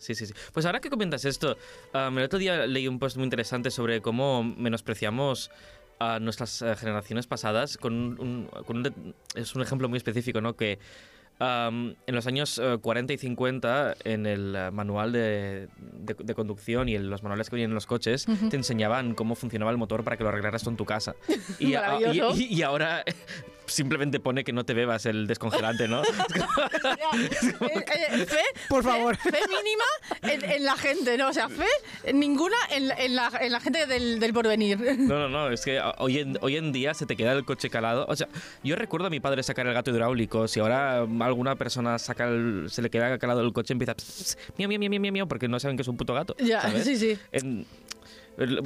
Sí, 0.00 0.14
sí, 0.14 0.24
sí. 0.24 0.32
Pues 0.54 0.64
ahora 0.64 0.80
que 0.80 0.88
comentas 0.88 1.26
esto, 1.26 1.58
el 1.92 2.22
otro 2.22 2.38
día 2.38 2.66
leí 2.66 2.88
un 2.88 2.98
post 2.98 3.18
muy 3.18 3.24
interesante 3.24 3.70
sobre 3.70 4.00
cómo 4.00 4.42
menospreciamos 4.42 5.50
a 5.98 6.18
nuestras 6.18 6.62
eh, 6.62 6.74
generaciones 6.74 7.26
pasadas 7.26 7.76
con 7.76 8.18
un, 8.18 8.48
es 9.34 9.54
un 9.54 9.60
ejemplo 9.60 9.90
muy 9.90 9.98
específico, 9.98 10.40
¿no? 10.40 10.56
Que 10.56 10.78
um, 11.40 11.94
en 12.06 12.14
los 12.14 12.26
años 12.26 12.58
eh, 12.62 12.78
40 12.80 13.12
y 13.14 13.18
50 13.18 13.96
en 14.04 14.26
el 14.26 14.54
eh, 14.56 14.70
manual 14.70 15.12
de, 15.12 15.68
de- 15.78 16.14
de 16.18 16.34
conducción 16.34 16.88
y 16.88 16.94
en 16.96 17.10
los 17.10 17.22
manuales 17.22 17.48
que 17.50 17.56
venían 17.56 17.70
en 17.70 17.74
los 17.74 17.86
coches 17.86 18.26
te 18.50 18.56
enseñaban 18.56 19.14
cómo 19.14 19.34
funcionaba 19.34 19.70
el 19.70 19.76
motor 19.78 20.04
para 20.04 20.16
que 20.16 20.22
lo 20.22 20.28
arreglaras 20.28 20.62
tú 20.62 20.70
en 20.70 20.76
tu 20.76 20.84
casa. 20.84 21.14
Y, 21.58 21.74
a- 21.74 21.98
y- 22.12 22.20
y- 22.20 22.54
y 22.58 22.62
ahora 22.62 23.04
simplemente 23.66 24.18
pone 24.18 24.42
que 24.42 24.52
no 24.52 24.64
te 24.64 24.74
bebas 24.74 25.06
el 25.06 25.26
descongelante, 25.26 25.86
¿no? 25.88 26.02
Eh, 27.12 27.84
eh, 28.10 28.26
fe, 28.26 28.38
Por 28.68 28.82
fe- 28.82 28.88
favor. 28.90 29.16
Fe 29.16 29.38
mínima 29.48 30.32
en, 30.34 30.50
en 30.50 30.64
la 30.64 30.76
gente, 30.76 31.16
¿no? 31.16 31.28
O 31.28 31.32
sea, 31.32 31.48
fe 31.48 31.66
ninguna 32.12 32.56
en, 32.70 32.88
la- 32.88 32.94
en 32.96 33.14
la, 33.16 33.30
en 33.40 33.52
la 33.52 33.60
gente 33.60 33.86
del, 33.86 34.18
del 34.20 34.32
porvenir. 34.32 34.78
No, 34.98 35.18
no, 35.18 35.28
no, 35.28 35.50
es 35.50 35.64
que 35.64 35.78
a- 35.78 35.94
hoy 35.98 36.18
en, 36.18 36.38
hoy 36.40 36.56
en 36.56 36.72
día 36.72 36.94
se 36.94 37.06
te 37.06 37.16
queda 37.16 37.32
el 37.32 37.44
coche 37.44 37.70
calado. 37.70 38.06
O 38.08 38.16
sea, 38.16 38.28
yo 38.64 38.76
recuerdo 38.76 39.06
a 39.06 39.10
mi 39.10 39.20
padre 39.20 39.42
sacar 39.42 39.66
el 39.66 39.74
gato 39.74 39.90
hidráulico. 39.90 40.48
Si 40.48 40.60
ahora 40.60 41.04
alguna 41.30 41.56
persona 41.56 41.98
saca 41.98 42.28
el- 42.28 42.66
se 42.68 42.82
le 42.82 42.90
queda 42.90 43.18
calado 43.18 43.40
el 43.40 43.52
coche, 43.52 43.72
empieza 43.72 43.94
pss, 43.94 44.36
miau, 44.58 44.68
miau, 44.68 44.78
miau, 44.78 44.90
miau, 45.00 45.12
miau, 45.12 45.26
porque 45.28 45.48
no 45.48 45.58
saben 45.58 45.76
que 45.76 45.82
es 45.82 45.88
un 45.88 45.96
puto 45.96 46.12
gato. 46.14 46.36
Ya, 46.38 46.60
¿sabes? 46.60 46.84
sí, 46.84 46.96
sí. 46.96 47.18
En- 47.32 47.66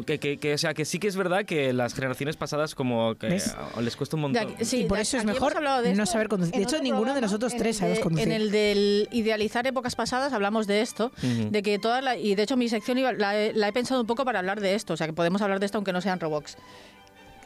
que, 0.06 0.20
que- 0.20 0.36
que- 0.36 0.54
o 0.54 0.58
sea, 0.58 0.72
que 0.72 0.84
sí 0.84 1.00
que 1.00 1.08
es 1.08 1.16
verdad 1.16 1.44
que 1.44 1.72
las 1.72 1.94
generaciones 1.94 2.36
pasadas 2.36 2.76
como 2.76 3.16
que 3.16 3.40
les 3.80 3.96
cuesta 3.96 4.14
un 4.14 4.22
montón. 4.22 4.54
sí, 4.60 4.82
Y 4.82 4.84
por 4.84 4.98
eso 5.00 5.16
es 5.16 5.22
aquí 5.24 5.32
mejor 5.32 5.60
no 5.60 5.80
esto 5.82 6.06
saber 6.06 6.28
conducir. 6.28 6.54
De 6.54 6.62
hecho, 6.62 6.80
ninguno 6.80 7.12
de 7.14 7.20
nosotros 7.20 7.56
tres 7.56 7.78
sabemos 7.78 7.98
conducir. 7.98 8.28
En 8.28 8.34
el 8.34 8.50
del 8.52 9.08
idealizar 9.10 9.66
épocas 9.66 9.96
pasadas 9.96 10.32
hablamos 10.32 10.66
de 10.68 10.80
esto, 10.80 11.10
de 11.22 11.62
que 11.62 11.78
todas 11.80 12.04
la- 12.04 12.16
y 12.16 12.34
de 12.36 12.42
hecho 12.44 12.56
mi 12.56 12.68
sección 12.68 12.98
iba- 12.98 13.12
la, 13.14 13.36
he- 13.36 13.52
la 13.52 13.66
he 13.68 13.72
pensado 13.72 14.00
un 14.00 14.06
poco 14.06 14.24
para 14.24 14.38
hablar 14.38 14.60
de 14.60 14.74
esto, 14.76 14.92
o 14.94 14.96
sea 14.96 15.06
que 15.08 15.12
podemos 15.12 15.42
hablar 15.42 15.58
de 15.58 15.66
esto 15.66 15.78
aunque 15.78 15.92
no 15.92 16.00
sean 16.00 16.20
robots. 16.20 16.56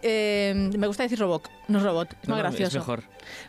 Eh, 0.02 0.70
me 0.76 0.86
gusta 0.86 1.02
decir 1.02 1.18
robot, 1.18 1.48
no 1.68 1.78
es 1.78 1.84
robot, 1.84 2.08
es 2.22 2.28
No, 2.28 2.34
más 2.34 2.42
gracioso. 2.44 2.66
Es 2.66 2.74
mejor. 2.74 3.02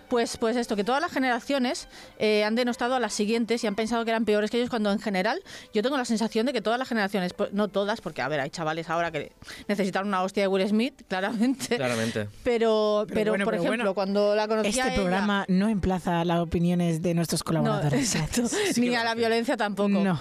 Pues, 0.09 0.35
pues 0.37 0.57
esto, 0.57 0.75
que 0.75 0.83
todas 0.83 0.99
las 1.01 1.11
generaciones 1.11 1.87
eh, 2.17 2.43
han 2.43 2.55
denostado 2.55 2.95
a 2.95 2.99
las 2.99 3.13
siguientes 3.13 3.63
y 3.63 3.67
han 3.67 3.75
pensado 3.75 4.03
que 4.03 4.11
eran 4.11 4.25
peores 4.25 4.51
que 4.51 4.57
ellos 4.57 4.69
cuando 4.69 4.91
en 4.91 4.99
general 4.99 5.41
yo 5.73 5.81
tengo 5.83 5.95
la 5.97 6.03
sensación 6.05 6.45
de 6.45 6.51
que 6.53 6.61
todas 6.61 6.77
las 6.79 6.87
generaciones, 6.89 7.33
pues, 7.33 7.53
no 7.53 7.67
todas, 7.69 8.01
porque 8.01 8.21
a 8.21 8.27
ver, 8.27 8.39
hay 8.41 8.49
chavales 8.49 8.89
ahora 8.89 9.11
que 9.11 9.31
necesitan 9.67 10.07
una 10.07 10.21
hostia 10.23 10.43
de 10.43 10.47
Will 10.47 10.67
Smith, 10.67 11.01
claramente. 11.07 11.77
Claramente. 11.77 12.27
Pero, 12.43 13.05
Pero 13.07 13.13
pero, 13.15 13.31
bueno, 13.31 13.45
por 13.45 13.53
pero 13.53 13.63
ejemplo, 13.63 13.83
bueno. 13.83 13.93
cuando 13.93 14.35
la 14.35 14.47
conocí 14.47 14.67
a 14.67 14.69
Este 14.69 14.81
ella- 14.81 14.95
programa 14.95 15.45
no 15.47 15.69
emplaza 15.69 16.25
las 16.25 16.39
opiniones 16.39 17.01
de 17.01 17.13
nuestros 17.13 17.41
no, 17.41 17.45
colaboradores. 17.45 18.15
exacto, 18.15 18.47
Sí 18.47 18.81
ni 18.81 18.95
a 18.95 19.03
la 19.03 19.15
violencia 19.15 19.55
tampoco. 19.55 19.89
No. 19.89 20.19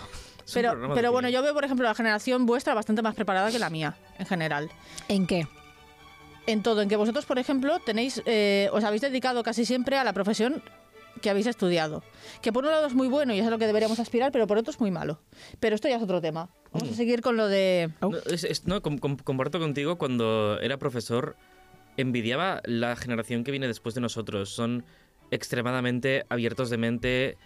Pero, 0.55 0.95
pero 0.95 1.12
bueno, 1.12 1.29
yo 1.29 1.43
veo, 1.43 1.53
por 1.53 1.64
ejemplo, 1.64 1.87
la 1.87 1.95
generación 1.95 2.47
vuestra 2.47 2.73
bastante 2.73 3.03
más 3.03 3.14
preparada 3.14 3.51
que 3.51 3.59
la 3.59 3.69
mía, 3.69 3.97
en 4.19 4.25
general. 4.25 4.71
¿En 5.09 5.27
qué? 5.27 5.47
En 6.48 6.62
todo, 6.62 6.80
en 6.82 6.88
que 6.88 6.96
vosotros, 6.96 7.26
por 7.26 7.38
ejemplo, 7.38 7.78
tenéis, 7.84 8.22
eh, 8.24 8.70
os 8.72 8.82
habéis 8.82 9.02
dedicado 9.02 9.42
casi 9.42 9.64
siempre 9.66 9.96
a 9.98 10.04
la 10.04 10.12
profesión 10.14 10.62
que 11.20 11.28
habéis 11.30 11.46
estudiado. 11.46 12.02
Que 12.42 12.52
por 12.52 12.64
un 12.64 12.70
lado 12.70 12.87
es 12.87 12.94
muy 12.94 13.06
bueno 13.08 13.34
y 13.34 13.38
es 13.40 13.46
a 13.46 13.50
lo 13.50 13.58
que 13.58 13.66
deberíamos 13.66 13.98
aspirar, 14.00 14.32
pero 14.32 14.46
por 14.46 14.56
otro 14.56 14.70
es 14.70 14.80
muy 14.80 14.90
malo. 14.90 15.20
Pero 15.61 15.74
esto 15.74 15.88
ya 15.88 15.96
es 15.96 16.02
otro 16.02 16.20
tema. 16.20 16.48
Vamos 16.72 16.88
a 16.90 16.94
seguir 16.94 17.20
con 17.20 17.37
lo 17.37 17.48
de... 17.48 17.90
No, 18.00 18.11
es- 18.26 18.44
es- 18.44 18.66
no, 18.66 18.80
com- 18.82 18.98
com- 18.98 19.16
comparto 19.18 19.58
contigo 19.58 19.98
cuando 19.98 20.58
era 20.61 20.78
profesor, 20.78 21.37
envidiaba 21.96 22.62
la 22.64 22.96
generación 22.96 23.44
que 23.44 23.50
viene 23.50 23.66
después 23.66 23.94
de 23.94 24.00
nosotros. 24.00 24.48
Son 24.50 24.84
extremadamente 25.30 26.24
abiertos 26.30 26.70
de 26.70 26.76
mente. 26.78 27.37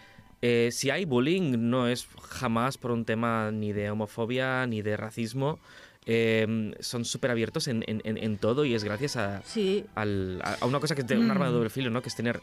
Eh, 0.43 0.69
si 0.71 0.91
hay 0.91 1.05
bullying, 1.05 1.71
no 1.71 1.89
es 1.89 2.07
jamás 2.21 2.77
por 2.79 2.91
un 2.93 3.05
tema 3.05 3.51
ni 3.53 3.73
de 3.73 3.91
homofobia 3.91 4.67
ni 4.67 4.83
de 4.83 4.97
racismo. 4.97 5.59
Eh, 6.07 6.75
son 6.81 7.05
súper 7.05 7.31
abiertos 7.31 7.69
en, 7.69 7.85
en- 7.87 8.03
en- 8.05 8.39
todo 8.39 8.65
y 8.65 8.75
es 8.75 8.83
gracias 8.83 9.17
a, 9.17 9.43
Sí, 9.45 9.85
al- 9.95 10.43
a- 10.43 10.67
una 10.67 10.81
cosa 10.81 10.95
que 10.97 11.03
es 11.03 11.07
de 11.07 11.17
un 11.17 11.31
arma 11.31 11.47
de 11.47 11.53
doble 11.53 11.71
filo, 11.71 11.91
¿no? 11.91 12.03
Que 12.03 12.09
es 12.09 12.17
tener 12.17 12.41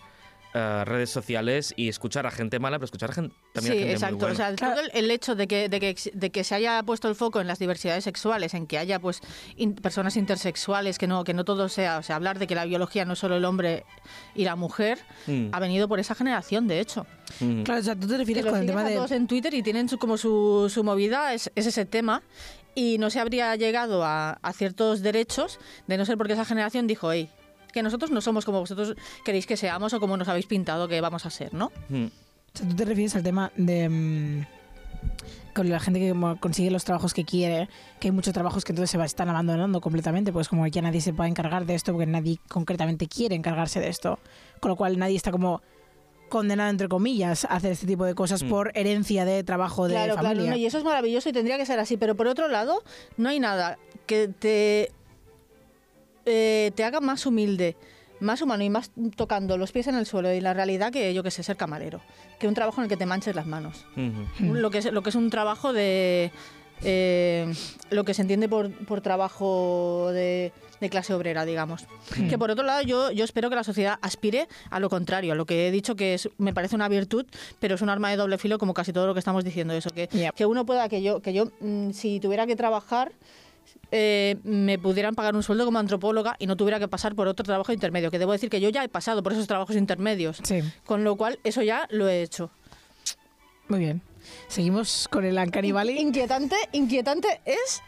eh, 0.53 0.83
redes 0.85 1.11
sociales 1.11 1.73
y 1.77 1.89
escuchar 1.89 2.25
a 2.25 2.31
gente 2.31 2.57
mala, 2.57 2.77
pero 2.79 2.85
escuchar 2.85 3.11
a 3.11 3.13
gente, 3.13 3.35
también 3.53 3.73
sí, 3.73 3.77
a 3.77 3.81
gente 3.81 3.93
exacto. 3.93 4.15
muy 4.15 4.19
buena. 4.33 4.33
O 4.33 4.37
sea, 4.37 4.55
todo 4.73 4.79
el, 4.83 4.89
el 4.95 5.11
hecho 5.11 5.35
de 5.35 5.47
que, 5.47 5.69
de, 5.69 5.79
que, 5.79 5.95
de 6.11 6.29
que 6.31 6.43
se 6.43 6.55
haya 6.55 6.81
puesto 6.83 7.07
el 7.07 7.13
foco 7.15 7.39
en 7.41 7.45
las 7.45 7.59
diversidades 7.59 8.03
sexuales, 8.05 8.55
en 8.55 8.65
que 8.65 8.79
haya 8.79 8.97
pues 8.99 9.19
in- 9.57 9.75
personas 9.75 10.15
intersexuales, 10.17 10.97
que 10.97 11.05
no, 11.05 11.23
que 11.23 11.35
no 11.35 11.43
todo 11.45 11.69
sea, 11.69 11.99
o 11.99 12.03
sea, 12.03 12.15
hablar 12.15 12.39
de 12.39 12.47
que 12.47 12.55
la 12.55 12.65
biología 12.65 13.05
no 13.05 13.13
es 13.13 13.19
solo 13.19 13.35
el 13.35 13.45
hombre 13.45 13.83
y 14.33 14.43
la 14.45 14.55
mujer, 14.55 14.97
Mm, 15.27 15.49
ha 15.51 15.59
venido 15.59 15.87
por 15.87 15.99
esa 15.99 16.15
generación, 16.15 16.67
de 16.67 16.79
hecho. 16.79 17.05
mm. 17.41 17.61
Claro, 17.63 17.81
o 17.81 17.83
sea, 17.83 17.95
tú 17.95 18.07
te 18.07 18.17
refieres 18.17 18.43
con 18.45 18.57
el 18.57 18.65
tema 18.65 18.81
a 18.81 18.85
de... 18.89 18.95
todos 18.95 19.11
en 19.11 19.27
Twitter 19.27 19.53
y 19.53 19.61
tienen 19.61 19.87
su, 19.87 19.97
como 19.99 20.17
su, 20.17 20.67
su 20.73 20.83
movida, 20.83 21.33
es, 21.35 21.51
es 21.55 21.67
ese 21.67 21.85
tema. 21.85 22.23
Y 22.79 22.97
no 22.97 23.09
se 23.09 23.19
habría 23.19 23.53
llegado 23.57 24.05
a, 24.05 24.39
a 24.41 24.53
ciertos 24.53 25.01
derechos 25.01 25.59
de 25.87 25.97
no 25.97 26.05
ser 26.05 26.17
porque 26.17 26.31
esa 26.31 26.45
generación 26.45 26.87
dijo, 26.87 27.11
hey, 27.11 27.29
que 27.73 27.83
nosotros 27.83 28.09
no 28.09 28.21
somos 28.21 28.45
como 28.45 28.61
vosotros 28.61 28.95
queréis 29.25 29.45
que 29.45 29.57
seamos 29.57 29.93
o 29.93 29.99
como 29.99 30.15
nos 30.15 30.29
habéis 30.29 30.45
pintado 30.45 30.87
que 30.87 31.01
vamos 31.01 31.25
a 31.25 31.29
ser, 31.29 31.53
¿no? 31.53 31.73
Mm. 31.89 32.05
O 32.05 32.57
sea, 32.57 32.69
tú 32.69 32.75
te 32.77 32.85
refieres 32.85 33.17
al 33.17 33.23
tema 33.23 33.51
de... 33.57 33.89
mm, 33.89 34.45
con 35.53 35.69
la 35.69 35.81
gente 35.81 35.99
que 35.99 36.15
consigue 36.39 36.71
los 36.71 36.85
trabajos 36.85 37.13
que 37.13 37.25
quiere, 37.25 37.67
que 37.99 38.07
hay 38.07 38.11
muchos 38.13 38.33
trabajos 38.33 38.63
que 38.63 38.71
entonces 38.71 38.91
se 38.91 39.05
están 39.05 39.27
abandonando 39.27 39.81
completamente, 39.81 40.31
pues 40.31 40.47
como 40.47 40.65
ya 40.65 40.81
nadie 40.81 41.01
se 41.01 41.11
puede 41.11 41.29
encargar 41.29 41.65
de 41.65 41.75
esto 41.75 41.91
porque 41.91 42.05
nadie 42.05 42.39
concretamente 42.47 43.07
quiere 43.07 43.35
encargarse 43.35 43.81
de 43.81 43.89
esto. 43.89 44.19
Con 44.61 44.69
lo 44.69 44.77
cual 44.77 44.97
nadie 44.97 45.17
está 45.17 45.31
como 45.31 45.61
condenado, 46.29 46.69
entre 46.69 46.87
comillas, 46.87 47.45
a 47.45 47.55
hacer 47.55 47.71
este 47.73 47.85
tipo 47.87 48.05
de 48.05 48.15
cosas 48.15 48.43
Mm. 48.43 48.49
por 48.49 48.71
herencia 48.75 49.25
de 49.25 49.43
trabajo 49.43 49.87
de 49.87 49.95
claro, 49.95 50.15
familia. 50.15 50.33
claro, 50.35 50.49
no, 50.51 50.55
y 50.57 50.65
eso 50.65 50.77
es 50.77 50.83
maravilloso 50.83 51.29
y 51.29 51.33
tendría 51.33 51.57
que 51.57 51.65
ser 51.65 51.79
así. 51.79 51.97
Pero 51.97 52.15
por 52.15 52.27
otro 52.27 52.47
lado, 52.47 52.83
no 53.17 53.29
hay 53.29 53.39
nada 53.39 53.77
que 54.05 54.27
te, 54.29 54.91
eh, 56.25 56.71
te 56.75 56.83
haga 56.83 56.99
más 57.01 57.25
humilde, 57.25 57.75
más 58.19 58.41
humano 58.41 58.63
y 58.63 58.69
más 58.69 58.91
tocando 59.15 59.57
los 59.57 59.71
pies 59.71 59.87
en 59.87 59.95
el 59.95 60.05
suelo 60.05 60.31
y 60.33 60.41
la 60.41 60.53
realidad 60.53 60.91
que 60.91 61.13
yo 61.13 61.23
que 61.23 61.31
sé, 61.31 61.41
ser 61.43 61.57
camarero. 61.57 62.01
Que 62.39 62.47
un 62.47 62.53
trabajo 62.53 62.81
en 62.81 62.83
el 62.85 62.89
que 62.89 62.97
te 62.97 63.05
manches 63.05 63.35
las 63.35 63.45
manos. 63.47 63.85
Lo 64.39 64.69
que 64.69 64.79
es 64.79 64.91
lo 64.91 65.01
que 65.03 65.09
es 65.09 65.15
un 65.15 65.29
trabajo 65.29 65.73
de 65.73 66.31
eh, 66.83 67.51
lo 67.89 68.03
que 68.03 68.13
se 68.13 68.21
entiende 68.21 68.47
por, 68.47 68.71
por 68.85 69.01
trabajo 69.01 70.09
de, 70.11 70.51
de 70.79 70.89
clase 70.89 71.13
obrera, 71.13 71.45
digamos. 71.45 71.85
Que 72.29 72.37
por 72.37 72.51
otro 72.51 72.63
lado, 72.65 72.81
yo, 72.81 73.11
yo 73.11 73.23
espero 73.23 73.49
que 73.49 73.55
la 73.55 73.63
sociedad 73.63 73.97
aspire 74.01 74.47
a 74.69 74.79
lo 74.79 74.89
contrario, 74.89 75.33
a 75.33 75.35
lo 75.35 75.45
que 75.45 75.67
he 75.67 75.71
dicho 75.71 75.95
que 75.95 76.13
es, 76.13 76.29
me 76.37 76.53
parece 76.53 76.75
una 76.75 76.87
virtud, 76.89 77.25
pero 77.59 77.75
es 77.75 77.81
un 77.81 77.89
arma 77.89 78.09
de 78.09 78.17
doble 78.17 78.37
filo, 78.37 78.57
como 78.57 78.73
casi 78.73 78.93
todo 78.93 79.07
lo 79.07 79.13
que 79.13 79.19
estamos 79.19 79.43
diciendo. 79.43 79.73
Eso, 79.73 79.89
que, 79.89 80.07
que 80.35 80.45
uno 80.45 80.65
pueda, 80.65 80.89
que 80.89 81.01
yo, 81.01 81.21
que 81.21 81.33
yo 81.33 81.51
mm, 81.59 81.91
si 81.91 82.19
tuviera 82.19 82.47
que 82.47 82.55
trabajar, 82.55 83.11
eh, 83.91 84.37
me 84.43 84.77
pudieran 84.79 85.15
pagar 85.15 85.35
un 85.35 85.43
sueldo 85.43 85.65
como 85.65 85.79
antropóloga 85.79 86.35
y 86.39 86.47
no 86.47 86.55
tuviera 86.55 86.79
que 86.79 86.87
pasar 86.87 87.15
por 87.15 87.27
otro 87.27 87.43
trabajo 87.43 87.73
intermedio. 87.73 88.11
Que 88.11 88.19
debo 88.19 88.31
decir 88.31 88.49
que 88.49 88.61
yo 88.61 88.69
ya 88.69 88.83
he 88.83 88.89
pasado 88.89 89.23
por 89.23 89.33
esos 89.33 89.47
trabajos 89.47 89.75
intermedios. 89.75 90.39
Sí, 90.43 90.61
Con 90.85 91.03
lo 91.03 91.15
cual, 91.15 91.39
eso 91.43 91.61
ya 91.61 91.87
lo 91.89 92.07
he 92.07 92.21
hecho. 92.21 92.51
muy 93.67 93.79
bien. 93.79 94.01
Seguimos 94.47 95.07
con 95.11 95.25
el 95.25 95.37
Uncanny 95.37 95.71
Valley. 95.71 95.99
Inquietante, 95.99 96.55
inquietante 96.71 97.41
es 97.45 97.81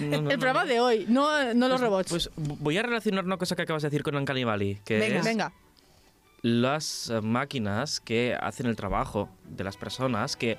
No, 0.00 0.08
no, 0.08 0.16
el 0.16 0.22
no, 0.24 0.28
programa 0.30 0.62
no. 0.64 0.68
de 0.70 0.80
hoy, 0.80 1.06
no, 1.08 1.54
no 1.54 1.68
los 1.68 1.80
Pues- 1.80 1.90
robots. 1.90 2.10
Pues 2.10 2.30
voy 2.36 2.76
a 2.78 2.82
relacionar 2.82 3.24
una 3.24 3.36
cosa 3.36 3.54
que 3.56 3.62
acabas 3.62 3.82
de 3.82 3.90
decir 3.90 4.02
con 4.02 4.16
Uncanny 4.16 4.44
Valley, 4.44 4.78
que 4.84 4.98
Venga. 4.98 5.18
es 5.20 5.24
Venga. 5.24 5.52
las 6.42 7.10
eh, 7.10 7.20
máquinas 7.20 8.00
que 8.00 8.36
hacen 8.40 8.66
el 8.66 8.76
trabajo 8.76 9.28
de 9.48 9.64
las 9.64 9.76
personas, 9.76 10.36
que 10.36 10.58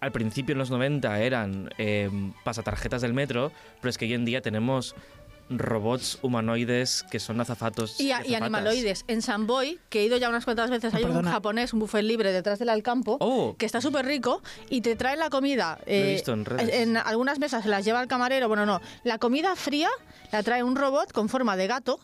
al 0.00 0.12
principio 0.12 0.52
en 0.52 0.58
los 0.58 0.70
90 0.70 1.20
eran 1.20 1.70
eh, 1.78 2.10
pasatarjetas 2.44 3.02
del 3.02 3.14
metro, 3.14 3.52
pero 3.80 3.90
es 3.90 3.98
que 3.98 4.04
hoy 4.06 4.14
en 4.14 4.24
día 4.24 4.40
tenemos 4.42 4.94
robots 5.50 6.18
humanoides 6.22 7.04
que 7.10 7.20
son 7.20 7.40
azafatos. 7.40 8.00
Y, 8.00 8.12
a- 8.12 8.26
y 8.26 8.34
animaloides. 8.34 9.04
En 9.08 9.22
Samboy, 9.22 9.78
que 9.88 10.00
he 10.00 10.04
ido 10.04 10.16
ya 10.16 10.28
unas 10.28 10.44
cuantas 10.44 10.70
veces, 10.70 10.94
hay 10.94 11.04
un 11.04 11.22
japonés, 11.24 11.72
un 11.72 11.80
buffet 11.80 12.02
libre 12.02 12.32
detrás 12.32 12.58
del 12.58 12.68
Alcampo, 12.68 13.18
Oh. 13.20 13.54
que 13.58 13.66
está 13.66 13.80
súper 13.80 14.06
rico 14.06 14.42
y 14.70 14.80
te 14.80 14.96
trae 14.96 15.16
la 15.16 15.30
comida. 15.30 15.78
eh, 15.86 16.08
he 16.08 16.12
visto 16.14 16.32
en 16.32 16.44
redes. 16.44 16.68
en 16.74 16.96
algunas 16.96 17.38
mesas 17.38 17.62
se 17.62 17.68
las 17.68 17.84
lleva 17.84 18.00
el 18.00 18.08
camarero. 18.08 18.48
Bueno, 18.48 18.66
no. 18.66 18.80
La 19.04 19.18
comida 19.18 19.54
fría 19.56 19.88
la 20.32 20.42
trae 20.42 20.62
un 20.62 20.76
robot 20.76 21.12
con 21.12 21.28
forma 21.28 21.56
de 21.56 21.66
gato, 21.66 22.00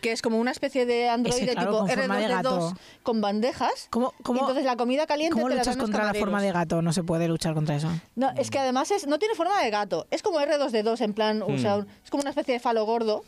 que 0.00 0.12
es 0.12 0.22
como 0.22 0.38
una 0.38 0.50
especie 0.50 0.86
de 0.86 1.08
androide 1.08 1.52
claro, 1.52 1.70
tipo 1.70 1.78
con 1.80 1.88
forma 1.88 2.16
de 2.18 2.26
R2D2 2.26 2.30
gato. 2.30 2.76
con 3.02 3.20
bandejas. 3.20 3.86
¿Cómo, 3.90 4.12
Y 4.18 4.22
cómo, 4.22 4.40
entonces 4.40 4.64
la 4.64 4.76
comida 4.76 5.06
caliente 5.06 5.34
¿cómo 5.34 5.46
te 5.48 5.50
la 5.54 5.60
luchas 5.60 5.64
traen 5.74 5.78
los 5.78 5.84
contra 5.86 5.98
la 6.00 6.04
camareros. 6.08 6.26
forma 6.26 6.42
de 6.42 6.52
gato? 6.52 6.82
No 6.82 6.92
se 6.92 7.02
puede 7.02 7.28
luchar 7.28 7.54
contra 7.54 7.76
eso. 7.76 7.88
No, 8.16 8.30
es 8.36 8.50
que 8.50 8.58
además 8.58 8.90
es, 8.90 9.06
no 9.06 9.18
tiene 9.18 9.34
forma 9.34 9.60
de 9.62 9.70
gato. 9.70 10.06
Es 10.10 10.22
como 10.22 10.40
R2D2, 10.40 11.00
en 11.02 11.14
plan, 11.14 11.42
o 11.42 11.58
sea, 11.58 11.76
un- 11.76 11.88
es 12.04 12.10
como 12.10 12.20
una 12.22 12.30
especie 12.30 12.54
de 12.54 12.60
falo 12.60 12.84
gordo. 12.84 13.24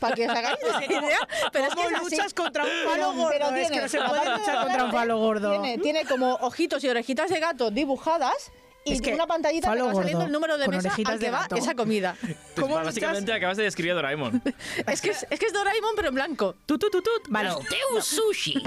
Para 0.00 0.14
que 0.14 0.26
os 0.28 0.36
hagáis 0.36 0.58
idea. 0.90 1.18
Pero 1.52 1.64
es 1.64 1.70
que 1.70 1.76
¿Cómo 1.76 1.88
es 1.88 1.94
así. 2.02 2.16
luchas 2.16 2.34
contra 2.34 2.64
un 2.64 2.68
falo 2.84 2.92
Pero- 2.92 3.12
gordo? 3.14 3.28
pero 3.30 3.46
Es 3.46 3.54
que 3.54 3.66
tiene- 3.68 3.82
no 3.82 3.88
se 3.88 3.98
puede 3.98 4.38
luchar 4.38 4.62
contra 4.62 4.84
un 4.84 4.92
falo 4.92 5.18
gordo. 5.18 5.50
Tiene, 5.52 5.78
tiene 5.78 6.04
como 6.04 6.34
ojitos 6.34 6.84
y 6.84 6.88
orejitas 6.88 7.30
de 7.30 7.40
gato 7.40 7.70
dibujadas 7.70 8.50
y 8.86 8.92
Es 8.92 9.02
que 9.02 9.12
una 9.14 9.26
pantallita 9.26 9.66
que 9.66 9.78
falo 9.78 9.86
va 9.86 9.94
saliendo 9.94 10.24
el 10.24 10.32
número 10.32 10.56
de 10.56 10.68
mesa 10.68 10.90
al 11.04 11.18
que 11.18 11.26
de 11.26 11.30
va 11.30 11.40
gato. 11.40 11.56
esa 11.56 11.74
comida. 11.74 12.16
Pues 12.56 12.68
¿Cómo 12.68 12.82
básicamente 12.82 13.30
acabas 13.34 13.58
de 13.58 13.64
describir 13.64 13.92
a 13.92 13.96
Doraemon. 13.96 14.42
es, 14.86 15.00
que 15.02 15.10
es, 15.10 15.26
es 15.28 15.38
que 15.38 15.44
es 15.44 15.52
Doraemon, 15.52 15.90
pero 15.94 16.08
en 16.08 16.14
blanco. 16.14 16.54
Tut, 16.64 16.80
tut, 16.80 16.90
tut. 16.90 17.04
Vale. 17.28 17.50
un 17.54 18.02
sushi. 18.02 18.62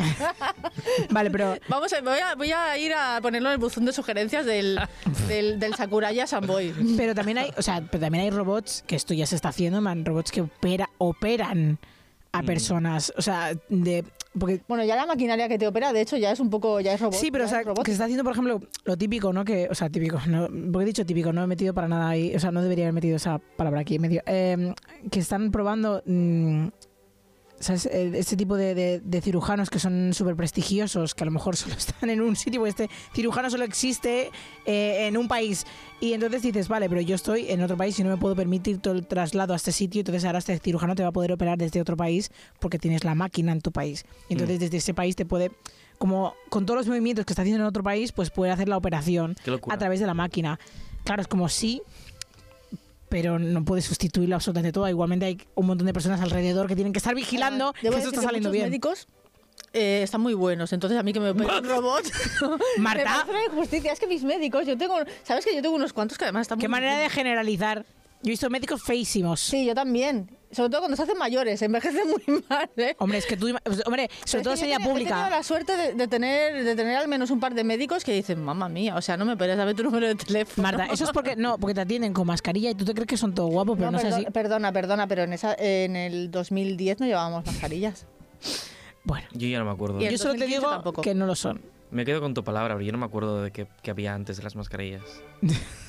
Vale, 1.09 1.31
pero 1.31 1.57
Vamos 1.67 1.91
a, 1.93 2.01
voy, 2.01 2.19
a, 2.19 2.35
voy 2.35 2.51
a 2.51 2.77
ir 2.77 2.93
a 2.93 3.19
ponerlo 3.19 3.49
en 3.49 3.53
el 3.53 3.57
buzón 3.59 3.85
de 3.85 3.93
sugerencias 3.93 4.45
del, 4.45 4.79
del, 5.27 5.59
del 5.59 5.73
Sakuraya 5.73 6.27
Samboy. 6.27 6.71
Pero 6.97 7.15
también 7.15 7.39
hay, 7.39 7.51
o 7.57 7.63
sea, 7.63 7.81
pero 7.89 8.01
también 8.01 8.25
hay 8.25 8.29
robots, 8.29 8.83
que 8.85 8.95
esto 8.95 9.15
ya 9.15 9.25
se 9.25 9.35
está 9.35 9.49
haciendo, 9.49 9.81
man, 9.81 10.05
robots 10.05 10.31
que 10.31 10.41
opera, 10.41 10.87
operan 10.99 11.79
a 12.31 12.43
personas. 12.43 13.11
O 13.17 13.21
sea, 13.23 13.53
de. 13.69 14.05
Porque, 14.37 14.61
Bueno, 14.67 14.83
ya 14.83 14.95
la 14.95 15.05
maquinaria 15.05 15.47
que 15.47 15.57
te 15.57 15.67
opera, 15.67 15.91
de 15.91 16.01
hecho, 16.01 16.15
ya 16.17 16.31
es 16.31 16.39
un 16.39 16.49
poco, 16.49 16.79
ya 16.81 16.93
es 16.93 17.01
robot. 17.01 17.15
sí, 17.15 17.31
pero 17.31 17.45
o 17.45 17.47
sea, 17.47 17.63
que 17.63 17.85
se 17.85 17.91
está 17.93 18.03
haciendo, 18.03 18.23
por 18.23 18.33
ejemplo, 18.33 18.59
lo 18.83 18.97
típico, 18.97 19.33
¿no? 19.33 19.43
Que, 19.43 19.67
o 19.69 19.75
sea, 19.75 19.89
típico, 19.89 20.19
no, 20.27 20.47
porque 20.71 20.83
he 20.83 20.85
dicho 20.85 21.05
típico, 21.05 21.33
no 21.33 21.43
he 21.43 21.47
metido 21.47 21.73
para 21.73 21.87
nada 21.87 22.09
ahí, 22.09 22.35
o 22.35 22.39
sea, 22.39 22.51
no 22.51 22.61
debería 22.61 22.85
haber 22.85 22.93
metido 22.93 23.15
esa 23.15 23.39
palabra 23.39 23.81
aquí 23.81 23.95
en 23.95 24.01
medio. 24.01 24.21
Eh, 24.27 24.73
que 25.09 25.19
están 25.19 25.51
probando. 25.51 26.03
mm, 26.05 26.67
¿Sabes? 27.59 27.87
Eh, 27.87 28.11
Este 28.15 28.37
tipo 28.37 28.55
de, 28.55 28.73
de- 28.73 29.01
de 29.03 29.21
cirujanos 29.21 29.69
que 29.69 29.79
son 29.79 30.13
súper 30.13 30.35
prestigiosos, 30.35 31.13
que 31.13 31.23
a 31.23 31.25
lo 31.25 31.31
mejor 31.31 31.55
solo 31.57 31.75
están 31.75 32.09
en 32.09 32.21
un 32.21 32.35
sitio, 32.35 32.61
porque 32.61 32.69
este 32.69 32.89
cirujano 33.13 33.49
solo 33.49 33.63
existe 33.65 34.31
eh, 34.65 35.07
en 35.07 35.17
un 35.17 35.27
país. 35.27 35.65
Y 35.99 36.13
entonces 36.13 36.41
dices, 36.41 36.67
vale, 36.69 36.87
pero 36.87 37.01
yo 37.01 37.15
estoy 37.15 37.49
en 37.49 37.61
otro 37.61 37.75
país 37.75 37.99
y 37.99 38.03
no 38.03 38.09
me 38.09 38.17
puedo 38.17 38.35
permitir 38.35 38.79
todo 38.79 38.93
el 38.93 39.05
traslado 39.05 39.53
a 39.53 39.57
este 39.57 39.71
sitio, 39.73 39.99
entonces 39.99 40.23
ahora 40.23 40.39
este 40.39 40.57
cirujano 40.59 40.95
te 40.95 41.03
va 41.03 41.09
a 41.09 41.11
poder 41.11 41.33
operar 41.33 41.57
desde 41.57 41.81
otro 41.81 41.97
país 41.97 42.31
porque 42.59 42.79
tienes 42.79 43.03
la 43.03 43.15
máquina 43.15 43.51
en 43.51 43.59
tu 43.61 43.71
país. 43.71 44.05
Y 44.29 44.33
entonces 44.33 44.59
desde 44.59 44.77
ese 44.77 44.93
país 44.93 45.15
te 45.17 45.25
puede, 45.25 45.51
como 45.97 46.33
con 46.49 46.65
todos 46.65 46.77
los 46.79 46.87
movimientos 46.87 47.25
que 47.25 47.33
está 47.33 47.41
haciendo 47.41 47.61
en 47.63 47.67
otro 47.67 47.83
país, 47.83 48.13
pues 48.13 48.29
puede 48.29 48.51
hacer 48.53 48.69
la 48.69 48.77
operación 48.77 49.35
a 49.73 49.77
través 49.77 49.99
de 49.99 50.05
la 50.07 50.13
máquina. 50.13 50.57
Claro, 51.03 51.21
es 51.21 51.27
como 51.27 51.49
sí, 51.49 51.81
pero 53.09 53.39
no 53.39 53.65
puede 53.65 53.81
sustituirlo 53.81 54.35
absolutamente 54.35 54.71
todo. 54.71 54.87
Igualmente 54.87 55.25
hay 55.25 55.41
un 55.55 55.65
montón 55.65 55.87
de 55.87 55.93
personas 55.93 56.21
alrededor 56.21 56.67
que 56.67 56.75
tienen 56.75 56.93
que 56.93 56.99
estar 56.99 57.15
vigilando 57.15 57.73
Debo 57.81 57.95
que 57.95 58.01
eso 58.01 58.09
está 58.09 58.21
saliendo 58.21 58.51
bien. 58.51 58.65
médicos 58.65 59.07
eh, 59.73 60.01
están 60.03 60.21
muy 60.21 60.33
buenos, 60.33 60.73
entonces 60.73 60.97
a 60.97 61.03
mí 61.03 61.13
que 61.13 61.19
me 61.19 61.29
opere 61.29 61.59
un 61.59 61.65
robot. 61.65 62.03
Marta. 62.77 63.25
me 63.31 63.45
injusticia. 63.45 63.91
Es 63.91 63.99
que 63.99 64.07
mis 64.07 64.23
médicos, 64.23 64.65
yo 64.65 64.77
tengo. 64.77 64.95
¿Sabes 65.23 65.45
que 65.45 65.53
yo 65.55 65.61
tengo 65.61 65.75
unos 65.75 65.93
cuantos 65.93 66.17
que 66.17 66.25
además 66.25 66.43
están 66.43 66.59
Qué 66.59 66.67
muy 66.67 66.71
manera 66.71 66.97
de 66.97 67.09
generalizar. 67.09 67.85
Yo 68.21 68.29
he 68.29 68.31
visto 68.31 68.49
médicos 68.49 68.81
feísimos. 68.83 69.39
Sí, 69.39 69.65
yo 69.65 69.75
también. 69.75 70.38
Sobre 70.51 70.69
todo 70.69 70.81
cuando 70.81 70.97
se 70.97 71.03
hacen 71.03 71.17
mayores, 71.17 71.61
envejecen 71.61 72.07
muy 72.09 72.43
mal, 72.49 72.69
¿eh? 72.77 72.95
Hombre, 72.97 73.19
es 73.19 73.25
que 73.27 73.37
tú, 73.37 73.47
ima- 73.49 73.61
hombre, 73.85 74.09
sobre 74.25 74.41
Pero 74.41 74.43
todo 74.43 74.53
que 74.55 74.59
yo 74.59 74.65
señal 74.65 74.81
he 74.81 74.83
tenido- 74.83 74.91
pública. 74.93 75.29
la 75.29 75.43
suerte 75.43 75.77
de, 75.77 75.93
de 75.93 76.07
tener, 76.07 76.63
de 76.63 76.75
tener 76.75 76.97
al 76.97 77.07
menos 77.07 77.29
un 77.29 77.39
par 77.39 77.53
de 77.53 77.63
médicos 77.63 78.03
que 78.03 78.13
dicen, 78.13 78.43
mamá 78.43 78.67
mía, 78.67 78.95
o 78.95 79.01
sea, 79.01 79.15
no 79.15 79.25
me 79.25 79.37
puedes 79.37 79.55
dame 79.57 79.75
tu 79.75 79.83
número 79.83 80.07
de 80.07 80.15
teléfono. 80.15 80.63
Marta, 80.63 80.85
eso 80.91 81.03
es 81.03 81.11
porque 81.11 81.35
no, 81.35 81.57
porque 81.59 81.75
te 81.75 81.81
atienden 81.81 82.13
con 82.13 82.25
mascarilla 82.25 82.71
y 82.71 82.75
tú 82.75 82.83
te 82.85 82.93
crees 82.93 83.07
que 83.07 83.17
son 83.17 83.35
todo 83.35 83.47
guapos, 83.47 83.77
pero 83.77 83.91
no, 83.91 83.99
No, 84.01 84.07
es 84.07 84.13
así. 84.13 84.23
perdo- 84.25 84.33
Perdona, 84.33 84.71
perdona, 84.71 85.07
pero 85.07 85.23
en, 85.23 85.33
esa, 85.33 85.53
en 85.59 85.95
el 85.95 86.31
2010 86.31 86.99
no 87.01 87.05
llevábamos 87.05 87.45
mascarillas. 87.45 88.07
Bueno, 89.03 89.27
Yo 89.33 89.47
ya 89.47 89.59
no 89.59 89.65
me 89.65 89.71
acuerdo. 89.71 90.01
Y 90.01 90.09
yo 90.09 90.17
solo 90.17 90.33
te 90.33 90.39
2015 90.39 90.59
digo 90.59 90.69
tampoco. 90.71 91.01
que 91.03 91.13
no 91.13 91.25
lo 91.27 91.35
son. 91.35 91.61
Me 91.91 92.05
quedo 92.05 92.21
con 92.21 92.33
tu 92.33 92.43
palabra, 92.43 92.73
pero 92.75 92.85
yo 92.85 92.91
no 92.91 92.97
me 92.97 93.05
acuerdo 93.05 93.41
de 93.43 93.51
qué 93.51 93.67
había 93.91 94.13
antes 94.15 94.37
de 94.37 94.43
las 94.43 94.55
mascarillas. 94.55 95.03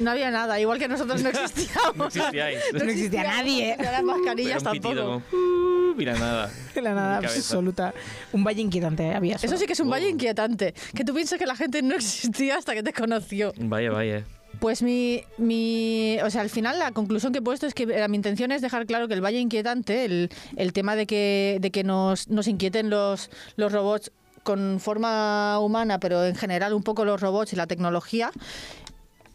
No 0.00 0.10
había 0.10 0.30
nada, 0.30 0.58
igual 0.58 0.78
que 0.78 0.88
nosotros 0.88 1.22
no 1.22 1.28
existíamos. 1.30 1.96
No 1.96 2.06
existíais. 2.06 2.58
No 2.72 2.80
existía 2.84 3.22
nadie. 3.22 3.76
Las 3.78 3.86
Era 3.88 4.02
mascarillas 4.02 4.64
un 4.64 4.72
pitido 4.72 4.94
tampoco. 4.94 5.22
como, 5.30 5.42
"Uh", 5.90 5.94
mira 5.96 6.14
nada. 6.18 6.50
La 6.74 6.94
nada 6.94 7.18
absoluta. 7.18 7.92
Un 8.32 8.42
valle 8.44 8.62
inquietante 8.62 9.12
había. 9.14 9.36
Eso 9.36 9.56
sí 9.56 9.66
que 9.66 9.74
es 9.74 9.80
un 9.80 9.90
valle 9.90 10.08
inquietante. 10.08 10.74
Que 10.94 11.04
tú 11.04 11.12
piensas 11.14 11.38
que 11.38 11.46
la 11.46 11.54
gente 11.56 11.82
no 11.82 11.94
existía 11.94 12.56
hasta 12.56 12.74
que 12.74 12.82
te 12.82 12.92
conoció. 12.92 13.52
Vaya, 13.58 13.90
vaya. 13.90 14.24
Pues 14.58 14.82
mi, 14.82 15.22
mi. 15.38 16.18
O 16.24 16.30
sea, 16.30 16.40
al 16.40 16.50
final 16.50 16.78
la 16.78 16.90
conclusión 16.92 17.32
que 17.32 17.38
he 17.38 17.42
puesto 17.42 17.66
es 17.66 17.74
que 17.74 17.84
eh, 17.84 18.08
mi 18.08 18.16
intención 18.16 18.52
es 18.52 18.60
dejar 18.62 18.84
claro 18.86 19.06
que 19.08 19.14
el 19.14 19.24
valle 19.24 19.38
inquietante, 19.38 20.04
el, 20.04 20.30
el 20.56 20.72
tema 20.72 20.96
de 20.96 21.06
que, 21.06 21.58
de 21.60 21.70
que 21.70 21.84
nos, 21.84 22.28
nos 22.28 22.48
inquieten 22.48 22.90
los, 22.90 23.30
los 23.56 23.70
robots 23.72 24.10
con 24.42 24.80
forma 24.80 25.58
humana, 25.60 26.00
pero 26.00 26.24
en 26.24 26.34
general 26.34 26.72
un 26.72 26.82
poco 26.82 27.04
los 27.04 27.20
robots 27.20 27.52
y 27.52 27.56
la 27.56 27.66
tecnología, 27.66 28.32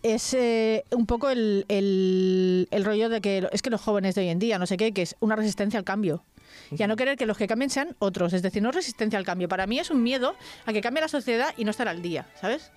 es 0.05 0.35
eh, 0.35 0.85
un 0.91 1.07
poco 1.07 1.31
el, 1.31 1.65
el, 1.67 2.67
el 2.69 2.85
rollo 2.85 3.09
de 3.09 3.21
que 3.21 3.49
es 3.51 3.63
que 3.63 3.71
los 3.71 3.81
jóvenes 3.81 4.13
de 4.13 4.21
hoy 4.21 4.27
en 4.29 4.37
día, 4.37 4.59
no 4.59 4.67
sé 4.67 4.77
qué, 4.77 4.91
que 4.91 5.01
es 5.01 5.15
una 5.19 5.35
resistencia 5.35 5.79
al 5.79 5.83
cambio. 5.83 6.23
Y 6.77 6.81
a 6.83 6.87
no 6.87 6.95
querer 6.95 7.17
que 7.17 7.25
los 7.25 7.37
que 7.37 7.47
cambien 7.47 7.71
sean 7.71 7.95
otros. 7.97 8.33
Es 8.33 8.43
decir, 8.43 8.61
no 8.61 8.69
es 8.69 8.75
resistencia 8.75 9.17
al 9.17 9.25
cambio. 9.25 9.47
Para 9.49 9.65
mí 9.65 9.79
es 9.79 9.89
un 9.89 10.03
miedo 10.03 10.35
a 10.65 10.73
que 10.73 10.81
cambie 10.81 11.01
la 11.01 11.07
sociedad 11.07 11.55
y 11.57 11.65
no 11.65 11.71
estar 11.71 11.87
al 11.87 12.03
día, 12.03 12.27
¿sabes? 12.39 12.71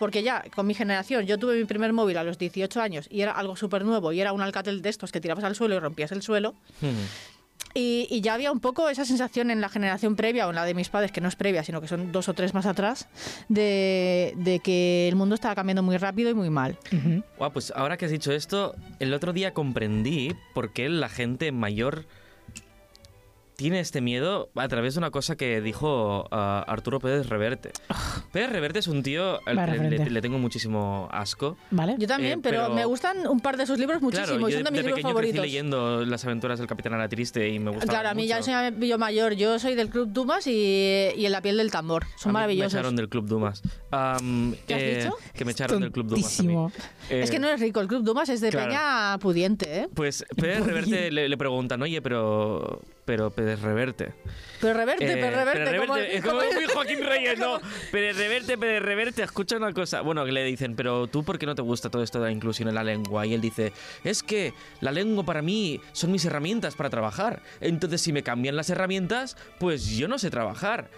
Porque 0.00 0.24
ya 0.24 0.44
con 0.54 0.66
mi 0.66 0.74
generación, 0.74 1.26
yo 1.26 1.38
tuve 1.38 1.56
mi 1.56 1.64
primer 1.64 1.92
móvil 1.92 2.18
a 2.18 2.24
los 2.24 2.38
18 2.38 2.80
años 2.80 3.06
y 3.08 3.20
era 3.20 3.32
algo 3.32 3.54
súper 3.54 3.84
nuevo 3.84 4.12
y 4.12 4.20
era 4.20 4.32
un 4.32 4.42
alcatel 4.42 4.82
de 4.82 4.88
estos 4.88 5.12
que 5.12 5.20
tirabas 5.20 5.44
al 5.44 5.54
suelo 5.54 5.76
y 5.76 5.78
rompías 5.78 6.10
el 6.10 6.22
suelo. 6.22 6.56
Y, 7.76 8.20
ya 8.20 8.34
había 8.34 8.52
un 8.52 8.60
poco 8.60 8.88
esa 8.88 9.04
sensación 9.04 9.50
en 9.50 9.60
la 9.60 9.68
generación 9.68 10.14
previa 10.14 10.46
o 10.46 10.50
en 10.50 10.56
la 10.56 10.64
de 10.64 10.74
mis 10.74 10.88
padres, 10.88 11.10
que 11.10 11.20
no 11.20 11.28
es 11.28 11.34
previa, 11.34 11.64
sino 11.64 11.80
que 11.80 11.88
son 11.88 12.12
dos 12.12 12.28
o 12.28 12.34
tres 12.34 12.54
más 12.54 12.66
atrás, 12.66 13.08
de, 13.48 14.60
que 14.62 15.08
el 15.08 15.16
mundo 15.16 15.34
estaba 15.34 15.56
cambiando 15.56 15.82
muy 15.82 15.96
rápido 15.96 16.30
y 16.30 16.34
muy 16.34 16.50
mal. 16.50 16.78
Guau, 17.36 17.52
pues 17.52 17.72
ahora 17.74 17.96
que 17.96 18.04
has 18.04 18.12
dicho 18.12 18.30
esto, 18.30 18.76
el 19.00 19.12
otro 19.12 19.32
día 19.32 19.52
comprendí 19.52 20.34
por 20.54 20.72
qué 20.72 20.88
la 20.88 21.08
gente 21.08 21.50
mayor 21.50 22.06
tiene 23.64 23.80
este 23.80 24.02
miedo 24.02 24.50
a 24.56 24.68
través 24.68 24.92
de 24.92 24.98
una 24.98 25.10
cosa 25.10 25.36
que 25.36 25.62
dijo 25.62 26.28
ah, 26.30 26.62
Arturo 26.68 27.00
Pérez 27.00 27.30
Reverte. 27.30 27.70
Pérez 28.30 28.50
Reverte 28.50 28.80
es 28.80 28.88
un 28.88 29.02
tío 29.02 29.40
al 29.46 29.56
que 29.90 30.10
le, 30.10 30.20
tengo 30.20 30.38
muchísimo 30.38 31.08
asco. 31.10 31.56
¿Vale? 31.70 31.94
Yo 31.98 32.06
también, 32.06 32.40
Eh, 32.40 32.42
pero, 32.42 32.64
pero- 32.64 32.74
me 32.74 32.84
gustan 32.84 33.26
un 33.26 33.40
par 33.40 33.56
de 33.56 33.64
sus 33.64 33.78
libros 33.78 34.02
muchísimo 34.02 34.26
claro, 34.36 34.48
y 34.50 34.52
yo 34.52 34.58
son 34.58 34.64
de, 34.64 34.70
de 34.70 34.70
mis 34.72 34.82
de 34.82 34.86
libros 34.88 35.00
favoritos. 35.02 35.32
crecí 35.40 35.46
leyendo 35.50 36.04
Las 36.04 36.22
aventuras 36.26 36.58
del 36.58 36.68
Capitán 36.68 36.92
Ana 36.92 37.08
Triste 37.08 37.48
y 37.48 37.58
me 37.58 37.70
gustaba 37.70 37.90
Claro, 37.90 38.08
a 38.10 38.14
mí 38.14 38.26
ya 38.26 38.42
soy 38.42 38.54
yo 38.86 38.98
mayor. 38.98 39.32
Yo 39.32 39.58
soy 39.58 39.74
del 39.74 39.88
Club 39.88 40.10
Dumas 40.12 40.46
y, 40.46 41.08
y 41.16 41.24
En 41.24 41.32
la 41.32 41.40
piel 41.40 41.56
del 41.56 41.70
tambor. 41.70 42.04
Son 42.18 42.28
A 42.28 42.32
mí 42.32 42.34
maravillosos. 42.34 42.74
Me 42.74 42.78
echaron 42.80 42.96
del 42.96 43.08
Club 43.08 43.26
Dumas. 43.28 43.62
¿Qué 43.62 44.74
has 44.74 44.82
eh, 44.82 44.98
dicho? 45.04 45.16
Que 45.32 45.44
me 45.46 45.52
echaron 45.52 45.80
del 45.80 45.90
Club 45.90 46.08
Dumas. 46.08 46.38
a 46.38 46.42
mí. 46.42 46.48
Tontísimo. 46.54 46.72
Es 47.08 47.30
que 47.30 47.36
Eh, 47.36 47.40
no 47.40 47.48
es 47.48 47.58
rico. 47.60 47.80
El 47.80 47.88
Club 47.88 48.02
Dumas 48.04 48.28
es 48.28 48.42
de 48.42 48.50
claro. 48.50 48.68
peña 48.68 49.18
pudiente, 49.20 49.80
¿eh? 49.80 49.88
Pues 49.94 50.22
Pérez 50.36 50.66
Reverte 50.66 51.10
le, 51.10 51.30
le 51.30 51.36
preguntan, 51.38 51.80
oye, 51.80 52.02
pero, 52.02 52.82
pero 53.04 53.30
Pérez 53.30 53.60
Reverte. 53.60 54.12
Pero 54.60 54.74
reverte, 54.74 55.04
Eh, 55.04 55.16
pero 55.20 55.36
reverte. 55.36 55.64
Pérez 55.64 55.80
como- 55.80 55.94
Reverte, 55.94 56.16
es 56.16 56.24
como 56.24 56.38
como- 56.40 56.52
muy 56.52 56.64
Joaquín 56.64 57.02
Reyes, 57.04 57.38
¿no? 57.38 57.60
Pérez 57.92 58.16
Reverte, 58.16 58.56
Pérez 58.58 58.82
Reverte, 58.82 59.22
escucha 59.22 59.56
una 59.56 59.72
cosa. 59.72 60.00
Bueno, 60.00 60.24
que 60.24 60.32
le 60.32 60.44
dicen, 60.44 60.74
pero 60.74 61.06
tú, 61.06 61.22
¿por 61.24 61.38
qué 61.38 61.46
no 61.46 61.54
te 61.54 61.62
gusta 61.62 61.90
todo 61.90 62.02
esto 62.02 62.18
de 62.20 62.26
la 62.26 62.32
inclusión 62.32 62.68
en 62.68 62.74
la 62.74 62.84
lengua? 62.84 63.26
Y 63.26 63.34
él 63.34 63.40
dice, 63.40 63.72
es 64.04 64.22
que 64.22 64.54
la 64.80 64.90
lengua 64.92 65.24
para 65.24 65.42
mí 65.42 65.80
son 65.92 66.12
mis 66.12 66.24
herramientas 66.24 66.74
para 66.76 66.88
trabajar. 66.90 67.42
Entonces, 67.60 68.00
si 68.00 68.12
me 68.12 68.22
cambian 68.22 68.56
las 68.56 68.70
herramientas, 68.70 69.36
pues 69.58 69.86
yo 69.96 70.08
no 70.08 70.18
sé 70.18 70.30
trabajar. 70.30 70.88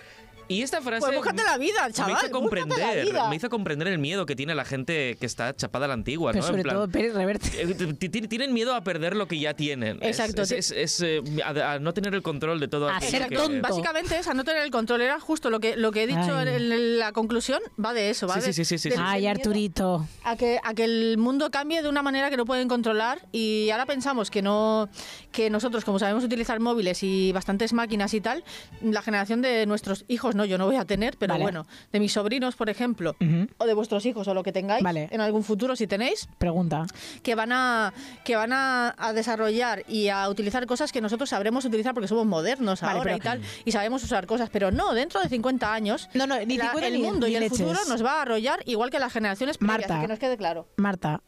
Y 0.49 0.63
esta 0.63 0.81
frase 0.81 1.01
Pues 1.07 1.17
búscate 1.17 1.43
la 1.43 1.59
vida, 1.59 1.91
chaval. 1.91 2.13
me 2.15 2.19
hizo 2.21 2.31
comprender, 2.31 3.05
vida. 3.07 3.29
me 3.29 3.37
hizo 3.37 3.49
comprender 3.51 3.89
el 3.89 3.99
miedo 3.99 4.27
que 4.27 4.37
tiene 4.37 4.55
la 4.55 4.65
gente 4.65 5.17
que 5.19 5.27
está 5.27 5.55
chapada 5.57 5.87
a 5.87 5.89
la 5.89 5.95
antigua, 5.95 6.33
Pero 6.33 6.43
¿no? 6.43 6.47
sobre 6.47 6.61
En 6.61 6.65
plan, 6.65 6.77
todo 6.77 6.89
Pérez 6.89 7.15
Reverte. 7.15 7.51
eh, 7.63 8.27
Tienen 8.29 8.53
miedo 8.55 8.75
a 8.75 8.83
perder 8.83 9.17
lo 9.17 9.27
que 9.27 9.39
ya 9.39 9.55
tienen. 9.55 9.99
Exacto, 10.03 10.43
Es, 10.43 10.49
ti- 10.51 10.55
es- 10.57 10.71
es, 10.71 11.01
eh, 11.01 11.23
a, 11.45 11.73
a 11.75 11.79
no 11.81 11.93
tener 11.95 12.15
el 12.15 12.23
control 12.23 12.61
de 12.61 12.69
todo 12.69 12.89
A 12.89 13.01
ser 13.01 13.29
que- 13.29 13.37
tonto. 13.37 13.61
Básicamente 13.69 14.19
es 14.19 14.29
a 14.29 14.35
no 14.35 14.45
tener 14.45 14.63
el 14.63 14.71
control. 14.71 15.01
Era 15.01 15.19
justo 15.19 15.51
lo 15.51 15.59
que, 15.59 15.77
lo 15.77 15.91
que 15.91 16.05
he 16.05 16.07
dicho 16.07 16.41
en, 16.41 16.49
en 16.49 16.99
la 16.99 17.13
conclusión. 17.13 17.61
Va 17.85 17.93
de 17.93 18.11
eso, 18.11 18.27
va 18.29 18.35
Sí, 18.41 18.47
de, 18.47 18.53
sí, 18.53 18.65
sí, 18.65 18.79
sí, 18.79 18.91
sí. 18.91 18.97
Ay, 19.01 19.27
Arturito. 19.27 20.07
a 20.23 20.37
que, 20.37 20.61
a 20.63 20.75
que 20.75 20.85
el 20.85 21.19
mundo 21.19 21.51
cambie 21.51 21.83
de 21.83 21.89
una 21.89 22.03
manera 22.03 22.31
que 22.31 22.37
no 22.37 22.45
pueden 22.45 22.69
controlar 22.69 23.27
y 23.33 23.71
ahora 23.71 23.87
pensamos 23.87 24.31
que 24.31 24.43
no 24.43 24.89
que 25.33 25.51
nosotros 25.51 25.85
como 25.85 25.99
sabemos 25.99 26.23
utilizar 26.25 26.61
móviles 26.61 27.03
y 27.03 27.33
bastantes 27.33 27.73
máquinas 27.73 28.15
y 28.15 28.21
tal 28.21 28.45
la 28.81 29.03
generación 29.03 29.43
de 29.43 29.67
nuestros 29.67 30.05
hijos 30.09 30.35
no, 30.37 30.45
yo 30.45 30.59
no 30.59 30.67
voy 30.67 30.77
a 30.77 30.85
tener, 30.85 31.17
pero 31.19 31.35
Vale. 31.35 31.43
bueno, 31.43 31.67
de 31.93 31.99
mis 32.01 32.13
sobrinos, 32.13 32.55
por 32.57 32.71
ejemplo, 32.71 33.17
o 33.59 33.65
de 33.67 33.75
vuestros 33.75 34.07
hijos 34.07 34.29
o 34.29 34.35
lo 34.35 34.43
que 34.43 34.53
tengáis 34.53 34.85
Vale. 34.85 35.09
en 35.11 35.21
algún 35.21 35.43
futuro 35.43 35.75
si 35.77 35.87
tenéis, 35.87 36.29
Pregunta. 36.39 36.87
que 37.23 37.35
van 37.35 37.53
a 37.53 37.93
que 38.25 38.37
van 38.37 38.53
a, 38.53 38.95
a 38.99 39.13
desarrollar 39.13 39.83
y 39.89 40.09
a 40.09 40.29
utilizar 40.29 40.65
cosas 40.67 40.93
que 40.93 41.01
nosotros 41.01 41.31
sabremos 41.31 41.65
utilizar 41.65 41.95
porque 41.95 42.09
somos 42.09 42.27
modernos 42.27 42.81
Vale, 42.81 42.99
ahora 42.99 43.05
pero- 43.05 43.17
y 43.17 43.21
tal 43.21 43.41
y 43.65 43.73
sabemos 43.73 44.05
usar 44.05 44.27
cosas, 44.27 44.51
pero 44.51 44.71
no, 44.71 44.95
dentro 44.95 45.21
de 45.21 45.29
50 45.29 45.73
años 45.73 46.09
No, 46.15 46.27
no, 46.27 46.39
ni 46.45 46.57
la- 46.57 46.67
50 46.73 46.87
el 46.87 46.99
mundo 47.01 47.27
ni 47.27 47.33
y 47.33 47.37
el 47.37 47.43
leches. 47.43 47.59
futuro 47.59 47.79
nos 47.89 48.05
va 48.05 48.19
a 48.19 48.23
arrollar 48.23 48.61
igual 48.67 48.91
que 48.91 48.99
las 48.99 49.13
generaciones 49.13 49.59
previas, 49.59 49.79
Marta. 49.89 50.01
que 50.01 50.09
nos 50.09 50.19
quede 50.19 50.37
claro. 50.37 50.69
Marta, 50.77 51.23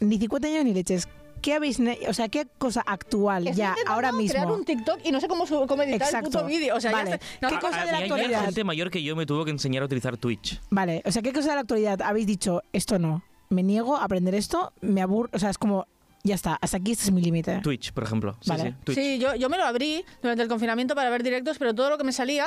ni 0.00 0.18
50 0.18 0.48
años 0.48 0.64
ni 0.64 0.72
leches. 0.74 1.08
¿Qué 1.46 1.54
habéis, 1.54 1.78
o 2.08 2.12
sea, 2.12 2.28
qué 2.28 2.48
cosa 2.58 2.82
actual 2.84 3.46
Estoy 3.46 3.58
ya 3.60 3.76
ahora 3.86 4.10
mismo? 4.10 4.32
crear 4.32 4.50
un 4.50 4.64
TikTok 4.64 4.98
y 5.04 5.12
no 5.12 5.20
sé 5.20 5.28
cómo, 5.28 5.46
su- 5.46 5.64
cómo 5.68 5.84
editar 5.84 6.02
Exacto. 6.08 6.26
el 6.26 6.32
puto 6.32 6.44
vídeo, 6.44 6.74
o 6.74 6.80
sea, 6.80 6.90
Vale. 6.90 7.10
ya 7.10 7.14
está. 7.14 7.26
No, 7.40 7.48
¿Qué 7.50 7.58
cosa 7.60 7.82
A- 7.82 7.86
de 7.86 7.92
la 7.92 7.98
actualidad? 7.98 8.44
gente 8.46 8.64
mayor 8.64 8.90
que 8.90 9.00
yo 9.00 9.14
me 9.14 9.26
tuvo 9.26 9.44
que 9.44 9.52
enseñar 9.52 9.84
a 9.84 9.86
utilizar 9.86 10.16
Twitch. 10.16 10.60
Vale, 10.70 11.02
o 11.04 11.12
sea, 11.12 11.22
¿qué 11.22 11.32
cosa 11.32 11.50
de 11.50 11.54
la 11.54 11.60
actualidad 11.60 12.02
habéis 12.02 12.26
dicho? 12.26 12.62
Esto 12.72 12.98
no. 12.98 13.22
Me 13.48 13.62
niego 13.62 13.96
a 13.96 14.02
aprender 14.02 14.34
esto, 14.34 14.72
me 14.80 15.00
aburro, 15.02 15.30
o 15.32 15.38
sea, 15.38 15.50
es 15.50 15.56
como, 15.56 15.86
ya 16.26 16.34
está, 16.34 16.58
hasta 16.60 16.76
aquí 16.76 16.92
este 16.92 17.04
es 17.04 17.12
mi 17.12 17.22
límite. 17.22 17.60
Twitch, 17.62 17.92
por 17.92 18.04
ejemplo. 18.04 18.36
Sí, 18.40 18.50
Vale. 18.50 18.62
sí, 18.70 18.74
Twitch. 18.84 18.98
Sí, 18.98 19.18
yo, 19.18 19.34
yo 19.34 19.48
me 19.48 19.56
lo 19.56 19.64
abrí 19.64 20.04
durante 20.20 20.42
el 20.42 20.48
confinamiento 20.48 20.94
para 20.94 21.08
ver 21.10 21.22
directos, 21.22 21.56
pero 21.58 21.74
todo 21.74 21.88
lo 21.90 21.98
que 21.98 22.04
me 22.04 22.12
salía 22.12 22.46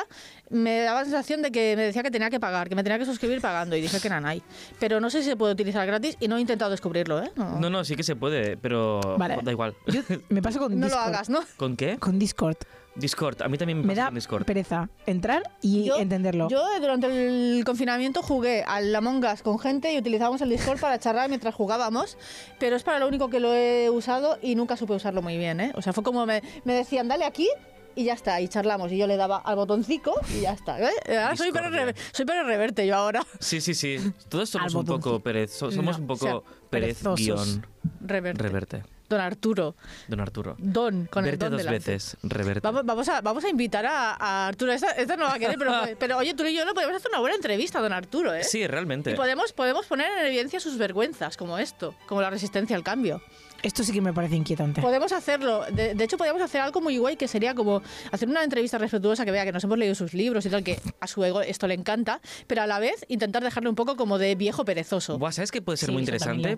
me 0.49 0.81
daba 0.81 0.99
la 0.99 1.05
sensación 1.05 1.41
de 1.41 1.51
que 1.51 1.75
me 1.75 1.83
decía 1.83 2.03
que 2.03 2.11
tenía 2.11 2.29
que 2.29 2.39
pagar, 2.39 2.69
que 2.69 2.75
me 2.75 2.83
tenía 2.83 2.99
que 2.99 3.05
suscribir 3.05 3.41
pagando 3.41 3.75
y 3.75 3.81
dije 3.81 3.99
que 3.99 4.09
nanay. 4.09 4.41
Pero 4.79 4.99
no 4.99 5.09
sé 5.09 5.23
si 5.23 5.29
se 5.29 5.35
puede 5.37 5.53
utilizar 5.53 5.85
gratis 5.87 6.17
y 6.19 6.27
no 6.27 6.37
he 6.37 6.41
intentado 6.41 6.71
descubrirlo, 6.71 7.23
¿eh? 7.23 7.31
No, 7.35 7.59
No, 7.59 7.69
no, 7.69 7.83
sí 7.83 7.95
que 7.95 8.03
se 8.03 8.15
puede, 8.15 8.57
pero 8.57 8.99
Vale. 9.17 9.37
da 9.41 9.51
igual. 9.51 9.75
Yo 9.87 10.01
me 10.29 10.41
paso 10.41 10.59
con 10.59 10.77
No 10.79 10.85
Discord. 10.87 11.01
lo 11.03 11.07
hagas, 11.07 11.29
¿no? 11.29 11.39
¿Con 11.57 11.75
qué? 11.75 11.97
Con 11.97 12.19
Discord. 12.19 12.57
Discord. 12.95 13.41
A 13.41 13.47
mí 13.47 13.57
también 13.57 13.79
me, 13.79 13.85
Me 13.85 13.93
pasa 13.93 14.01
da 14.01 14.07
con 14.07 14.15
Discord. 14.15 14.45
pereza 14.45 14.89
entrar 15.05 15.43
y 15.61 15.89
entenderlo. 15.97 16.49
Yo 16.49 16.61
durante 16.81 17.07
el 17.07 17.63
confinamiento 17.65 18.21
jugué 18.21 18.63
al 18.67 18.93
Among 18.95 19.23
Us 19.25 19.41
con 19.41 19.57
gente 19.59 19.93
y 19.93 19.97
utilizábamos 19.97 20.41
el 20.41 20.49
Discord 20.49 20.79
para 20.79 20.99
charlar 20.99 21.29
mientras 21.29 21.55
jugábamos, 21.55 22.17
pero 22.59 22.75
es 22.75 22.83
para 22.83 22.99
lo 22.99 23.07
único 23.07 23.29
que 23.29 23.39
lo 23.39 23.53
he 23.53 23.89
usado 23.89 24.37
y 24.41 24.55
nunca 24.55 24.75
supe 24.77 24.93
usarlo 24.93 25.21
muy 25.21 25.37
bien, 25.37 25.59
¿eh? 25.61 25.71
O 25.75 25.81
sea, 25.81 25.93
fue 25.93 26.03
como 26.03 26.25
me, 26.25 26.41
me 26.65 26.73
decían, 26.73 27.07
dale 27.07 27.25
aquí 27.25 27.47
y 27.95 28.03
ya 28.05 28.13
está, 28.13 28.39
y 28.39 28.47
charlamos. 28.47 28.91
Y 28.91 28.97
yo 28.97 29.07
le 29.07 29.17
daba 29.17 29.37
al 29.37 29.55
botoncico 29.55 30.13
y 30.37 30.41
ya 30.41 30.53
está. 30.53 30.79
¿eh? 30.79 30.89
Ahora 31.17 31.35
soy 31.35 31.51
Rever- 31.51 31.95
soy 32.11 32.25
Reverte 32.25 32.85
yo 32.87 32.95
ahora. 32.95 33.25
Sí, 33.39 33.61
sí, 33.61 33.73
sí. 33.73 33.97
Todos 34.29 34.49
somos 34.49 34.73
un 34.75 34.85
poco 34.85 35.19
perez. 35.19 35.51
so- 35.51 35.71
Somos 35.71 35.97
No, 35.97 36.01
un 36.03 36.07
poco 36.07 36.25
o 36.25 36.29
sea, 36.29 36.39
perez 36.69 36.97
perezosos. 37.01 37.17
guion 37.17 37.67
Reverte. 38.01 38.43
reverte. 38.43 38.83
Don 39.09 39.19
Arturo. 39.19 39.75
Don 40.07 40.19
Arturo. 40.19 40.55
Don, 40.59 41.07
con 41.07 41.25
el 41.25 41.31
Verte 41.31 41.45
don 41.45 41.51
dos 41.53 41.63
delante. 41.63 41.91
veces, 41.91 42.17
reverte. 42.21 42.61
Vamos, 42.61 42.85
vamos, 42.85 43.09
a, 43.09 43.21
vamos 43.21 43.43
a 43.43 43.49
invitar 43.49 43.85
a, 43.85 44.13
a 44.13 44.47
Arturo. 44.47 44.71
Esta, 44.71 44.91
esta 44.91 45.17
no 45.17 45.25
va 45.25 45.33
a 45.33 45.39
querer, 45.39 45.57
pero, 45.57 45.73
pero 45.99 46.17
oye, 46.17 46.33
tú 46.35 46.45
y 46.45 46.53
yo 46.55 46.63
no 46.63 46.73
podemos 46.73 46.95
hacer 46.95 47.09
una 47.09 47.19
buena 47.19 47.35
entrevista 47.35 47.79
a 47.79 47.81
don 47.81 47.91
Arturo, 47.93 48.33
¿eh? 48.33 48.43
Sí, 48.43 48.65
realmente. 48.67 49.11
Y 49.11 49.15
podemos, 49.15 49.51
podemos 49.53 49.87
poner 49.87 50.11
en 50.19 50.25
evidencia 50.27 50.59
sus 50.59 50.77
vergüenzas, 50.77 51.37
como 51.37 51.57
esto, 51.57 51.95
como 52.07 52.21
la 52.21 52.29
resistencia 52.29 52.75
al 52.75 52.83
cambio. 52.83 53.21
Esto 53.63 53.83
sí 53.83 53.91
que 53.91 54.01
me 54.01 54.13
parece 54.13 54.35
inquietante. 54.35 54.81
Podemos 54.81 55.11
hacerlo. 55.11 55.65
De, 55.71 55.93
de 55.95 56.03
hecho, 56.03 56.17
podríamos 56.17 56.41
hacer 56.41 56.61
algo 56.61 56.81
muy 56.81 56.97
guay 56.97 57.15
que 57.17 57.27
sería 57.27 57.53
como 57.55 57.81
hacer 58.11 58.29
una 58.29 58.43
entrevista 58.43 58.77
respetuosa 58.77 59.25
que 59.25 59.31
vea 59.31 59.45
que 59.45 59.51
nos 59.51 59.63
hemos 59.63 59.77
leído 59.77 59.95
sus 59.95 60.13
libros 60.13 60.45
y 60.45 60.49
tal, 60.49 60.63
que 60.63 60.79
a 60.99 61.07
su 61.07 61.23
ego 61.23 61.41
esto 61.41 61.67
le 61.67 61.73
encanta, 61.73 62.21
pero 62.47 62.61
a 62.61 62.67
la 62.67 62.79
vez 62.79 63.05
intentar 63.07 63.43
dejarle 63.43 63.69
un 63.69 63.75
poco 63.75 63.95
como 63.95 64.17
de 64.17 64.35
viejo 64.35 64.65
perezoso. 64.65 65.17
Buah, 65.17 65.31
¿sabes 65.31 65.51
qué 65.51 65.61
puede 65.61 65.77
ser 65.77 65.87
Sí, 65.87 65.93
muy 65.93 66.01
interesante? 66.01 66.57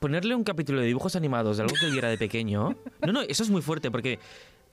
Ponerle 0.00 0.34
un 0.34 0.44
capítulo 0.44 0.80
de 0.80 0.86
dibujos 0.86 1.16
animados 1.16 1.56
de 1.56 1.64
algo 1.64 1.74
que 1.78 1.86
él 1.86 1.92
viera 1.92 2.08
de 2.08 2.18
pequeño. 2.18 2.76
No, 3.06 3.12
no, 3.12 3.22
eso 3.22 3.42
es 3.42 3.50
muy 3.50 3.62
fuerte 3.62 3.90
porque. 3.90 4.18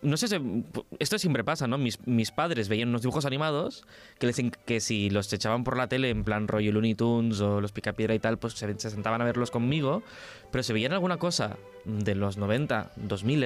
No 0.02 0.16
sé, 0.16 0.30
si- 0.30 0.64
esto 1.00 1.20
siempre 1.20 1.43
pasa, 1.43 1.68
¿no? 1.68 1.78
Mis, 1.78 2.00
mis 2.08 2.32
padres 2.32 2.70
veían 2.70 2.89
unos 2.89 3.02
dibujos 3.02 3.26
animados 3.26 3.86
que, 4.18 4.28
les, 4.28 4.41
que 4.66 4.80
si 4.80 5.10
los 5.10 5.32
echaban 5.34 5.64
por 5.66 5.76
la 5.76 5.88
tele 5.88 6.10
en 6.10 6.24
plan 6.24 6.47
rollo 6.47 6.72
Looney 6.72 6.95
Tunes 6.95 7.41
o 7.41 7.60
los 7.60 7.74
Picapiedra 7.74 8.16
y 8.16 8.20
tal, 8.20 8.38
pues 8.38 8.54
se, 8.54 8.80
se 8.80 8.89
sentaban 8.89 9.22
a 9.22 9.26
verlos 9.26 9.52
conmigo, 9.52 10.02
pero 10.52 10.64
si 10.64 10.72
veían 10.72 10.93
alguna 10.93 11.18
cosa 11.18 11.58
de 11.84 12.16
los 12.16 12.38
90, 12.38 12.91
2000 12.95 13.43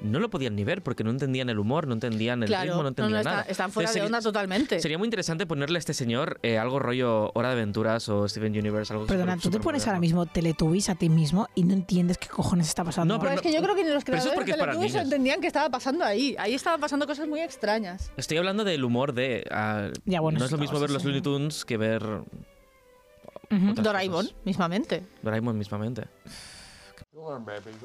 no 0.00 0.18
lo 0.20 0.28
podían 0.28 0.54
ni 0.54 0.64
ver 0.64 0.82
porque 0.82 1.02
no 1.04 1.10
entendían 1.10 1.48
el 1.48 1.58
humor, 1.58 1.86
no 1.86 1.94
entendían 1.94 2.42
el 2.42 2.48
claro, 2.48 2.64
ritmo, 2.64 2.82
no 2.82 2.88
entendían 2.88 3.20
está- 3.20 3.30
nada. 3.30 3.42
están 3.48 3.70
fuera 3.72 3.88
Entonces, 3.88 4.02
de 4.02 4.06
onda 4.06 4.18
sería- 4.20 4.32
totalmente. 4.32 4.80
Sería 4.80 4.98
muy 4.98 5.06
interesante 5.06 5.46
ponerle 5.46 5.78
a 5.78 5.80
este 5.80 5.94
señor 5.94 6.38
eh, 6.42 6.58
algo 6.58 6.78
rollo 6.78 7.30
Hora 7.34 7.48
de 7.48 7.54
Aventuras 7.54 8.08
o 8.08 8.28
Steven 8.28 8.52
Universe, 8.52 8.92
algo 8.92 9.06
Perdona, 9.06 9.36
tú 9.38 9.50
te 9.50 9.60
pones 9.60 9.80
moderno. 9.82 9.90
ahora 9.92 10.00
mismo 10.00 10.26
Teletubbies 10.26 10.90
a 10.90 10.94
ti 10.94 11.08
mismo 11.08 11.48
y 11.54 11.64
no 11.64 11.72
entiendes 11.72 12.18
qué 12.18 12.28
cojones 12.28 12.68
está 12.68 12.84
pasando. 12.84 13.14
No, 13.14 13.20
Pero 13.20 13.30
pero 13.30 13.40
es 13.40 13.46
que 13.46 13.52
yo 13.56 13.62
creo 13.62 13.74
que 13.74 13.84
ni 13.84 13.90
los 13.90 14.04
creadores 14.04 14.34
de 14.46 14.52
Teletubbies 14.52 14.94
entendían 14.94 15.40
que 15.40 15.46
estaba 15.46 15.70
pasando 15.70 16.04
ahí. 16.04 16.34
Ahí 16.38 16.54
estaban 16.54 16.80
pasando 16.80 17.06
cosas 17.06 17.26
muy 17.28 17.40
extrañas. 17.40 18.10
Estoy 18.16 18.36
hablando 18.36 18.64
del 18.64 18.84
humor 18.84 19.14
de... 19.14 19.46
ah, 19.50 19.88
Ya, 20.04 20.20
bueno, 20.20 20.38
no 20.38 20.44
es 20.44 20.50
lo 20.52 20.58
mismo 20.58 20.76
sí, 20.76 20.80
ver 20.82 20.90
los 20.90 21.00
sí. 21.02 21.08
Looney 21.08 21.22
Tunes 21.22 21.64
que 21.64 21.76
ver 21.76 22.02
otras 22.02 23.74
Doraemon, 23.76 24.26
cosas. 24.26 24.36
mismamente. 24.44 25.02
Doraemon 25.22 25.56
mismamente. 25.56 26.02
Three, 26.02 27.06
four. 27.14 27.40
Power 27.44 27.62
is 27.68 27.76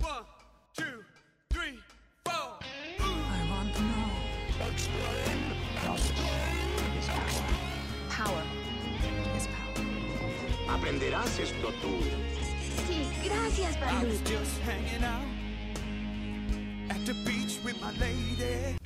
power. 0.00 0.28
Aprenderás 10.68 11.38
esto 11.38 11.68
tú. 11.80 11.88
Sí, 12.86 13.06
gracias, 13.24 13.76
I 13.76 13.80
Balú. 13.80 14.14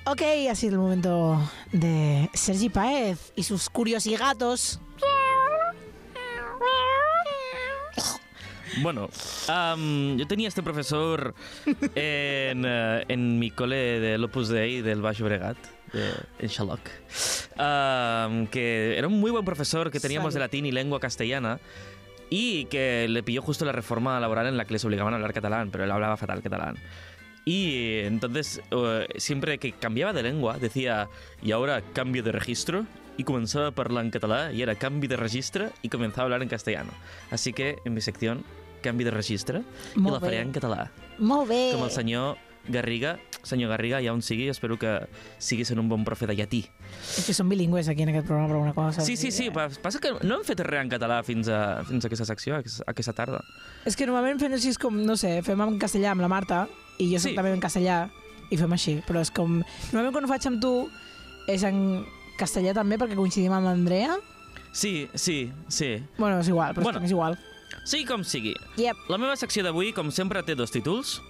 Ok, 0.06 0.22
ha 0.50 0.54
sido 0.54 0.74
el 0.74 0.78
momento 0.80 1.50
de 1.72 2.28
Sergi 2.34 2.68
Paez 2.68 3.32
y 3.36 3.42
sus 3.44 3.68
curiosidgatos. 3.68 4.80
Bueno, 8.80 9.10
am, 9.48 10.16
yo 10.16 10.26
tenía 10.26 10.48
este 10.48 10.62
profesor 10.62 11.34
en, 11.66 12.64
eh, 12.66 13.04
en 13.08 13.38
mi 13.38 13.50
cole 13.50 14.00
del 14.00 14.24
Opus 14.24 14.48
Dei 14.48 14.80
del 14.80 15.02
Baix 15.02 15.20
Bregat, 15.20 15.56
en 16.38 16.48
Xaloc, 16.48 16.80
am, 17.58 18.46
que 18.46 18.96
era 18.96 19.08
un 19.08 19.20
muy 19.20 19.30
buen 19.30 19.44
profesor 19.44 19.90
que 19.90 20.00
teníamos 20.00 20.32
de 20.32 20.40
latín 20.40 20.64
y 20.64 20.72
lengua 20.72 21.00
castellana 21.00 21.60
y 22.30 22.64
que 22.66 23.06
le 23.08 23.22
pilló 23.22 23.42
justo 23.42 23.66
la 23.66 23.72
reforma 23.72 24.18
laboral 24.18 24.46
en 24.46 24.56
la 24.56 24.64
que 24.64 24.72
les 24.72 24.84
obligaban 24.86 25.12
a 25.12 25.16
hablar 25.16 25.34
catalán, 25.34 25.70
pero 25.70 25.84
él 25.84 25.90
hablaba 25.90 26.16
fatal 26.16 26.42
catalán. 26.42 26.76
Y 27.44 27.98
entonces, 28.04 28.62
eh, 28.70 29.06
siempre 29.16 29.58
que 29.58 29.72
cambiaba 29.72 30.12
de 30.14 30.22
lengua, 30.22 30.58
decía, 30.58 31.08
y 31.42 31.52
ahora 31.52 31.82
cambio 31.92 32.22
de 32.22 32.32
registro, 32.32 32.86
y 33.18 33.24
comenzaba 33.24 33.66
a 33.66 33.72
hablar 33.76 34.04
en 34.04 34.10
catalán, 34.10 34.54
y 34.54 34.62
era 34.62 34.76
cambio 34.76 35.10
de 35.10 35.16
registro, 35.16 35.70
y 35.82 35.88
comenzaba 35.90 36.22
a 36.22 36.24
hablar 36.24 36.42
en 36.42 36.48
castellano. 36.48 36.92
Así 37.30 37.52
que, 37.52 37.78
en 37.84 37.92
mi 37.92 38.00
sección, 38.00 38.44
canvi 38.82 39.04
de 39.04 39.10
registre, 39.14 39.62
i 39.96 39.98
Molt 39.98 40.18
la 40.18 40.20
faré 40.20 40.38
bé. 40.38 40.42
en 40.42 40.52
català. 40.52 40.90
Molt 41.18 41.48
bé. 41.48 41.70
Com 41.72 41.84
el 41.84 41.90
senyor 41.94 42.36
Garriga. 42.68 43.18
Senyor 43.42 43.70
Garriga, 43.72 43.98
ja 44.00 44.12
on 44.14 44.20
sigui, 44.22 44.46
espero 44.48 44.76
que 44.78 45.08
siguis 45.38 45.68
en 45.72 45.80
un 45.80 45.88
bon 45.88 46.04
profe 46.04 46.28
de 46.28 46.36
llatí. 46.38 46.60
És 47.18 47.24
que 47.26 47.34
som 47.34 47.48
bilingües 47.50 47.88
aquí 47.90 48.02
en 48.04 48.10
aquest 48.12 48.26
programa 48.28 48.52
per 48.52 48.56
una 48.60 48.72
cosa. 48.72 49.00
Sí, 49.02 49.16
sí, 49.16 49.32
sí, 49.32 49.48
pa- 49.50 49.68
passa 49.82 49.98
que 49.98 50.12
no 50.22 50.36
hem 50.36 50.44
fet 50.46 50.60
res 50.60 50.80
en 50.84 50.88
català 50.92 51.24
fins 51.26 51.48
a, 51.48 51.82
fins 51.88 52.04
a 52.04 52.06
aquesta 52.06 52.24
secció, 52.24 52.54
aquesta- 52.60 52.84
aquesta 52.86 53.12
tarda. 53.12 53.40
És 53.84 53.96
que 53.96 54.06
normalment 54.06 54.38
fem 54.38 54.52
així 54.52 54.68
és 54.68 54.78
com, 54.78 54.94
no 55.04 55.16
sé, 55.16 55.40
fem 55.42 55.60
en 55.60 55.78
castellà 55.80 56.12
amb 56.12 56.20
la 56.22 56.28
Marta 56.30 56.68
i 56.98 57.10
jo 57.12 57.18
Sí. 57.18 57.34
també 57.34 57.50
en 57.52 57.60
castellà 57.60 58.10
i 58.50 58.56
fem 58.56 58.72
així, 58.72 59.00
però 59.08 59.18
és 59.20 59.30
com... 59.32 59.58
Normalment 59.90 60.12
quan 60.12 60.24
ho 60.24 60.28
faig 60.28 60.46
amb 60.46 60.60
tu 60.62 60.88
és 61.48 61.64
en 61.64 62.04
castellà 62.38 62.72
també 62.74 62.96
perquè 62.96 63.16
coincidim 63.16 63.50
amb 63.52 63.66
l'Andrea. 63.66 64.18
Sí, 64.72 65.08
sí, 65.14 65.50
sí. 65.68 65.98
Bueno, 66.16 66.38
és 66.38 66.48
igual, 66.48 66.74
però 66.76 66.84
Bueno. 66.84 66.98
és 66.98 67.02
m'és 67.02 67.10
igual. 67.10 67.36
Sigui 67.84 68.06
com 68.08 68.24
sigui, 68.26 68.54
Yep. 68.78 69.08
La 69.12 69.18
meva 69.18 69.36
secció 69.36 69.64
d'avui, 69.64 69.92
com 69.96 70.10
sempre, 70.14 70.42
té 70.46 70.56
dos 70.58 70.72
títols. 70.74 71.20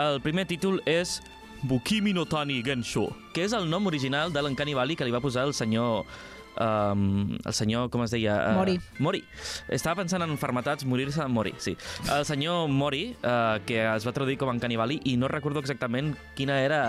El 0.00 0.20
primer 0.24 0.46
títol 0.50 0.80
és 0.90 1.20
Bukimi 1.64 2.12
no 2.12 2.26
Tani 2.28 2.62
Gensho, 2.66 3.08
que 3.32 3.44
és 3.46 3.54
el 3.56 3.68
nom 3.70 3.86
original 3.86 4.32
de 4.34 4.42
l'encanibali 4.42 4.96
que 4.98 5.06
li 5.06 5.14
va 5.14 5.22
posar 5.24 5.46
el 5.48 5.54
senyor... 5.56 6.04
Um, 6.54 7.34
el 7.42 7.54
senyor, 7.56 7.88
com 7.90 8.04
es 8.04 8.12
deia? 8.14 8.36
Uh, 8.52 8.58
Mori. 8.60 8.74
Mori. 9.02 9.22
Estava 9.74 10.02
pensant 10.02 10.22
en 10.22 10.36
fermetats, 10.38 10.86
morir-se 10.86 11.24
en 11.24 11.32
Mori, 11.34 11.54
sí. 11.58 11.74
El 12.14 12.22
senyor 12.28 12.68
Mori, 12.70 13.08
uh, 13.24 13.58
que 13.66 13.80
es 13.82 14.06
va 14.06 14.14
traduir 14.14 14.36
com 14.38 14.52
encanibali, 14.52 15.00
i 15.10 15.16
no 15.18 15.30
recordo 15.32 15.58
exactament 15.64 16.12
quina 16.38 16.60
era 16.62 16.84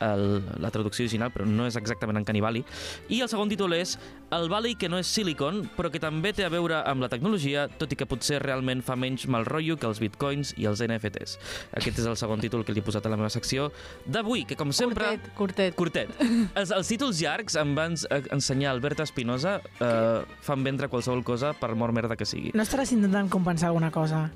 el, 0.00 0.42
la 0.60 0.70
traducció 0.72 1.04
original, 1.04 1.32
però 1.34 1.46
no 1.48 1.66
és 1.68 1.76
exactament 1.78 2.20
en 2.20 2.26
canibali. 2.28 2.64
I 3.08 3.22
el 3.24 3.30
segon 3.30 3.50
títol 3.52 3.74
és 3.76 3.96
El 4.34 4.48
Valley 4.50 4.76
que 4.78 4.88
no 4.88 5.00
és 5.00 5.10
silicon, 5.10 5.64
però 5.76 5.90
que 5.90 6.00
també 6.02 6.32
té 6.36 6.44
a 6.46 6.52
veure 6.52 6.80
amb 6.86 7.02
la 7.02 7.10
tecnologia, 7.12 7.66
tot 7.80 7.92
i 7.92 7.98
que 7.98 8.06
potser 8.08 8.40
realment 8.42 8.82
fa 8.86 8.96
menys 8.98 9.26
mal 9.30 9.46
rotllo 9.48 9.76
que 9.80 9.88
els 9.88 10.00
bitcoins 10.02 10.54
i 10.60 10.68
els 10.70 10.82
NFTs. 10.84 11.36
Aquest 11.80 12.02
és 12.02 12.08
el 12.10 12.18
segon 12.20 12.42
títol 12.42 12.64
que 12.64 12.74
li 12.74 12.82
he 12.82 12.86
posat 12.86 13.06
a 13.06 13.12
la 13.12 13.18
meva 13.20 13.30
secció 13.32 13.70
d'avui, 14.06 14.44
que 14.46 14.58
com 14.58 14.72
sempre... 14.74 15.16
Curtet, 15.34 15.74
curtet. 15.74 15.76
Curtet. 15.80 16.14
Els, 16.60 16.70
els 16.74 16.88
títols 16.90 17.20
llargs 17.22 17.56
em 17.60 17.74
van 17.76 17.96
eh, 18.10 18.20
ensenyar 18.34 18.72
Albert 18.74 19.02
Espinosa 19.04 19.58
eh, 19.80 20.22
fan 20.44 20.64
vendre 20.66 20.88
qualsevol 20.92 21.22
cosa 21.26 21.52
per 21.56 21.72
mort 21.78 21.94
merda 21.96 22.18
que 22.18 22.28
sigui. 22.28 22.54
No 22.54 22.64
estaràs 22.66 22.92
intentant 22.96 23.30
compensar 23.32 23.70
alguna 23.70 23.90
cosa. 23.94 24.28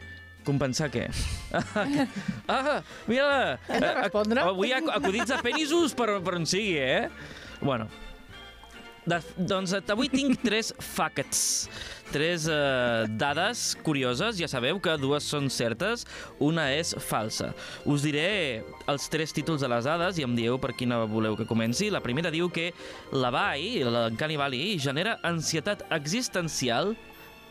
Compensar 0.45 0.91
què? 0.93 1.09
ah, 2.53 2.81
mira! 3.11 3.59
Hem 3.69 3.81
de 3.81 3.93
respondre? 4.01 4.45
Avui 4.45 4.75
ac 4.77 4.91
acudits 4.99 5.33
a 5.33 5.41
penisos 5.45 5.97
per, 5.97 6.11
per 6.25 6.37
on 6.41 6.49
sigui, 6.49 6.77
eh? 6.81 7.09
Bueno, 7.65 7.89
De, 9.05 9.19
doncs 9.37 9.75
eh, 9.77 9.83
avui 9.93 10.09
tinc 10.09 10.39
tres 10.41 10.71
facts, 10.81 11.69
tres 12.09 12.47
eh, 12.49 13.05
dades 13.21 13.75
curioses. 13.85 14.39
Ja 14.41 14.49
sabeu 14.49 14.81
que 14.81 14.95
dues 15.01 15.27
són 15.29 15.51
certes, 15.53 16.07
una 16.41 16.71
és 16.73 16.95
falsa. 17.05 17.51
Us 17.85 18.07
diré 18.07 18.65
els 18.89 19.09
tres 19.13 19.37
títols 19.37 19.61
de 19.61 19.69
les 19.69 19.85
dades 19.85 20.17
i 20.17 20.25
em 20.25 20.33
dieu 20.39 20.57
per 20.61 20.73
quina 20.79 21.03
voleu 21.05 21.37
que 21.37 21.49
comenci. 21.49 21.91
La 21.93 22.01
primera 22.05 22.33
diu 22.33 22.49
que 22.49 22.71
la 23.13 23.33
Bai, 23.35 23.85
l'Uncanny 23.85 24.41
Valley, 24.41 24.79
genera 24.81 25.19
ansietat 25.23 25.85
existencial 25.93 26.95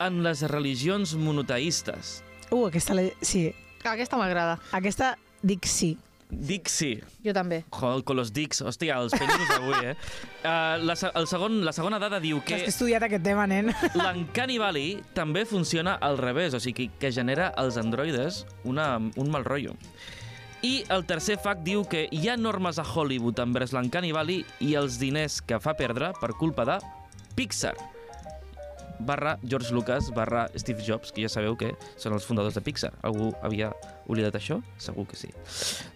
en 0.02 0.24
les 0.26 0.42
religions 0.50 1.14
monoteistes. 1.14 2.23
Uh, 2.52 2.68
aquesta... 2.68 2.94
la- 2.94 3.10
Sí, 3.22 3.54
Aquesta 3.84 4.16
m'agrada. 4.18 4.60
aquesta 4.72 5.18
dic 5.44 5.66
sí. 5.68 5.98
Dic 6.34 6.70
sí. 6.72 6.96
Jo 7.22 7.34
també. 7.36 7.60
Joder, 7.70 8.04
con 8.08 8.18
los 8.18 8.32
dics. 8.34 8.62
Hòstia, 8.66 8.96
els 9.04 9.14
pelos 9.14 9.52
avui, 9.54 9.76
eh? 9.92 9.96
Uh, 10.42 10.80
la, 10.88 10.96
el 11.20 11.28
segon, 11.30 11.60
la 11.66 11.74
segona 11.76 12.00
dada 12.02 12.20
diu 12.24 12.40
Que... 12.42 12.56
que 12.56 12.62
Has 12.64 12.74
estudiat 12.74 13.04
aquest 13.06 13.24
tema, 13.24 13.46
nen. 13.46 13.70
l'Uncanny 14.00 14.58
Valley 14.58 14.96
també 15.14 15.44
funciona 15.46 15.94
al 16.02 16.18
revés, 16.18 16.56
o 16.58 16.60
sigui, 16.64 16.90
que 16.98 17.12
genera 17.12 17.52
als 17.56 17.78
androides 17.78 18.46
una, 18.64 18.96
un 18.98 19.30
mal 19.30 19.46
rotllo. 19.46 19.76
I 20.64 20.86
el 20.96 21.04
tercer 21.06 21.38
fact 21.44 21.62
diu 21.68 21.84
que 21.86 22.08
hi 22.10 22.30
ha 22.32 22.38
normes 22.40 22.80
a 22.80 22.86
Hollywood 22.88 23.38
envers 23.44 23.74
l'Uncanny 23.76 24.14
Valley 24.16 24.46
i 24.64 24.74
els 24.80 24.96
diners 24.98 25.42
que 25.44 25.60
fa 25.60 25.76
perdre 25.76 26.14
per 26.22 26.32
culpa 26.40 26.64
de 26.66 26.80
Pixar 27.36 27.76
barra 29.00 29.38
George 29.44 29.74
Lucas 29.74 30.10
barra 30.14 30.48
Steve 30.56 30.84
Jobs, 30.86 31.12
que 31.12 31.22
ja 31.26 31.30
sabeu 31.30 31.56
que 31.58 31.74
són 31.98 32.14
els 32.14 32.26
fundadors 32.26 32.56
de 32.56 32.62
Pixar. 32.62 32.94
Algú 33.02 33.32
havia 33.42 33.72
oblidat 34.08 34.36
això? 34.40 34.62
Segur 34.78 35.08
que 35.08 35.16
sí. 35.20 35.32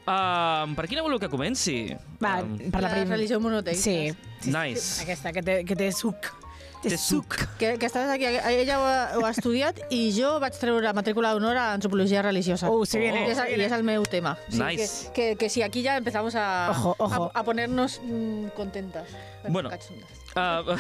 Um, 0.08 0.74
per 0.78 0.88
quina 0.88 1.04
voleu 1.06 1.20
que 1.20 1.30
comenci? 1.30 1.96
Va, 2.24 2.38
Um, 2.44 2.58
per 2.72 2.82
la, 2.82 2.90
La 2.90 2.94
prim... 2.96 3.10
religió 3.10 3.40
monoteista. 3.40 3.84
Sí. 3.84 4.12
sí. 4.42 4.52
Nice. 4.52 5.02
Aquesta, 5.04 5.32
que 5.34 5.42
té, 5.44 5.64
que 5.66 5.76
té 5.76 5.92
suc. 5.92 6.30
Té, 6.78 6.92
Té 6.94 6.98
suc. 7.02 7.34
Que, 7.58 7.72
que 7.82 7.88
estàs 7.90 8.06
aquí, 8.14 8.28
ella 8.30 8.76
ho 8.78 8.84
ha, 8.86 8.98
ho 9.18 9.24
ha 9.26 9.32
estudiat 9.34 9.80
i 9.90 10.12
jo 10.14 10.36
vaig 10.40 10.54
treure 10.62 10.92
matrícula 10.94 11.32
d'honor 11.34 11.58
a 11.58 11.72
antropologia 11.74 12.22
religiosa. 12.22 12.70
Uh, 12.70 12.86
se 12.86 13.00
viene, 13.02 13.24
I 13.26 13.32
és, 13.34 13.42
i 13.50 13.58
és 13.66 13.74
el 13.74 13.82
meu 13.84 14.06
tema. 14.06 14.36
Nice. 14.54 15.10
Que, 15.10 15.32
que, 15.34 15.36
que 15.42 15.50
sí, 15.50 15.64
aquí 15.66 15.82
ya 15.82 15.98
empezamos 15.98 16.36
a, 16.38 16.70
Ojo, 16.76 16.96
ojo. 17.00 17.32
a, 17.34 17.40
a 17.40 17.44
ponernos 17.44 18.00
mm, 18.04 18.54
contentas. 18.56 19.10
Bueno. 19.50 19.72
Cachondas. 19.74 20.17
Uh, 20.38 20.78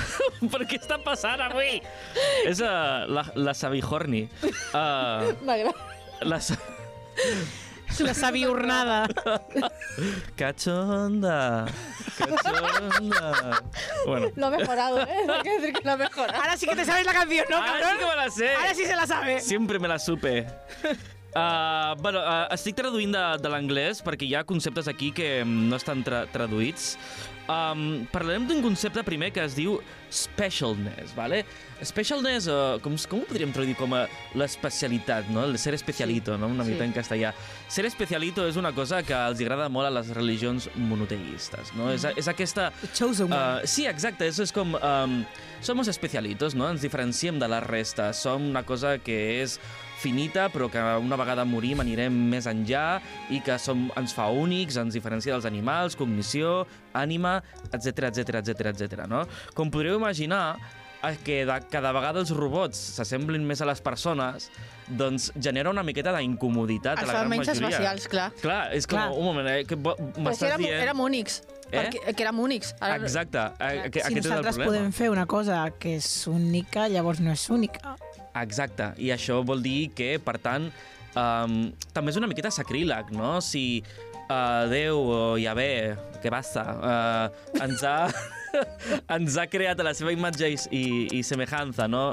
per 0.53 0.67
què 0.69 0.77
està 0.77 0.99
passant 1.01 1.41
avui? 1.41 1.79
És 2.45 2.59
uh, 2.61 3.07
la, 3.09 3.23
la 3.33 3.55
Sabihorni. 3.57 4.27
Uh, 4.69 5.33
M'agrada. 5.47 5.73
la. 6.21 6.37
La. 6.37 6.59
Cachonda. 10.37 11.65
Cachonda. 12.17 13.63
Bueno. 14.05 14.31
Lo 14.35 14.45
ha 14.45 14.49
mejorado, 14.51 15.01
¿eh? 15.01 15.25
Hay 15.27 15.41
que 15.41 15.59
decir 15.59 15.73
que 15.73 15.83
lo 15.83 15.91
ha 15.93 15.97
mejorado. 15.97 16.39
Ahora 16.39 16.57
sí 16.57 16.67
que 16.67 16.75
te 16.75 16.85
sabes 16.85 17.05
la 17.05 17.13
canción, 17.13 17.45
¿no, 17.49 17.57
Ara 17.57 17.65
cabrón? 17.65 17.89
sí 17.93 17.97
que 17.97 18.05
me 18.05 18.15
la 18.15 18.29
sé. 18.29 18.55
Ahora 18.55 18.73
sí 18.75 18.85
se 18.85 18.95
la 18.95 19.07
sabe. 19.07 19.41
Sempre 19.41 19.79
me 19.79 19.87
la 19.87 19.97
supe. 19.97 20.45
Uh, 21.37 21.93
bueno, 22.01 22.19
uh, 22.25 22.47
estic 22.55 22.73
traduint 22.79 23.11
de, 23.13 23.23
de 23.43 23.49
l'anglès 23.51 24.01
perquè 24.01 24.25
hi 24.25 24.33
ha 24.39 24.45
conceptes 24.47 24.87
aquí 24.89 25.11
que 25.13 25.43
mm, 25.43 25.67
no 25.69 25.77
estan 25.77 26.01
tra 26.05 26.23
traduïts. 26.33 26.95
Um, 27.47 28.03
parlarem 28.11 28.43
d'un 28.49 28.59
concepte 28.59 28.99
primer 29.07 29.29
que 29.31 29.39
es 29.45 29.53
diu 29.55 29.77
specialness, 30.11 31.13
¿vale? 31.15 31.43
Specialness, 31.85 32.49
uh, 32.51 32.79
com, 32.83 32.97
com 33.07 33.21
ho 33.21 33.27
podríem 33.29 33.53
traduir 33.55 33.77
com 33.79 33.93
a 33.95 34.01
l'especialitat, 34.35 35.29
no? 35.31 35.45
El 35.45 35.55
ser 35.61 35.75
especialito, 35.77 36.35
no? 36.41 36.49
Una 36.51 36.65
Sí. 36.65 36.73
mica 36.73 36.83
en 36.83 36.91
castellà. 36.95 37.31
Ser 37.69 37.85
especialito 37.87 38.47
és 38.49 38.57
una 38.59 38.73
cosa 38.75 39.03
que 39.03 39.13
els 39.15 39.39
agrada 39.45 39.69
molt 39.69 39.87
a 39.87 39.93
les 39.93 40.09
religions 40.17 40.67
monoteístes, 40.75 41.71
no? 41.77 41.91
És, 41.93 42.03
és 42.17 42.27
aquesta... 42.27 42.71
Chosen 42.93 43.31
one. 43.31 43.63
Uh, 43.63 43.67
sí, 43.67 43.85
exacte, 43.87 44.27
eso 44.27 44.43
es 44.43 44.51
com... 44.51 44.73
Um, 44.81 45.21
somos 45.61 45.87
especialitos, 45.87 46.55
no? 46.55 46.67
Ens 46.69 46.81
diferenciem 46.83 47.39
de 47.39 47.47
la 47.47 47.61
resta. 47.61 48.11
Som 48.13 48.49
una 48.49 48.65
cosa 48.67 48.97
que 48.97 49.41
és 49.43 49.59
finita, 49.97 50.47
però 50.53 50.69
que 50.69 50.79
una 51.01 51.17
vegada 51.19 51.45
morim 51.45 51.79
anirem 51.81 52.13
més 52.31 52.45
enllà 52.49 52.99
i 53.33 53.39
que 53.43 53.57
som, 53.59 53.87
ens 53.97 54.13
fa 54.13 54.27
únics, 54.29 54.77
ens 54.77 54.93
diferencia 54.93 55.33
dels 55.33 55.45
animals, 55.49 55.95
cognició, 55.97 56.65
ànima, 56.93 57.39
etc 57.71 58.11
etc 58.11 58.41
etc 58.43 58.73
etc. 58.73 59.07
no? 59.09 59.23
Com 59.57 59.71
podríeu 59.73 59.97
imaginar, 59.97 60.57
eh, 61.03 61.15
que 61.25 61.43
de, 61.49 61.57
cada 61.73 61.91
vegada 61.97 62.21
els 62.21 62.31
robots 62.31 62.77
s'assemblin 62.97 63.43
més 63.45 63.61
a 63.61 63.65
les 63.69 63.81
persones, 63.81 64.51
doncs 64.87 65.31
genera 65.35 65.69
una 65.73 65.83
miqueta 65.83 66.13
d'incomoditat 66.15 66.97
a 66.97 67.01
Els 67.01 67.07
la 67.09 67.13
fan 67.13 67.25
gran 67.25 67.29
menys 67.33 67.47
majoria. 67.49 67.67
espacials, 67.69 68.07
clar. 68.07 68.29
Clar, 68.41 68.61
és 68.77 68.87
com, 68.87 68.99
Clar. 69.01 69.11
un 69.17 69.25
moment, 69.25 69.47
eh, 69.49 69.65
que 69.65 69.75
vo- 69.75 69.97
Però 69.97 70.13
si 70.15 70.21
m'estàs 70.21 70.49
érem, 70.53 70.61
dient... 70.67 70.81
érem 70.85 70.99
únics. 71.09 71.41
Eh? 71.71 71.77
Perquè, 71.77 72.13
que 72.15 72.23
érem 72.23 72.39
únics. 72.39 72.73
Ara- 72.79 72.95
Exacte, 73.01 73.41
eh, 73.59 73.89
que, 73.91 73.99
si 73.99 74.05
aquest 74.05 74.17
és 74.17 74.25
el 74.25 74.31
nosaltres 74.31 74.55
problema. 74.55 74.71
podem 74.71 74.91
fer 74.95 75.09
una 75.11 75.25
cosa 75.25 75.61
que 75.79 75.95
és 75.97 76.09
única, 76.31 76.87
llavors 76.87 77.19
no 77.19 77.31
és 77.31 77.49
única. 77.49 77.95
Exacte, 78.37 78.91
i 79.01 79.09
això 79.11 79.41
vol 79.45 79.63
dir 79.65 79.89
que, 79.97 80.17
per 80.23 80.37
tant, 80.39 80.69
um, 81.17 81.57
també 81.93 82.13
és 82.13 82.19
una 82.19 82.27
miqueta 82.29 82.51
sacríleg, 82.53 83.11
no? 83.11 83.39
Si 83.41 83.81
uh, 84.29 84.67
Déu 84.69 84.99
o 85.01 85.21
Yahvé, 85.41 85.97
que 86.21 86.29
basta, 86.29 86.63
uh, 86.77 87.61
ens, 87.63 87.83
ha, 87.83 88.07
ens 89.17 89.37
ha 89.37 89.47
creat 89.49 89.79
a 89.81 89.87
la 89.89 89.95
seva 89.97 90.13
imatge 90.13 90.53
i, 90.53 90.59
i, 90.71 90.85
i 91.19 91.23
semejança, 91.25 91.87
no? 91.89 92.11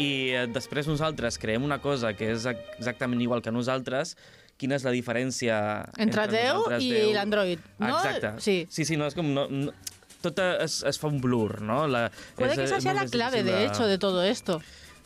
I 0.00 0.10
eh, 0.32 0.44
després 0.48 0.86
nosaltres 0.88 1.36
creem 1.36 1.64
una 1.66 1.76
cosa 1.82 2.14
que 2.16 2.30
és 2.32 2.46
exactament 2.48 3.20
igual 3.20 3.42
que 3.44 3.52
nosaltres, 3.52 4.14
quina 4.60 4.76
és 4.76 4.84
la 4.84 4.92
diferència 4.94 5.56
Entre 6.00 6.26
Déu 6.28 6.60
nosaltres, 6.60 6.84
i 6.84 6.92
Déu? 6.92 7.12
l'android, 7.16 7.62
no? 7.80 7.94
Exacte. 7.96 8.34
Sí. 8.44 8.56
Sí, 8.68 8.84
sí, 8.88 9.00
no, 9.00 9.08
és 9.10 9.16
com... 9.16 9.32
No, 9.36 9.46
no, 9.48 9.72
tot 10.20 10.40
es, 10.44 10.82
es 10.84 10.98
fa 11.00 11.08
un 11.08 11.20
blur, 11.24 11.62
no? 11.64 11.86
La, 11.88 12.10
Puede 12.36 12.52
és, 12.52 12.58
que 12.58 12.64
esa 12.68 12.80
sea 12.84 12.94
la 12.94 13.06
clave, 13.08 13.42
de 13.42 13.64
hecho, 13.64 13.86
de 13.88 13.96
todo 13.96 14.22
esto. 14.22 14.60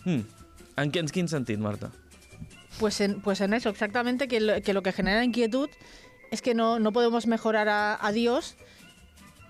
Hmm. 0.05 0.25
En, 0.77 0.91
quin, 0.91 1.07
en 1.07 1.13
quin 1.15 1.31
sentit, 1.31 1.61
Marta? 1.63 1.93
Pues 2.81 3.01
en, 3.01 3.21
pues 3.21 3.41
en 3.41 3.55
eso, 3.55 3.69
exactamente, 3.69 4.27
que 4.27 4.41
lo, 4.41 4.61
que 4.61 4.75
lo 4.75 4.83
que 4.83 4.93
genera 4.93 5.23
inquietud 5.23 5.71
es 6.33 6.43
que 6.43 6.55
no, 6.55 6.81
no 6.81 6.93
podemos 6.93 7.29
mejorar 7.29 7.69
a, 7.69 7.97
a 8.05 8.11
Dios 8.11 8.57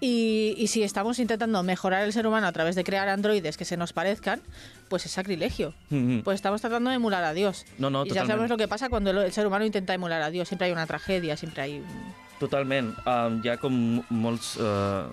y, 0.05 0.55
y 0.59 0.66
si 0.66 0.82
estamos 0.82 1.18
intentando 1.18 1.62
mejorar 1.62 2.05
el 2.05 2.12
ser 2.12 2.26
humano 2.26 2.46
a 2.46 2.52
través 2.52 2.74
de 2.74 2.84
crear 2.84 3.09
androides 3.09 3.57
que 3.57 3.64
se 3.64 3.76
nos 3.76 3.92
parezcan, 3.92 4.40
pues 4.88 5.07
es 5.07 5.12
sacrilegio. 5.12 5.72
Mm 5.90 5.96
-hmm. 5.96 6.22
Pues 6.24 6.34
estamos 6.36 6.61
tratando 6.61 6.90
de 6.90 6.96
emular 6.96 7.24
a 7.24 7.32
Dios. 7.32 7.64
No, 7.78 7.88
no, 7.90 8.05
y 8.05 8.09
ya 8.09 8.14
totalment. 8.14 8.28
sabemos 8.30 8.50
lo 8.50 8.57
que 8.59 8.68
pasa 8.68 8.88
cuando 8.90 9.11
el, 9.11 9.18
el 9.18 9.32
ser 9.32 9.46
humano 9.46 9.64
intenta 9.64 9.94
emular 9.94 10.20
a 10.22 10.30
Dios. 10.30 10.48
Siempre 10.48 10.66
hay 10.66 10.72
una 10.72 10.86
tragedia, 10.86 11.36
siempre 11.36 11.62
hay... 11.62 11.72
un- 11.78 12.24
Totalment. 12.45 12.90
Um, 13.09 13.38
hi 13.40 13.49
ha 13.49 13.55
com 13.61 13.76
molts, 14.12 14.55
uh, 14.61 15.09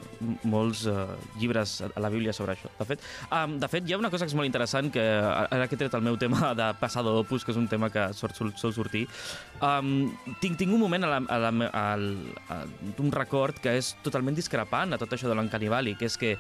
molts 0.51 0.83
uh, 0.89 1.13
llibres 1.39 1.77
a 1.85 2.01
la 2.03 2.09
Bíblia 2.11 2.33
sobre 2.35 2.57
això. 2.57 2.71
De 2.75 2.87
fet, 2.89 3.05
um, 3.31 3.55
de 3.61 3.69
fet, 3.71 3.87
hi 3.87 3.95
ha 3.95 3.99
una 4.01 4.11
cosa 4.11 4.27
que 4.27 4.33
és 4.33 4.35
molt 4.37 4.49
interessant, 4.49 4.89
que 4.91 5.05
ara 5.41 5.67
que 5.69 5.77
he 5.77 5.79
tret 5.79 5.95
el 5.95 6.03
meu 6.03 6.17
tema 6.19 6.51
de 6.59 6.67
passado 6.81 7.13
opus, 7.21 7.45
que 7.47 7.53
és 7.55 7.59
un 7.61 7.69
tema 7.71 7.87
que 7.93 8.09
sort, 8.17 8.35
sol, 8.35 8.51
sol 8.59 8.75
sortir, 8.75 9.05
um, 9.63 10.09
tinc, 10.43 10.59
tinc 10.59 10.75
un 10.75 10.83
moment 10.83 11.07
a 11.07 11.13
la, 11.13 11.21
a 11.23 11.39
la, 11.45 11.53
al, 11.85 12.09
a, 12.51 12.59
un 12.99 13.15
record 13.15 13.63
que 13.63 13.77
és 13.79 13.93
totalment 14.03 14.35
discrepant 14.35 14.91
a 14.91 14.99
tot 14.99 15.15
això 15.15 15.31
de 15.31 15.37
l'Uncanny 15.39 15.71
Valley, 15.71 15.95
que 15.95 16.11
és 16.11 16.19
que 16.19 16.35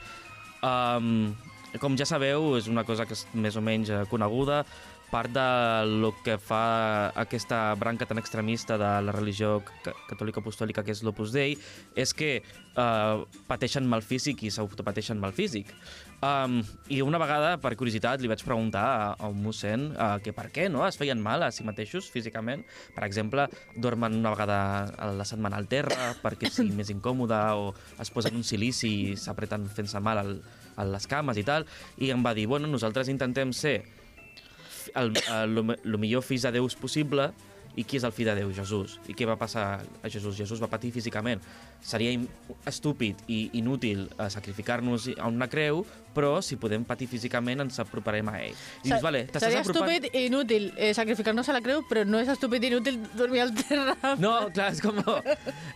um, 0.59 1.31
com 1.79 1.95
ja 1.95 2.07
sabeu, 2.07 2.57
és 2.59 2.67
una 2.67 2.83
cosa 2.83 3.05
que 3.07 3.15
és 3.15 3.23
més 3.31 3.55
o 3.55 3.63
menys 3.63 3.91
eh, 3.93 4.03
coneguda, 4.11 4.65
part 5.11 5.29
de 5.35 5.43
lo 6.01 6.13
que 6.23 6.37
fa 6.39 7.11
aquesta 7.19 7.73
branca 7.75 8.07
tan 8.07 8.17
extremista 8.21 8.77
de 8.79 8.91
la 9.03 9.11
religió 9.11 9.59
ca- 9.83 9.93
catòlica 10.07 10.39
apostòlica 10.39 10.83
que 10.87 10.93
és 10.95 11.03
l'Opus 11.03 11.33
Dei 11.35 11.57
és 11.99 12.13
que 12.15 12.39
uh, 12.79 13.25
pateixen 13.49 13.85
mal 13.91 14.01
físic 14.01 14.43
i 14.47 14.51
s'autopateixen 14.51 15.19
mal 15.19 15.35
físic. 15.35 15.69
Um, 16.21 16.59
I 16.87 17.01
una 17.01 17.17
vegada, 17.17 17.55
per 17.57 17.73
curiositat, 17.75 18.21
li 18.21 18.29
vaig 18.29 18.43
preguntar 18.45 18.83
a, 18.85 19.05
a 19.17 19.29
un 19.31 19.39
mossèn 19.43 19.87
uh, 19.95 20.17
que 20.23 20.31
per 20.37 20.47
què 20.53 20.67
no 20.69 20.85
es 20.87 20.99
feien 20.99 21.19
mal 21.19 21.43
a 21.43 21.51
si 21.51 21.65
mateixos 21.67 22.07
físicament. 22.13 22.63
Per 22.95 23.03
exemple, 23.07 23.47
dormen 23.75 24.15
una 24.19 24.31
vegada 24.35 24.59
a 24.95 25.11
la 25.11 25.25
setmana 25.25 25.57
al 25.57 25.67
terra 25.67 26.11
perquè 26.21 26.51
sigui 26.51 26.75
més 26.79 26.93
incòmode 26.93 27.41
o 27.57 27.71
es 27.99 28.13
posen 28.13 28.37
un 28.37 28.45
silici 28.47 28.91
i 29.11 29.15
s'apreten 29.17 29.65
fent-se 29.67 29.99
mal 29.99 30.21
al, 30.21 30.37
a 30.77 30.85
les 30.87 31.09
cames 31.09 31.41
i 31.41 31.43
tal. 31.47 31.65
I 31.97 32.13
em 32.13 32.23
va 32.23 32.35
dir, 32.37 32.45
bueno, 32.47 32.69
nosaltres 32.69 33.09
intentem 33.09 33.51
ser 33.51 33.81
el, 34.95 35.13
el, 35.17 35.57
el, 35.57 35.77
el 35.83 35.97
millor 36.01 36.25
fills 36.25 36.47
de 36.47 36.53
Déus 36.57 36.77
possible 36.79 37.31
i 37.75 37.85
qui 37.87 37.99
és 37.99 38.05
el 38.07 38.11
fill 38.11 38.27
de 38.27 38.35
Déu? 38.41 38.51
Jesús. 38.55 38.97
I 39.07 39.15
què 39.15 39.25
va 39.27 39.37
passar 39.39 39.65
a 39.79 40.09
Jesús? 40.11 40.35
Jesús 40.35 40.61
va 40.61 40.67
patir 40.71 40.91
físicament. 40.91 41.41
Seria 41.81 42.13
estúpid 42.67 43.21
i 43.31 43.45
inútil 43.57 44.05
eh, 44.17 44.27
sacrificar-nos 44.29 45.07
a 45.15 45.29
una 45.31 45.47
creu, 45.49 45.85
però 46.15 46.41
si 46.43 46.57
podem 46.59 46.83
patir 46.87 47.07
físicament 47.09 47.63
ens 47.63 47.79
aproparem 47.81 48.27
a 48.29 48.35
ell. 48.41 48.57
I 48.83 48.89
dius, 48.89 49.03
vale, 49.03 49.23
t'estàs 49.29 49.47
Sería 49.47 49.63
apropant... 49.63 49.87
estúpido 49.87 50.11
e 50.11 50.25
inútil 50.27 50.67
eh, 50.75 50.91
sacrificarnos 50.97 51.47
a 51.49 51.55
la 51.55 51.63
creu, 51.63 51.85
pero 51.87 52.03
no 52.05 52.19
es 52.19 52.27
estúpido 52.31 52.67
e 52.67 52.73
inútil 52.73 52.99
dormir 53.15 53.45
al 53.47 53.55
terra. 53.55 53.95
No, 54.19 54.35
clar, 54.51 54.73
és 54.75 54.83
com... 54.83 54.99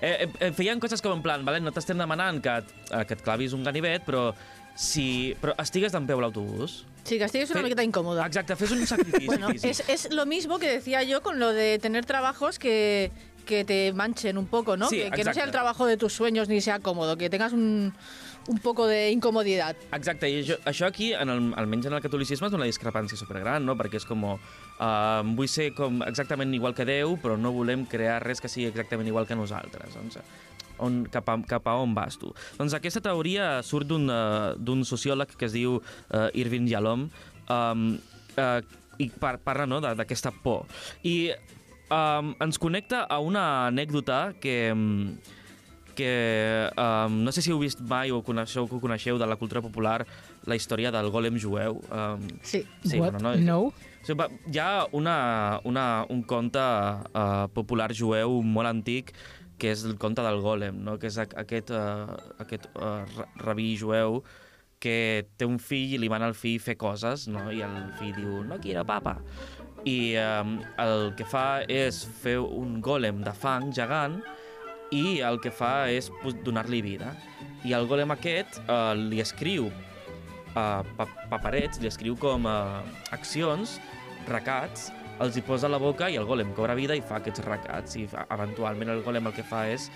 Eh, 0.03 0.27
eh, 0.27 0.51
feien 0.53 0.83
coses 0.83 1.01
com 1.01 1.15
en 1.15 1.23
plan, 1.23 1.47
vale? 1.47 1.63
no 1.63 1.71
t'estem 1.73 1.97
demanant 1.97 2.43
que, 2.43 2.59
et, 2.59 2.75
eh, 2.91 3.05
que 3.07 3.15
et 3.15 3.23
clavis 3.23 3.55
un 3.55 3.63
ganivet, 3.65 4.03
però 4.05 4.27
si 4.75 5.35
però 5.41 5.55
estigues 5.61 5.91
d'en 5.95 6.05
peu 6.07 6.19
l'autobús... 6.21 6.83
Sí, 7.05 7.19
Castillo 7.19 7.43
es 7.45 7.51
una 7.51 7.59
Fe- 7.59 7.65
miqueta 7.69 7.83
incómoda. 7.85 8.25
Exacte, 8.25 8.55
fes 8.55 8.71
un 8.71 8.85
sacrifici 8.91 9.27
Bueno, 9.27 9.49
es, 9.51 9.83
es 9.87 10.11
lo 10.11 10.25
mismo 10.25 10.57
que 10.59 10.67
decía 10.67 11.03
yo 11.03 11.21
con 11.21 11.37
lo 11.39 11.53
de 11.53 11.77
tener 11.79 12.03
trabajos 12.05 12.57
que, 12.57 13.11
que 13.45 13.63
te 13.63 13.93
manchen 13.93 14.37
un 14.39 14.47
poco, 14.47 14.75
¿no? 14.75 14.89
Sí, 14.89 15.01
que, 15.03 15.11
que 15.11 15.23
no 15.23 15.33
sea 15.33 15.43
el 15.43 15.51
trabajo 15.51 15.85
de 15.85 15.97
tus 15.97 16.13
sueños 16.13 16.49
ni 16.49 16.61
sea 16.61 16.79
cómodo, 16.79 17.15
que 17.15 17.29
tengas 17.29 17.53
un, 17.53 17.93
un 18.47 18.57
poco 18.57 18.87
de 18.87 19.11
incomodidad. 19.11 19.75
Exacte, 19.93 20.31
i 20.33 20.41
això, 20.41 20.57
això 20.65 20.89
aquí, 20.89 21.11
en 21.13 21.29
el, 21.29 21.53
almenys 21.61 21.85
en 21.91 21.93
el 21.93 22.01
catolicisme, 22.01 22.49
és 22.49 22.57
una 22.57 22.65
discrepància 22.65 23.17
supergran, 23.21 23.61
no? 23.69 23.77
Perquè 23.77 24.01
és 24.01 24.09
com, 24.09 24.25
uh, 24.25 24.39
vull 25.37 25.47
ser 25.47 25.75
com 25.77 26.01
exactament 26.09 26.57
igual 26.57 26.73
que 26.73 26.89
Déu, 26.89 27.19
però 27.21 27.37
no 27.37 27.53
volem 27.53 27.85
crear 27.85 28.17
res 28.25 28.41
que 28.41 28.49
sigui 28.49 28.65
exactament 28.73 29.13
igual 29.13 29.29
que 29.29 29.37
nosaltres. 29.37 29.93
Doncs, 29.93 30.17
on, 30.79 31.03
cap, 31.11 31.29
a, 31.29 31.37
cap 31.47 31.67
a 31.67 31.75
on 31.81 31.93
vas 31.95 32.17
tu? 32.21 32.33
Doncs 32.59 32.75
aquesta 32.77 33.01
teoria 33.03 33.61
surt 33.65 33.87
d'un 33.89 34.09
uh, 34.09 34.55
d'un 34.57 34.83
sociòleg 34.87 35.35
que 35.37 35.47
es 35.49 35.55
diu 35.55 35.79
uh, 35.79 36.27
Irving 36.33 36.67
Yalom, 36.71 37.07
um, 37.49 37.85
uh, 38.37 38.59
i 38.99 39.09
par 39.11 39.37
parla 39.43 39.67
no, 39.67 39.81
d'aquesta 39.83 40.31
por. 40.43 40.65
I 41.03 41.31
um, 41.91 42.35
ens 42.43 42.59
connecta 42.61 43.05
a 43.07 43.19
una 43.19 43.67
anècdota 43.67 44.33
que... 44.39 44.59
Um, 44.73 45.17
que 45.95 46.69
um, 46.75 47.23
no 47.23 47.31
sé 47.31 47.39
si 47.39 47.53
heu 47.53 47.59
vist 47.61 47.79
mai 47.79 48.11
o 48.11 48.19
coneixeu, 48.19 48.67
que 48.67 48.75
ho 48.75 48.81
coneixeu 48.83 49.15
de 49.15 49.23
la 49.25 49.37
cultura 49.39 49.61
popular 49.63 50.01
la 50.43 50.57
història 50.59 50.91
del 50.91 51.07
gòlem 51.07 51.39
jueu. 51.39 51.79
Um, 51.87 52.27
Sí. 52.43 52.65
sí, 52.83 52.99
What? 52.99 53.15
bueno, 53.15 53.31
no, 53.31 53.35
No? 53.39 53.59
o 54.05 54.27
hi 54.51 54.59
ha 54.59 54.85
una, 54.91 55.61
una, 55.63 56.05
un 56.09 56.21
conte 56.21 56.59
uh, 56.59 57.47
popular 57.53 57.89
jueu 57.95 58.41
molt 58.43 58.67
antic 58.69 59.13
que 59.57 59.71
és 59.71 59.85
el 59.87 59.97
conte 60.01 60.23
del 60.25 60.41
gòlem, 60.43 60.81
no? 60.83 60.97
que 60.99 61.07
és 61.07 61.17
aqu- 61.21 61.37
aquest, 61.41 61.71
uh, 61.71 62.15
aquest 62.43 62.67
uh, 62.75 63.05
rabí 63.43 63.75
jueu 63.79 64.21
que 64.79 65.25
té 65.37 65.47
un 65.47 65.57
fill 65.57 65.95
i 65.95 65.99
li 66.01 66.09
mana 66.11 66.27
al 66.29 66.35
fill 66.37 66.59
fer 66.61 66.75
coses, 66.77 67.27
no? 67.31 67.47
i 67.51 67.61
el 67.65 67.77
fill 67.99 68.13
diu, 68.17 68.41
no 68.45 68.59
quiero 68.61 68.83
papa. 68.85 69.17
I 69.85 70.15
um, 70.17 70.57
el 70.81 71.11
que 71.17 71.25
fa 71.29 71.63
és 71.69 72.03
fer 72.21 72.37
un 72.41 72.79
gòlem 72.83 73.23
de 73.25 73.33
fang 73.37 73.71
gegant 73.73 74.19
i 74.93 75.19
el 75.25 75.39
que 75.41 75.51
fa 75.53 75.87
és 75.89 76.11
donar-li 76.45 76.81
vida. 76.85 77.13
I 77.65 77.73
el 77.73 77.87
gòlem 77.89 78.11
aquest 78.13 78.59
uh, 78.65 78.93
li 78.97 79.21
escriu 79.23 79.69
uh, 79.69 80.81
pa 80.97 81.07
paperets, 81.31 81.79
li 81.81 81.89
escriu 81.89 82.17
com 82.21 82.45
uh, 82.49 82.81
accions, 83.15 83.79
recats, 84.29 84.89
els 85.23 85.37
hi 85.37 85.43
posa 85.45 85.69
a 85.69 85.71
la 85.71 85.79
boca 85.81 86.09
i 86.11 86.19
el 86.19 86.27
gòlem 86.27 86.53
cobra 86.57 86.75
vida 86.75 86.95
i 86.97 87.03
fa 87.05 87.21
aquests 87.21 87.45
recats. 87.45 87.95
I 87.99 88.07
fa, 88.11 88.27
eventualment 88.35 88.91
el 88.95 89.03
gòlem 89.05 89.31
el 89.31 89.35
que 89.35 89.45
fa 89.47 89.65
és 89.71 89.89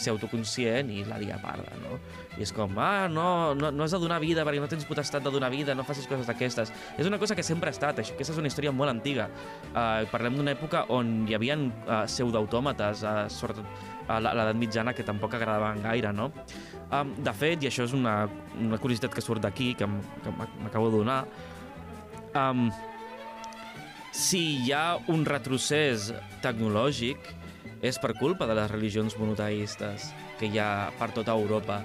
ser 0.00 0.12
autoconscient 0.14 0.90
i 0.94 1.02
la 1.04 1.18
lia 1.20 1.36
parda, 1.42 1.74
no? 1.82 1.98
I 2.38 2.44
és 2.46 2.52
com, 2.54 2.76
ah, 2.80 3.08
no, 3.10 3.54
no, 3.58 3.70
no 3.74 3.84
has 3.84 3.94
de 3.94 4.00
donar 4.00 4.20
vida 4.22 4.44
perquè 4.46 4.62
no 4.62 4.68
tens 4.70 4.86
potestat 4.88 5.24
de 5.24 5.32
donar 5.34 5.50
vida, 5.52 5.74
no 5.76 5.84
facis 5.86 6.06
coses 6.08 6.28
d'aquestes. 6.30 6.72
És 6.96 7.08
una 7.08 7.18
cosa 7.20 7.36
que 7.36 7.44
sempre 7.46 7.70
ha 7.70 7.74
estat, 7.74 8.00
això, 8.00 8.14
aquesta 8.14 8.36
és 8.36 8.40
una 8.40 8.50
història 8.50 8.72
molt 8.72 8.92
antiga. 8.92 9.28
Uh, 9.72 10.06
parlem 10.12 10.38
d'una 10.38 10.54
època 10.54 10.86
on 10.94 11.26
hi 11.28 11.36
havia 11.36 11.58
uh, 11.58 12.04
pseudoautòmates, 12.06 13.04
uh, 13.04 13.24
sobretot 13.32 13.66
a 14.06 14.16
a 14.16 14.20
l'edat 14.22 14.58
mitjana, 14.58 14.94
que 14.96 15.06
tampoc 15.06 15.36
agradaven 15.36 15.82
gaire, 15.84 16.12
no? 16.16 16.30
Um, 16.90 17.12
de 17.22 17.34
fet, 17.36 17.62
i 17.62 17.70
això 17.70 17.86
és 17.86 17.94
una, 17.94 18.24
una 18.58 18.78
curiositat 18.82 19.14
que 19.14 19.22
surt 19.22 19.44
d'aquí, 19.44 19.74
que 19.78 19.86
m'acabo 19.86 20.90
de 20.90 20.96
donar, 20.96 21.20
um, 22.34 22.66
si 24.12 24.40
hi 24.64 24.72
ha 24.74 24.98
un 25.12 25.24
retrocés 25.26 26.10
tecnològic 26.42 27.30
és 27.86 27.98
per 28.02 28.12
culpa 28.18 28.46
de 28.48 28.56
les 28.58 28.70
religions 28.70 29.16
monoteistes 29.18 30.10
que 30.40 30.50
hi 30.50 30.58
ha 30.60 30.90
per 30.98 31.10
tota 31.16 31.36
Europa. 31.36 31.80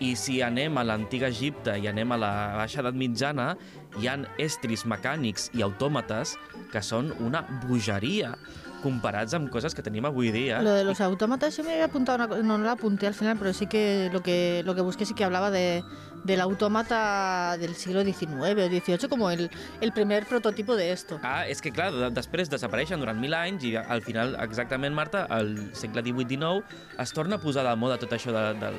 I 0.00 0.12
si 0.18 0.40
anem 0.44 0.76
a 0.76 0.84
l'antic 0.84 1.24
Egipte 1.28 1.76
i 1.80 1.88
anem 1.88 2.12
a 2.12 2.18
la 2.20 2.32
baixa 2.58 2.82
edat 2.82 2.96
mitjana, 2.98 3.54
hi 4.00 4.08
han 4.12 4.26
estris 4.42 4.84
mecànics 4.88 5.50
i 5.56 5.64
autòmates 5.64 6.34
que 6.72 6.82
són 6.84 7.12
una 7.24 7.44
bogeria 7.64 8.34
comparats 8.82 9.34
amb 9.34 9.48
coses 9.50 9.74
que 9.74 9.82
tenim 9.82 10.04
avui 10.06 10.30
dia. 10.30 10.60
Lo 10.62 10.72
de 10.74 10.84
los 10.84 11.00
autómatas, 11.00 11.56
yo 11.56 11.64
me 11.64 11.72
había 11.72 11.86
apuntado, 11.86 12.16
una 12.16 12.28
co- 12.28 12.36
no, 12.42 12.58
no 12.58 12.64
la 12.64 12.72
apunté 12.72 13.06
al 13.06 13.14
final, 13.14 13.36
pero 13.38 13.52
sí 13.52 13.66
que 13.66 14.10
lo 14.12 14.22
que, 14.22 14.62
lo 14.64 14.74
que 14.74 14.80
busqué 14.82 15.04
sí 15.06 15.14
que 15.14 15.24
hablaba 15.24 15.50
de, 15.50 15.82
del 16.24 16.40
autómata 16.40 17.56
del 17.58 17.74
siglo 17.74 18.02
XIX 18.04 18.32
o 18.32 18.68
XVIII 18.68 19.08
como 19.08 19.30
el, 19.30 19.50
el 19.80 19.92
primer 19.92 20.26
prototipo 20.26 20.76
de 20.76 20.92
esto. 20.92 21.18
Ah, 21.22 21.46
és 21.48 21.60
que 21.62 21.72
clar, 21.72 21.92
de- 21.92 22.10
després 22.14 22.50
desapareixen 22.50 23.00
durant 23.00 23.18
mil 23.18 23.34
anys 23.34 23.64
i 23.64 23.74
al 23.76 24.02
final, 24.02 24.36
exactament, 24.44 24.94
Marta, 24.94 25.24
al 25.30 25.70
segle 25.74 26.02
XVIII-XIX 26.02 26.62
es 26.98 27.12
torna 27.12 27.36
a 27.36 27.42
posar 27.42 27.64
de 27.66 27.74
moda 27.76 27.98
tot 27.98 28.12
això 28.12 28.32
de, 28.34 28.44
de, 28.60 28.70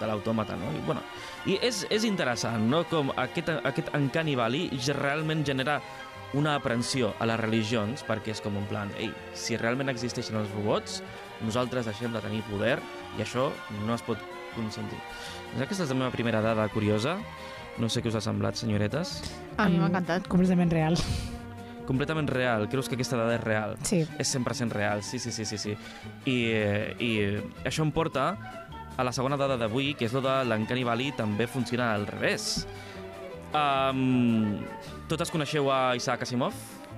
de 0.00 0.06
l'autòmata, 0.10 0.56
no? 0.56 0.72
I, 0.76 0.82
bueno, 0.86 1.02
i 1.46 1.58
és, 1.62 1.84
és 1.90 2.04
interessant, 2.04 2.66
no?, 2.68 2.84
com 2.90 3.12
aquest, 3.16 3.48
aquest 3.64 3.92
encanibali 3.94 4.68
realment 4.96 5.44
genera 5.46 5.80
una 6.36 6.54
aprensió 6.58 7.14
a 7.18 7.26
les 7.28 7.38
religions, 7.40 8.04
perquè 8.06 8.34
és 8.34 8.42
com 8.44 8.56
un 8.60 8.66
plan, 8.68 8.90
ei, 9.00 9.08
si 9.34 9.56
realment 9.56 9.88
existeixen 9.92 10.36
els 10.36 10.50
robots, 10.54 11.00
nosaltres 11.44 11.88
deixem 11.88 12.12
de 12.12 12.20
tenir 12.24 12.42
poder 12.50 12.76
i 13.16 13.22
això 13.24 13.48
no 13.86 13.94
es 13.96 14.04
pot 14.04 14.20
consentir. 14.54 14.98
Doncs 15.54 15.64
aquesta 15.66 15.84
és 15.86 15.92
la 15.92 15.98
meva 16.02 16.12
primera 16.14 16.42
dada 16.44 16.68
curiosa. 16.72 17.16
No 17.76 17.88
sé 17.92 18.00
què 18.00 18.08
us 18.08 18.16
ha 18.16 18.22
semblat, 18.24 18.56
senyoretes. 18.56 19.18
A 19.56 19.66
mí 19.68 19.76
me 19.76 19.84
ha 19.84 19.88
Mm, 19.88 19.90
encantado. 19.90 20.28
Completament 20.28 20.72
real. 20.72 20.96
Completament 21.86 22.28
real. 22.32 22.68
Creus 22.68 22.88
que 22.88 22.96
aquesta 22.96 23.16
dada 23.20 23.34
és 23.36 23.42
real? 23.44 23.76
Sí. 23.84 24.00
És 24.18 24.34
100% 24.34 24.72
real, 24.72 25.02
sí, 25.04 25.18
sí, 25.18 25.30
sí, 25.30 25.44
sí. 25.44 25.58
sí. 25.58 25.76
I, 26.24 26.36
I 26.98 27.10
això 27.68 27.84
em 27.84 27.92
porta 27.92 28.30
a 28.96 29.04
la 29.04 29.12
segona 29.12 29.36
dada 29.36 29.58
d'avui, 29.60 29.92
que 29.94 30.06
és 30.08 30.12
lo 30.16 30.22
de 30.24 30.38
l'encanibali 30.48 31.12
també 31.12 31.46
funciona 31.46 31.92
al 31.94 32.06
revés. 32.08 32.66
Um, 33.54 34.56
totes 35.08 35.30
coneixeu 35.30 35.70
a 35.72 35.94
Isaac 35.96 36.22
Asimov? 36.22 36.52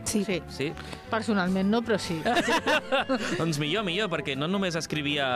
Sí. 0.09 0.23
Sí, 0.25 0.39
Sí? 0.49 0.73
personalment 1.11 1.69
no, 1.69 1.83
però 1.85 1.99
sí. 2.01 2.17
doncs 3.39 3.59
millor, 3.61 3.85
millor, 3.85 4.09
perquè 4.09 4.37
no 4.39 4.47
només 4.49 4.77
escrivia 4.79 5.27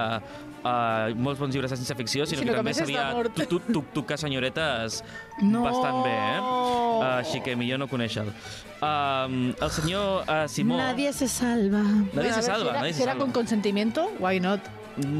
uh, 0.62 1.12
molts 1.18 1.40
bons 1.42 1.52
llibres 1.52 1.72
de 1.74 1.76
ciència-ficció, 1.76 2.24
sinó, 2.24 2.40
Sinó 2.40 2.52
que 2.52 2.54
que 2.54 2.60
també 2.62 2.74
sabia 2.74 3.10
tu- 3.34 3.46
tu- 3.50 3.60
tu- 3.72 3.84
tocar 3.92 4.16
senyoretes 4.22 5.02
No! 5.42 5.64
bastant 5.66 5.98
bé, 6.06 6.14
eh? 6.14 6.40
Uh, 6.40 7.02
així 7.18 7.42
que 7.44 7.56
millor 7.58 7.82
no 7.82 7.88
conèixer-lo. 7.90 8.32
Um, 8.80 9.52
el 9.60 9.70
senyor 9.70 10.22
uh, 10.24 10.46
Simó... 10.48 10.78
Nadie 10.78 11.12
se 11.12 11.28
salva. 11.28 11.82
Nadie 12.14 12.32
se 12.32 12.42
salva, 12.42 12.62
si 12.62 12.68
era, 12.70 12.80
nadie 12.80 12.92
si 12.94 12.98
se 12.98 13.02
era 13.04 13.12
salva. 13.12 13.24
con 13.26 13.32
consentimiento, 13.32 14.08
why 14.20 14.40
not? 14.40 14.60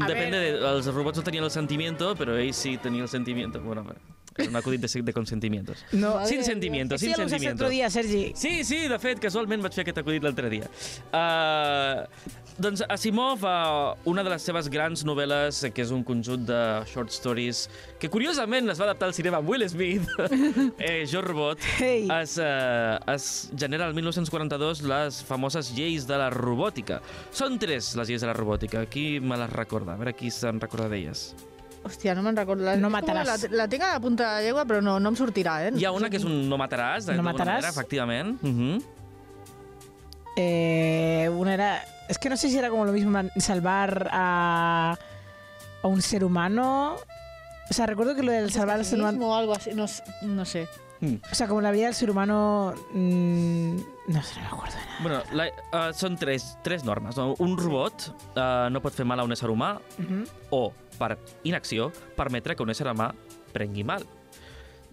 A 0.01 0.07
Depende, 0.07 0.37
de, 0.39 0.49
els 0.69 0.85
robots 0.93 1.17
no 1.17 1.23
tenien 1.25 1.43
el 1.43 1.51
sentimiento, 1.51 2.15
però 2.15 2.35
ell 2.37 2.53
sí 2.53 2.77
tenia 2.77 3.03
el 3.03 3.09
sentimiento. 3.09 3.59
Bueno, 3.61 3.83
bueno, 3.83 3.99
és 4.37 4.47
un 4.49 4.55
acudit 4.55 4.81
de, 4.81 5.01
de 5.01 5.13
consentimientos. 5.13 5.83
No. 5.91 6.25
Sin 6.25 6.39
de 6.39 6.43
sentimientos, 6.45 6.99
Sí, 7.01 7.07
sin 7.07 7.15
sentimientos. 7.29 7.61
otro 7.61 7.69
día, 7.69 7.89
Sergi. 7.89 8.31
Sí, 8.35 8.63
sí, 8.63 8.87
de 8.87 8.99
fet, 8.99 9.19
casualment 9.19 9.61
vaig 9.61 9.73
fer 9.73 9.83
aquest 9.85 9.99
acudit 10.03 10.23
l'altre 10.23 10.49
dia. 10.49 10.69
Uh, 11.13 12.05
doncs 12.57 12.83
Asimov, 12.89 13.43
uh, 13.43 13.93
una 14.09 14.23
de 14.23 14.29
les 14.33 14.41
seves 14.45 14.69
grans 14.69 15.03
novel·les, 15.05 15.63
eh, 15.67 15.71
que 15.73 15.81
és 15.85 15.91
un 15.93 16.03
conjunt 16.05 16.45
de 16.45 16.59
short 16.91 17.09
stories, 17.13 17.63
que 17.99 18.09
curiosament 18.13 18.69
es 18.69 18.79
va 18.81 18.85
adaptar 18.89 19.07
al 19.09 19.15
cinema 19.17 19.39
amb 19.41 19.49
Will 19.49 19.65
Smith, 19.69 20.07
eh, 20.79 21.03
Jo 21.09 21.21
Robot, 21.25 21.59
Hey. 21.79 22.07
es, 22.21 22.37
uh, 22.37 22.97
es 23.13 23.49
genera 23.57 23.87
el 23.87 23.93
1942 23.97 24.83
les 24.89 25.23
famoses 25.25 25.73
lleis 25.75 26.05
de 26.09 26.17
la 26.21 26.29
robòtica. 26.33 27.01
Són 27.33 27.57
tres 27.61 27.93
les 27.97 28.09
lleis 28.09 28.21
de 28.21 28.29
la 28.29 28.33
robòtica. 28.37 28.85
Qui 28.89 29.19
me 29.19 29.37
les 29.37 29.49
recorda? 29.53 29.93
A 29.93 29.97
veure 30.01 30.13
qui 30.17 30.29
se'n 30.33 30.61
recorda 30.61 30.89
d'elles. 30.89 31.33
Hòstia, 31.83 32.13
no 32.15 32.21
me'n 32.23 32.35
recordo. 32.37 32.63
La, 32.63 32.77
No 32.79 32.89
mataràs. 32.89 33.27
La, 33.27 33.57
la 33.63 33.67
tinc 33.67 33.83
a 33.83 33.93
la 33.93 33.99
punta 33.99 34.23
de 34.23 34.35
la 34.37 34.41
llengua, 34.47 34.63
però 34.65 34.81
no, 34.81 34.99
no 35.03 35.09
em 35.11 35.15
sortirà, 35.19 35.57
eh? 35.67 35.71
Hi 35.75 35.83
ha 35.85 35.91
una 35.91 36.09
que 36.09 36.15
és 36.17 36.23
un 36.23 36.47
no 36.49 36.57
mataràs, 36.57 37.03
No 37.05 37.11
d'alguna 37.13 37.31
mataràs? 37.33 37.59
manera, 37.59 37.69
efectivament. 37.69 38.37
Uh 38.41 38.47
-huh. 38.49 38.83
Eh, 40.35 41.29
una 41.35 41.53
era. 41.53 41.83
Es 42.09 42.17
que 42.17 42.29
no 42.29 42.37
sé 42.37 42.49
si 42.49 42.57
era 42.57 42.69
como 42.69 42.85
lo 42.85 42.91
mismo 42.91 43.11
man- 43.11 43.31
salvar 43.37 44.09
a, 44.11 44.97
a 45.83 45.87
un 45.87 46.01
ser 46.01 46.23
humano. 46.23 46.95
O 47.69 47.73
sea, 47.73 47.85
recuerdo 47.85 48.15
que 48.15 48.23
lo 48.23 48.31
del 48.31 48.51
salvar 48.51 48.77
al 48.77 48.85
ser 48.85 48.99
humano. 48.99 49.27
o 49.29 49.35
algo 49.35 49.53
así, 49.55 49.71
no, 49.73 49.85
s- 49.85 50.03
no 50.21 50.45
sé. 50.45 50.67
O 51.31 51.35
sea, 51.35 51.49
como 51.49 51.59
la 51.59 51.71
vida 51.71 51.85
del 51.87 51.93
ser 51.95 52.09
humano. 52.09 52.73
mm, 52.93 53.75
no 54.07 54.23
sé, 54.23 54.35
no 54.35 54.41
me 54.41 54.47
acuerdo 54.47 54.75
de 54.77 54.85
nada. 54.85 54.97
Bueno, 55.01 55.23
la, 55.33 55.89
uh, 55.89 55.93
són 55.93 56.15
tres, 56.17 56.57
tres 56.63 56.83
normes. 56.85 57.17
No? 57.17 57.35
Un 57.39 57.57
robot 57.57 58.13
uh, 58.37 58.69
no 58.71 58.79
pot 58.81 58.93
fer 58.95 59.05
mal 59.05 59.19
a 59.19 59.23
un 59.23 59.31
ésser 59.33 59.49
humà 59.49 59.79
Mhm. 59.97 60.25
o, 60.51 60.71
per 61.03 61.17
inacció, 61.43 61.91
permetre 62.17 62.55
que 62.55 62.63
un 62.63 62.71
ésser 62.71 62.87
humà 62.87 63.11
prengui 63.53 63.83
mal. 63.83 64.07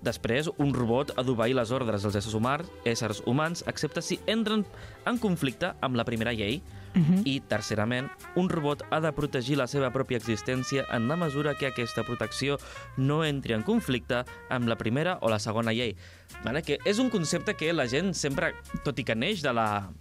Després, 0.01 0.49
un 0.57 0.73
robot 0.73 1.13
ha 1.17 1.23
d'obeir 1.27 1.55
les 1.59 1.71
ordres 1.77 2.03
dels 2.03 2.17
éssers 2.17 2.35
humans, 2.37 2.69
éssers 2.89 3.21
humans, 3.29 3.65
excepte 3.69 4.01
si 4.01 4.17
entren 4.33 4.65
en 5.07 5.19
conflicte 5.21 5.75
amb 5.85 5.99
la 5.99 6.07
primera 6.09 6.33
llei. 6.33 6.63
Mhm. 6.95 7.23
I, 7.25 7.41
tercerament, 7.47 8.09
un 8.35 8.49
robot 8.49 8.83
ha 8.91 8.99
de 9.01 9.13
protegir 9.13 9.57
la 9.59 9.69
seva 9.69 9.93
pròpia 9.93 10.19
existència 10.19 10.87
en 10.91 11.07
la 11.07 11.17
mesura 11.17 11.55
que 11.55 11.69
aquesta 11.69 12.03
protecció 12.03 12.59
no 12.97 13.23
entri 13.25 13.53
en 13.53 13.63
conflicte 13.63 14.25
amb 14.49 14.67
la 14.67 14.77
primera 14.77 15.19
o 15.21 15.29
la 15.29 15.39
segona 15.39 15.73
llei. 15.73 15.95
Vale? 16.43 16.63
Que 16.63 16.79
és 16.85 16.99
un 16.99 17.11
concepte 17.11 17.55
que 17.55 17.73
la 17.73 17.87
gent 17.87 18.15
sempre, 18.15 18.55
tot 18.83 18.99
i 18.99 19.05
que 19.05 19.15
neix 19.15 19.43
de 19.43 19.53
la, 19.53 19.93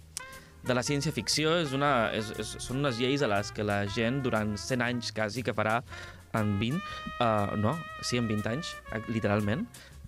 de 0.66 0.76
la 0.76 0.84
ciència-ficció, 0.84 1.56
és 1.62 1.74
una, 1.76 2.10
és, 2.16 2.32
és, 2.40 2.56
són 2.64 2.82
unes 2.82 3.00
lleis 3.00 3.22
a 3.24 3.30
les 3.30 3.52
que 3.56 3.66
la 3.66 3.82
gent 3.88 4.20
durant 4.24 4.56
100 4.58 4.84
anys 4.86 5.12
quasi 5.16 5.44
que 5.46 5.56
farà 5.56 5.80
en 6.36 6.58
20, 6.60 6.78
uh, 7.18 7.56
no, 7.58 7.74
sí, 8.06 8.20
en 8.20 8.28
20 8.28 8.52
anys, 8.52 8.74
eh, 8.92 9.00
literalment, 9.10 9.64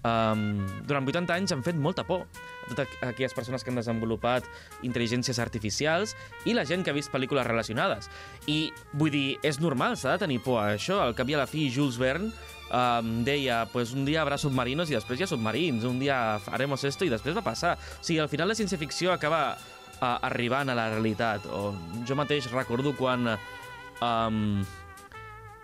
um, 0.07 0.44
durant 0.86 1.09
80 1.09 1.34
anys 1.34 1.55
han 1.55 1.64
fet 1.66 1.78
molta 1.78 2.05
por 2.07 2.26
totes 2.68 2.94
aquelles 3.03 3.34
persones 3.34 3.64
que 3.64 3.72
han 3.72 3.80
desenvolupat 3.80 4.46
intel·ligències 4.86 5.40
artificials 5.42 6.14
i 6.46 6.55
la 6.55 6.64
gent 6.68 6.84
que 6.84 6.92
ha 6.92 6.96
vist 6.96 7.11
pel·lícules 7.12 7.46
relacionades. 7.48 8.09
I, 8.46 8.70
vull 8.92 9.12
dir, 9.14 9.26
és 9.42 9.59
normal, 9.61 9.96
s'ha 9.98 10.16
de 10.16 10.24
tenir 10.26 10.40
por 10.44 10.61
a 10.62 10.72
això. 10.76 11.00
Al 11.03 11.16
cap 11.18 11.28
i 11.30 11.36
a 11.36 11.42
la 11.42 11.48
fi, 11.50 11.66
Jules 11.74 11.98
Verne 11.98 12.30
um, 12.70 13.12
deia, 13.26 13.64
pues 13.72 13.92
un 13.92 14.07
dia 14.07 14.22
habrá 14.22 14.38
submarinos 14.38 14.90
i 14.90 14.98
després 14.98 15.20
hi 15.20 15.26
ha 15.26 15.30
submarins, 15.30 15.84
un 15.88 16.00
dia 16.03 16.18
haremos 16.55 16.84
esto 16.88 17.07
i 17.07 17.12
després 17.12 17.36
va 17.36 17.44
passar. 17.46 17.76
O 17.76 18.05
sigui, 18.05 18.20
al 18.22 18.30
final 18.32 18.50
la 18.50 18.59
ciència-ficció 18.59 19.12
acaba 19.12 19.59
uh, 20.03 20.18
arribant 20.28 20.68
a 20.68 20.76
la 20.76 20.90
realitat. 20.92 21.46
O 21.46 21.72
jo 22.09 22.16
mateix 22.18 22.50
recordo 22.53 22.92
quan 22.98 23.30
um, 23.32 24.61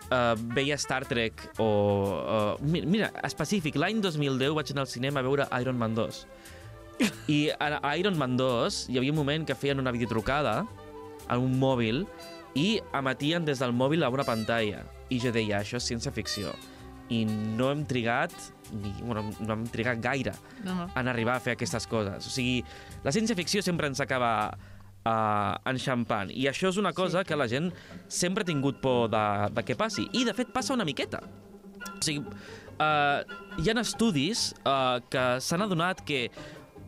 uh, 0.09 0.35
veia 0.55 0.77
Star 0.79 1.03
Trek 1.05 1.43
o... 1.59 1.67
Uh, 1.67 2.55
mi- 2.63 2.85
mira, 2.87 3.11
específic, 3.27 3.75
l'any 3.75 4.01
2010 4.01 4.55
vaig 4.57 4.71
anar 4.73 4.87
al 4.87 4.91
cinema 4.91 5.21
a 5.21 5.27
veure 5.27 5.47
Iron 5.61 5.77
Man 5.77 5.95
2. 5.97 6.23
I 7.31 7.39
a 7.55 7.93
Iron 7.95 8.17
Man 8.19 8.35
2 8.39 8.89
hi 8.91 8.97
havia 8.99 9.13
un 9.13 9.19
moment 9.21 9.45
que 9.47 9.55
feien 9.55 9.79
una 9.79 9.93
videotrucada 9.95 10.65
a 11.29 11.37
un 11.39 11.53
mòbil 11.61 12.03
i 12.57 12.79
emetien 12.97 13.45
des 13.45 13.61
del 13.61 13.71
mòbil 13.71 14.03
a 14.03 14.09
una 14.11 14.25
pantalla. 14.27 14.81
I 15.09 15.19
jo 15.21 15.31
deia, 15.31 15.61
això 15.61 15.77
és 15.79 15.87
ciència-ficció. 15.87 16.51
I 17.09 17.23
no 17.25 17.71
hem 17.73 17.85
trigat, 17.89 18.33
ni, 18.71 18.91
bueno, 19.01 19.23
no 19.39 19.55
hem 19.55 19.63
trigat 19.71 20.01
gaire 20.03 20.35
No, 20.63 20.75
no. 20.75 20.89
en 20.93 21.07
arribar 21.09 21.39
a 21.39 21.43
fer 21.43 21.55
aquestes 21.57 21.87
coses. 21.89 22.27
O 22.27 22.33
sigui, 22.33 22.59
la 23.05 23.13
ciència-ficció 23.15 23.63
sempre 23.65 23.89
ens 23.89 24.01
acaba 24.03 24.31
uh, 24.53 25.55
enxampant. 25.69 26.29
I 26.29 26.47
això 26.51 26.69
és 26.69 26.79
una 26.81 26.93
cosa 26.93 27.23
sí. 27.23 27.29
que 27.31 27.39
la 27.39 27.49
gent 27.49 27.71
sempre 28.07 28.45
ha 28.45 28.49
tingut 28.49 28.81
por 28.83 29.09
de, 29.09 29.25
de 29.55 29.65
que 29.65 29.77
passi. 29.79 30.05
I, 30.13 30.25
de 30.27 30.35
fet, 30.37 30.53
passa 30.53 30.75
una 30.77 30.85
miqueta. 30.87 31.23
O 31.89 32.01
sigui, 32.05 32.23
uh, 32.77 33.21
hi 33.59 33.71
ha 33.71 33.79
estudis 33.81 34.49
uh, 34.63 34.99
que 35.09 35.25
s'han 35.43 35.65
adonat 35.65 36.03
que 36.07 36.27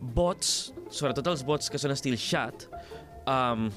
bots, 0.02 0.72
sobretot 0.90 1.30
els 1.30 1.44
bots 1.46 1.70
que 1.70 1.80
són 1.80 1.94
estil 1.94 2.18
chat, 2.18 2.66
um, 3.30 3.68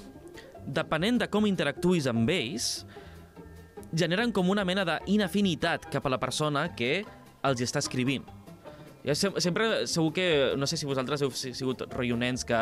depenent 0.65 1.21
de 1.21 1.29
com 1.29 1.45
interactuïs 1.45 2.07
amb 2.09 2.29
ells, 2.33 2.69
generen 3.95 4.31
com 4.35 4.49
una 4.49 4.65
mena 4.65 4.85
d'inafinitat 4.85 5.89
cap 5.91 6.05
a 6.05 6.09
la 6.09 6.19
persona 6.21 6.69
que 6.75 7.03
els 7.45 7.61
està 7.61 7.79
escrivint. 7.83 8.25
Jo 9.05 9.13
sem 9.13 9.35
sempre, 9.37 9.83
segur 9.85 10.09
que, 10.15 10.23
no 10.57 10.65
sé 10.65 10.79
si 10.81 10.87
vosaltres 10.89 11.21
heu 11.21 11.29
si- 11.29 11.51
sigut 11.53 11.83
rotllo 11.91 12.15
nens 12.17 12.41
que 12.41 12.57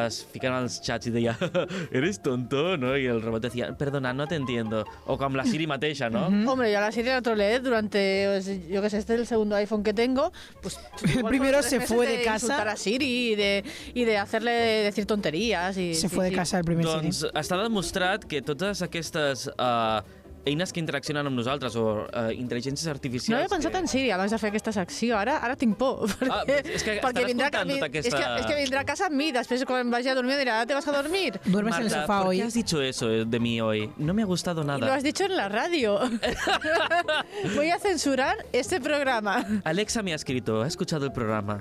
es 0.00 0.22
fiquen 0.32 0.54
als 0.56 0.78
xats 0.80 1.10
i 1.10 1.12
deia 1.12 1.34
eres 1.92 2.16
tonto, 2.24 2.78
no? 2.80 2.94
I 2.96 3.10
el 3.12 3.20
robot 3.20 3.42
decía, 3.44 3.66
perdona, 3.76 4.14
no 4.16 4.24
te 4.26 4.36
entiendo. 4.40 4.86
O 5.04 5.18
com 5.20 5.36
la 5.36 5.44
Siri 5.44 5.66
mateixa, 5.68 6.08
no? 6.08 6.22
Hombre, 6.50 6.70
yo 6.72 6.78
a 6.78 6.86
la 6.86 6.92
serie 6.92 7.12
la 7.12 7.20
troleé 7.20 7.60
durante, 7.60 8.40
yo 8.70 8.80
que 8.80 8.88
sé, 8.88 8.96
este 9.04 9.12
es 9.12 9.20
el 9.20 9.26
segundo 9.26 9.54
iPhone 9.56 9.82
que 9.82 9.92
tengo, 9.92 10.32
pues... 10.62 10.80
igual 11.14 11.28
primero 11.28 11.62
se 11.62 11.80
fue 11.80 12.06
de 12.06 12.22
casa. 12.24 12.46
insultar 12.46 12.68
a 12.68 12.76
Siri 12.76 13.32
y 13.32 13.34
de, 13.34 13.62
y 13.92 14.04
de 14.06 14.16
hacerle 14.16 14.50
decir 14.88 15.04
tonterías 15.04 15.76
y... 15.76 15.92
Se 15.92 16.08
sí, 16.08 16.14
fue 16.16 16.24
de 16.24 16.30
sí. 16.30 16.36
casa 16.36 16.56
el 16.56 16.64
primer 16.64 16.86
Doncs 16.86 17.18
Siri. 17.26 17.36
està 17.36 17.60
demostrat 17.60 18.24
que 18.24 18.40
totes 18.40 18.80
aquestes 18.80 19.50
uh, 19.58 20.00
eines 20.44 20.72
que 20.72 20.80
interaccionen 20.80 21.26
amb 21.28 21.36
nosaltres 21.38 21.76
o 21.76 21.84
uh, 22.06 22.30
intel·ligències 22.34 22.88
artificials... 22.90 23.30
No 23.30 23.36
havia 23.44 23.52
pensat 23.52 23.72
que... 23.72 23.78
en 23.78 23.88
Siri 23.88 24.10
abans 24.10 24.32
de 24.34 24.38
fer 24.42 24.50
aquesta 24.50 24.72
secció, 24.74 25.16
ara 25.18 25.36
ara 25.38 25.54
tinc 25.56 25.76
por. 25.78 26.08
Perquè, 26.22 26.30
Ah, 26.32 26.44
és 26.74 26.82
que 26.82 26.96
perquè 27.02 27.24
vindrà, 27.28 27.46
escoltant 27.50 27.68
mi- 27.68 27.74
tota 27.78 27.86
aquesta- 27.90 28.08
és, 28.10 28.14
que, 28.16 28.40
és 28.40 28.46
que 28.50 28.56
vindrà 28.58 28.80
a 28.82 28.88
casa 28.88 29.06
amb 29.06 29.16
mi, 29.16 29.30
després 29.32 29.64
quan 29.68 29.90
vagi 29.92 30.08
a 30.10 30.14
dormir 30.18 30.36
dirà, 30.40 30.60
"Ah, 30.62 30.66
¿te 30.66 30.74
vas 30.74 30.88
a 30.88 30.92
dormir? 30.96 31.38
Duermes 31.46 31.76
en 31.76 31.82
el 31.82 31.90
Marta, 31.90 32.00
sofá 32.02 32.18
¿por 32.18 32.28
hoy. 32.28 32.38
qué 32.38 32.44
has 32.44 32.54
dicho 32.54 32.82
eso 32.82 33.08
de 33.08 33.40
mí 33.40 33.60
hoy? 33.60 33.90
No 33.98 34.14
me 34.14 34.22
ha 34.22 34.26
gustado 34.26 34.62
Y 34.62 34.66
nada. 34.66 34.86
lo 34.86 34.92
has 34.92 35.02
dicho 35.02 35.24
en 35.24 35.36
la 35.36 35.48
radio. 35.48 36.00
Voy 37.54 37.70
a 37.70 37.78
censurar 37.78 38.36
este 38.52 38.80
programa. 38.80 39.44
Alexa 39.64 40.02
me 40.02 40.12
ha 40.12 40.16
escrito, 40.16 40.62
ha 40.62 40.66
escuchado 40.66 41.06
el 41.06 41.12
programa. 41.12 41.58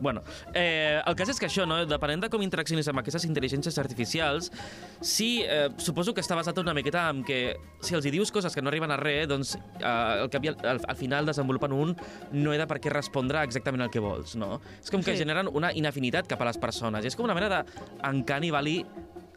bueno, 0.00 0.22
eh, 0.54 1.00
el 1.06 1.14
cas 1.16 1.28
és 1.28 1.38
que 1.40 1.46
això, 1.46 1.66
no? 1.66 1.82
depenent 1.86 2.22
de 2.24 2.30
com 2.32 2.42
interaccionis 2.42 2.88
amb 2.88 3.00
aquestes 3.02 3.26
intel·ligències 3.28 3.76
artificials, 3.78 4.50
sí, 5.00 5.42
eh, 5.44 5.68
suposo 5.76 6.14
que 6.14 6.20
està 6.24 6.36
basat 6.38 6.58
una 6.62 6.74
miqueta 6.74 7.08
en 7.10 7.22
que 7.24 7.56
si 7.80 7.94
els 7.94 8.05
hi 8.08 8.14
dius 8.14 8.32
coses 8.32 8.54
que 8.54 8.62
no 8.62 8.70
arriben 8.70 8.90
a 8.90 8.96
res, 9.00 9.26
doncs 9.28 9.54
eh, 9.56 9.86
al, 9.86 10.30
cap 10.32 10.44
i 10.44 10.50
al, 10.52 10.56
al, 10.64 10.80
al 10.86 10.96
final 10.96 11.26
desenvolupen 11.26 11.72
un 11.72 11.94
no 12.32 12.54
he 12.54 12.58
de 12.58 12.66
per 12.66 12.78
què 12.82 12.92
respondre 12.92 13.42
exactament 13.46 13.86
el 13.86 13.90
que 13.90 14.02
vols, 14.02 14.36
no? 14.36 14.60
És 14.82 14.90
com 14.90 15.02
que 15.02 15.12
Sí. 15.16 15.22
generen 15.24 15.48
una 15.52 15.72
inafinitat 15.72 16.26
cap 16.28 16.40
a 16.42 16.48
les 16.50 16.58
persones. 16.58 17.04
I 17.04 17.08
és 17.08 17.16
com 17.16 17.24
una 17.24 17.34
mena 17.34 17.64
i 18.44 18.50
vali 18.50 18.84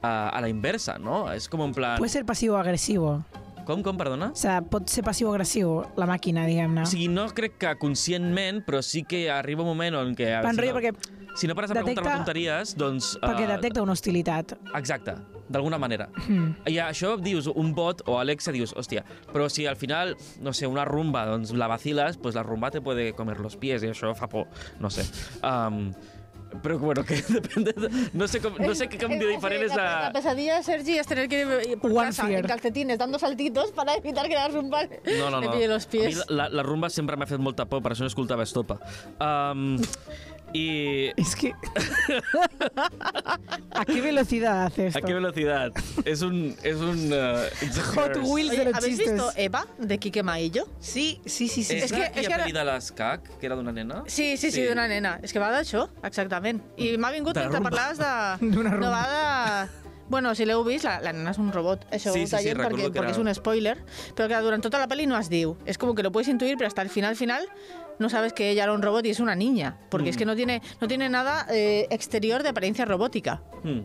a, 0.02 0.30
a 0.30 0.42
la 0.42 0.50
inversa, 0.50 0.98
no? 0.98 1.32
És 1.32 1.48
com 1.50 1.62
en 1.62 1.74
plan... 1.74 1.98
Puede 1.98 2.10
ser 2.10 2.26
pasivo-agresivo. 2.26 3.24
Com, 3.70 3.84
com, 3.86 3.94
perdona? 4.00 4.32
O 4.34 4.40
sea, 4.40 4.64
pot 4.66 4.90
ser 4.90 5.04
passivo-agressiu 5.06 5.76
la 6.00 6.08
màquina, 6.10 6.48
diguem-ne. 6.50 6.88
O 6.88 6.90
sigui, 6.90 7.06
no 7.14 7.28
crec 7.38 7.60
que 7.62 7.76
conscientment, 7.78 8.64
però 8.66 8.80
sí 8.82 9.04
que 9.06 9.28
arriba 9.30 9.62
un 9.62 9.70
moment 9.70 10.00
en 10.00 10.16
què... 10.18 10.32
Plan 10.42 10.58
si 10.58 10.66
no, 10.66 10.74
perquè, 10.80 10.94
si 11.38 11.50
no 11.52 11.54
pares 11.54 11.70
a 11.70 11.78
preguntar 11.78 12.02
detecta- 12.02 12.16
tonteries, 12.24 12.74
doncs... 12.80 13.12
perquè 13.22 13.46
eh, 13.46 13.52
detecta 13.52 13.84
una 13.86 13.94
hostilitat. 13.94 14.56
Exacte, 14.74 15.14
d'alguna 15.54 15.78
manera. 15.78 16.10
Hmm. 16.26 16.56
I 16.66 16.80
això 16.82 17.14
dius 17.22 17.46
un 17.54 17.70
bot 17.78 18.02
o 18.10 18.18
Alexa 18.18 18.50
dius, 18.56 18.74
hòstia, 18.74 19.06
però 19.30 19.46
si 19.54 19.70
al 19.70 19.78
final, 19.78 20.16
no 20.42 20.50
sé, 20.58 20.66
una 20.66 20.88
rumba, 20.90 21.28
doncs 21.30 21.54
la 21.54 21.70
vacilas, 21.70 22.18
pues 22.18 22.34
la 22.34 22.42
rumba 22.42 22.72
te 22.74 22.82
puede 22.82 23.12
comer 23.14 23.38
los 23.38 23.54
pies 23.62 23.86
i 23.86 23.94
això 23.94 24.16
fa 24.18 24.34
por, 24.34 24.50
no 24.82 24.90
sé. 24.90 25.06
Um, 25.46 25.92
però 26.64 26.78
bueno, 26.80 27.04
que 27.06 27.16
depende... 27.30 27.74
De, 27.74 27.90
no 28.14 28.28
sé, 28.28 28.42
com, 28.42 28.54
no 28.60 28.74
sé 28.76 28.88
qué 28.90 28.98
cambio 28.98 29.30
Eh, 29.30 29.34
diferent 29.36 29.64
és 29.64 29.76
la, 29.76 29.84
la 29.84 30.02
la... 30.08 30.12
pesadilla 30.14 30.58
de 30.58 30.64
Sergi 30.64 30.98
es 30.98 31.08
tener 31.08 31.28
que 31.30 31.42
ir 31.70 31.78
por 31.80 31.92
One 31.92 32.08
casa 32.10 32.26
fear. 32.26 32.42
en 32.42 32.48
calcetines 32.48 32.98
dando 32.98 33.20
saltitos 33.20 33.72
para 33.72 33.94
evitar 33.96 34.28
que 34.28 34.36
la 34.36 34.48
rumba 34.50 34.84
No, 35.20 35.30
no, 35.30 35.42
no. 35.42 35.52
pille 35.52 35.68
los 35.68 35.86
A 35.86 35.90
pies. 35.90 36.16
mi 36.28 36.36
la, 36.36 36.50
la 36.50 36.64
rumba 36.64 36.90
sempre 36.90 37.16
m'ha 37.18 37.28
fet 37.30 37.40
molta 37.40 37.66
por, 37.70 37.82
per 37.86 37.94
això 37.94 38.02
no 38.02 38.08
escoltava 38.12 38.44
Estopa. 38.44 38.80
Um, 39.20 39.78
I... 40.54 41.12
Es 41.16 41.36
que... 41.36 41.54
¿A 43.72 43.86
qué 43.86 44.02
velocidad 44.02 44.66
hace 44.66 44.88
esto? 44.88 45.00
¿A 45.00 45.02
qué 45.02 45.14
velocidad? 45.14 45.72
Es 46.06 46.22
un... 46.22 46.56
Es 46.64 46.76
un 46.78 47.12
uh, 47.14 47.96
Hot. 47.96 48.18
Wheels 48.24 48.52
de 48.58 48.66
los 48.66 48.74
¿Habéis 48.76 48.98
chistes. 48.98 49.14
visto 49.14 49.32
Eva 49.36 49.66
de 49.78 49.98
Quique 49.98 50.24
Maillo? 50.24 50.68
Sí, 50.80 51.22
sí, 51.26 51.48
sí, 51.48 51.64
sí. 51.64 51.76
És, 51.76 51.84
És 51.84 51.92
que, 51.94 52.04
és 52.20 52.28
que 52.28 52.34
pel·li 52.40 52.54
de 52.56 52.64
l'escac, 52.66 53.28
que 53.40 53.46
era 53.50 53.56
d'una 53.60 53.72
nena? 53.76 54.04
Sí, 54.08 54.36
sí, 54.38 54.52
sí, 54.52 54.64
d'una 54.66 54.88
nena. 54.90 55.18
És 55.24 55.34
que 55.34 55.40
va 55.42 55.52
d'això, 55.54 55.88
exactament. 56.04 56.62
I 56.78 56.96
m'ha 56.98 57.12
vingut 57.14 57.38
De 57.38 57.46
mentre 57.46 57.62
parlaves 57.66 58.00
de... 58.02 58.50
D'una 58.50 58.70
No 58.74 58.78
rumba. 58.80 58.90
va 58.96 59.06
de... 59.68 59.88
Bueno, 60.10 60.32
si 60.34 60.42
l'heu 60.50 60.64
vist, 60.66 60.88
la, 60.88 60.96
la 61.06 61.12
nena 61.14 61.30
és 61.36 61.38
un 61.38 61.52
robot. 61.54 61.84
Això 61.94 62.10
Sí, 62.16 62.24
ho 62.24 62.26
sí, 62.26 62.26
sí, 62.26 62.32
tallem 62.34 62.58
recordo 62.58 62.78
perquè, 62.88 62.94
perquè 62.96 63.12
era- 63.12 63.12
és 63.14 63.22
un 63.22 63.30
spoiler. 63.38 63.76
Pero 64.18 64.28
que 64.32 64.40
durante 64.42 64.68
toda 64.70 64.82
la 64.82 64.88
peli 64.90 65.06
no 65.06 65.18
es 65.20 65.30
diu. 65.30 65.56
Es 65.68 65.78
como 65.78 65.94
que 65.94 66.02
lo 66.02 66.12
puedes 66.12 66.28
intuir, 66.28 66.58
pero 66.58 66.68
hasta 66.68 66.82
el 66.82 66.90
final, 66.90 67.16
final, 67.16 67.46
no 68.00 68.10
sabes 68.10 68.34
que 68.34 68.50
ella 68.50 68.64
era 68.64 68.74
un 68.74 68.82
robot 68.82 69.06
y 69.06 69.10
es 69.12 69.20
una 69.20 69.36
niña. 69.36 69.78
Porque 69.90 70.10
es 70.10 70.16
Mm. 70.16 70.20
que 70.20 70.26
no 70.26 70.36
tiene, 70.36 70.62
no 70.82 70.88
tiene 70.88 71.10
nada 71.10 71.46
eh, 71.52 71.88
exterior 71.92 72.42
de 72.44 72.50
apariencia 72.50 72.86
robótica. 72.86 73.42
Mm. 73.64 73.82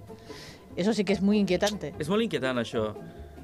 Eso 0.76 0.92
sí 0.92 1.04
que 1.04 1.12
es 1.12 1.20
muy 1.22 1.38
inquietante. 1.38 1.94
És 1.98 2.08
molt 2.08 2.22
inquietant, 2.22 2.58
això. 2.58 2.94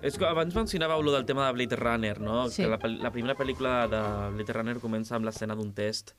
És 0.03 0.17
que 0.17 0.25
abans 0.25 0.55
mencionàveu 0.57 1.03
lo 1.05 1.13
del 1.13 1.27
tema 1.27 1.47
de 1.47 1.53
Blade 1.53 1.77
Runner, 1.77 2.21
no? 2.21 2.49
Sí. 2.49 2.63
Que 2.63 2.69
la, 2.69 2.79
la 2.89 3.11
primera 3.13 3.37
pel·lícula 3.37 3.87
de 3.87 4.01
Blade 4.35 4.53
Runner 4.57 4.79
comença 4.81 5.15
amb 5.15 5.27
l'escena 5.29 5.55
d'un 5.55 5.73
test. 5.75 6.15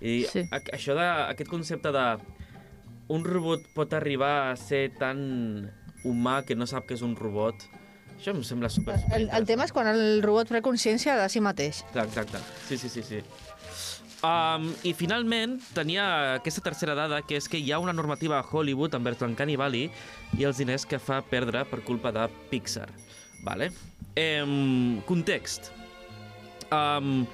I 0.00 0.24
Sí. 0.24 0.42
a, 0.50 0.58
això 0.74 0.94
de, 0.96 1.04
aquest 1.34 1.50
concepte 1.50 1.92
de 1.92 2.06
un 3.08 3.22
robot 3.24 3.60
pot 3.74 3.92
arribar 3.92 4.50
a 4.50 4.56
ser 4.56 4.88
tan 4.98 5.70
humà 6.04 6.42
que 6.44 6.56
no 6.56 6.66
sap 6.66 6.86
que 6.88 6.94
és 6.94 7.02
un 7.02 7.14
robot, 7.14 7.54
això 8.18 8.32
em 8.34 8.42
sembla 8.42 8.68
super, 8.70 8.96
El, 9.14 9.28
el 9.30 9.44
tema 9.46 9.64
és 9.68 9.72
quan 9.72 9.86
el 9.86 10.22
robot 10.24 10.48
pren 10.48 10.62
consciència 10.64 11.14
de 11.20 11.28
si 11.28 11.38
mateix. 11.40 11.84
Clar, 11.92 12.06
exacte. 12.06 12.38
Sí, 12.68 12.78
sí, 12.78 12.88
sí, 12.88 13.02
sí. 13.02 13.20
Um, 14.24 14.70
I 14.86 14.94
finalment 14.96 15.58
tenia 15.76 16.04
aquesta 16.38 16.62
tercera 16.64 16.94
dada, 16.96 17.20
que 17.26 17.36
és 17.36 17.48
que 17.52 17.60
hi 17.60 17.72
ha 17.72 17.80
una 17.82 17.92
normativa 17.92 18.38
a 18.38 18.46
Hollywood 18.46 18.96
envers 18.96 19.20
l'Uncanny 19.20 19.58
Valley 19.60 19.90
i 20.38 20.46
els 20.48 20.60
diners 20.62 20.86
que 20.88 21.00
fa 21.02 21.20
perdre 21.20 21.66
per 21.68 21.82
culpa 21.84 22.12
de 22.14 22.24
Pixar. 22.50 22.88
Vale? 23.44 23.70
Um, 24.16 25.02
context. 25.06 25.70
Um, 26.72 27.26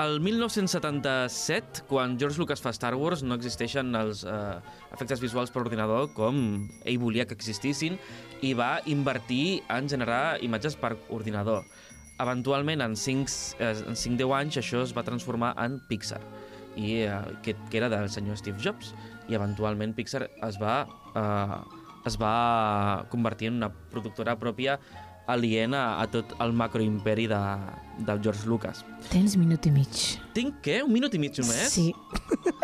el 0.00 0.20
1977, 0.20 1.82
quan 1.88 2.18
George 2.20 2.38
Lucas 2.38 2.60
fa 2.60 2.72
Star 2.72 2.94
Wars, 2.96 3.24
no 3.24 3.36
existeixen 3.36 3.92
els 3.98 4.22
uh, 4.24 4.60
efectes 4.94 5.20
visuals 5.20 5.52
per 5.52 5.60
ordinador 5.64 6.08
com 6.16 6.38
ell 6.84 7.00
volia 7.02 7.26
que 7.28 7.36
existissin 7.36 7.98
i 8.40 8.54
va 8.56 8.78
invertir 8.88 9.60
en 9.68 9.90
generar 9.92 10.38
imatges 10.44 10.76
per 10.80 10.94
ordinador. 11.12 11.66
Eventualment, 12.20 12.82
en 12.84 12.96
5, 12.96 13.34
eh, 13.58 13.74
en 13.88 13.96
5-10 13.96 14.34
anys, 14.36 14.60
això 14.60 14.82
es 14.84 14.94
va 14.96 15.04
transformar 15.06 15.54
en 15.64 15.78
Pixar, 15.88 16.20
i, 16.76 17.00
eh, 17.06 17.20
que, 17.42 17.56
que 17.70 17.80
era 17.80 17.88
del 17.88 18.10
senyor 18.12 18.36
Steve 18.40 18.60
Jobs. 18.62 18.94
I 19.30 19.38
eventualment 19.38 19.94
Pixar 19.96 20.26
es 20.28 20.58
va, 20.60 20.82
eh, 21.14 21.60
es 22.06 22.18
va 22.20 23.06
convertir 23.10 23.48
en 23.48 23.62
una 23.62 23.70
productora 23.72 24.36
pròpia 24.38 24.78
aliena 25.30 26.00
a 26.02 26.06
tot 26.10 26.32
el 26.42 26.52
macroimperi 26.58 27.28
de, 27.30 27.38
del 28.06 28.20
George 28.24 28.48
Lucas. 28.50 28.82
Tens 29.12 29.36
minut 29.38 29.66
i 29.68 29.70
mig. 29.70 30.00
Tinc, 30.34 30.56
què? 30.64 30.80
Un 30.82 30.90
minut 30.92 31.14
i 31.14 31.20
mig 31.22 31.38
només? 31.38 31.68
Sí, 31.70 31.90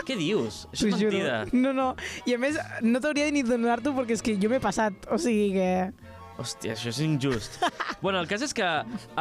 Què 0.06 0.16
dius? 0.18 0.64
Això 0.72 0.88
és 0.90 0.98
juro. 0.98 1.12
mentida. 1.12 1.38
No, 1.52 1.72
no. 1.76 1.86
I 2.26 2.34
a 2.36 2.40
més, 2.42 2.58
no 2.82 3.00
t'hauria 3.02 3.26
de 3.28 3.34
ni 3.34 3.44
donar-t'ho 3.46 3.94
perquè 3.96 4.16
és 4.18 4.22
que 4.24 4.36
jo 4.42 4.50
m'he 4.52 4.60
passat. 4.62 5.06
O 5.10 5.18
sigui 5.22 5.52
que... 5.56 5.70
Hòstia, 6.36 6.74
això 6.74 6.90
és 6.92 7.00
injust. 7.00 7.58
bueno, 8.04 8.20
el 8.20 8.28
cas 8.28 8.42
és 8.44 8.52
que 8.54 8.66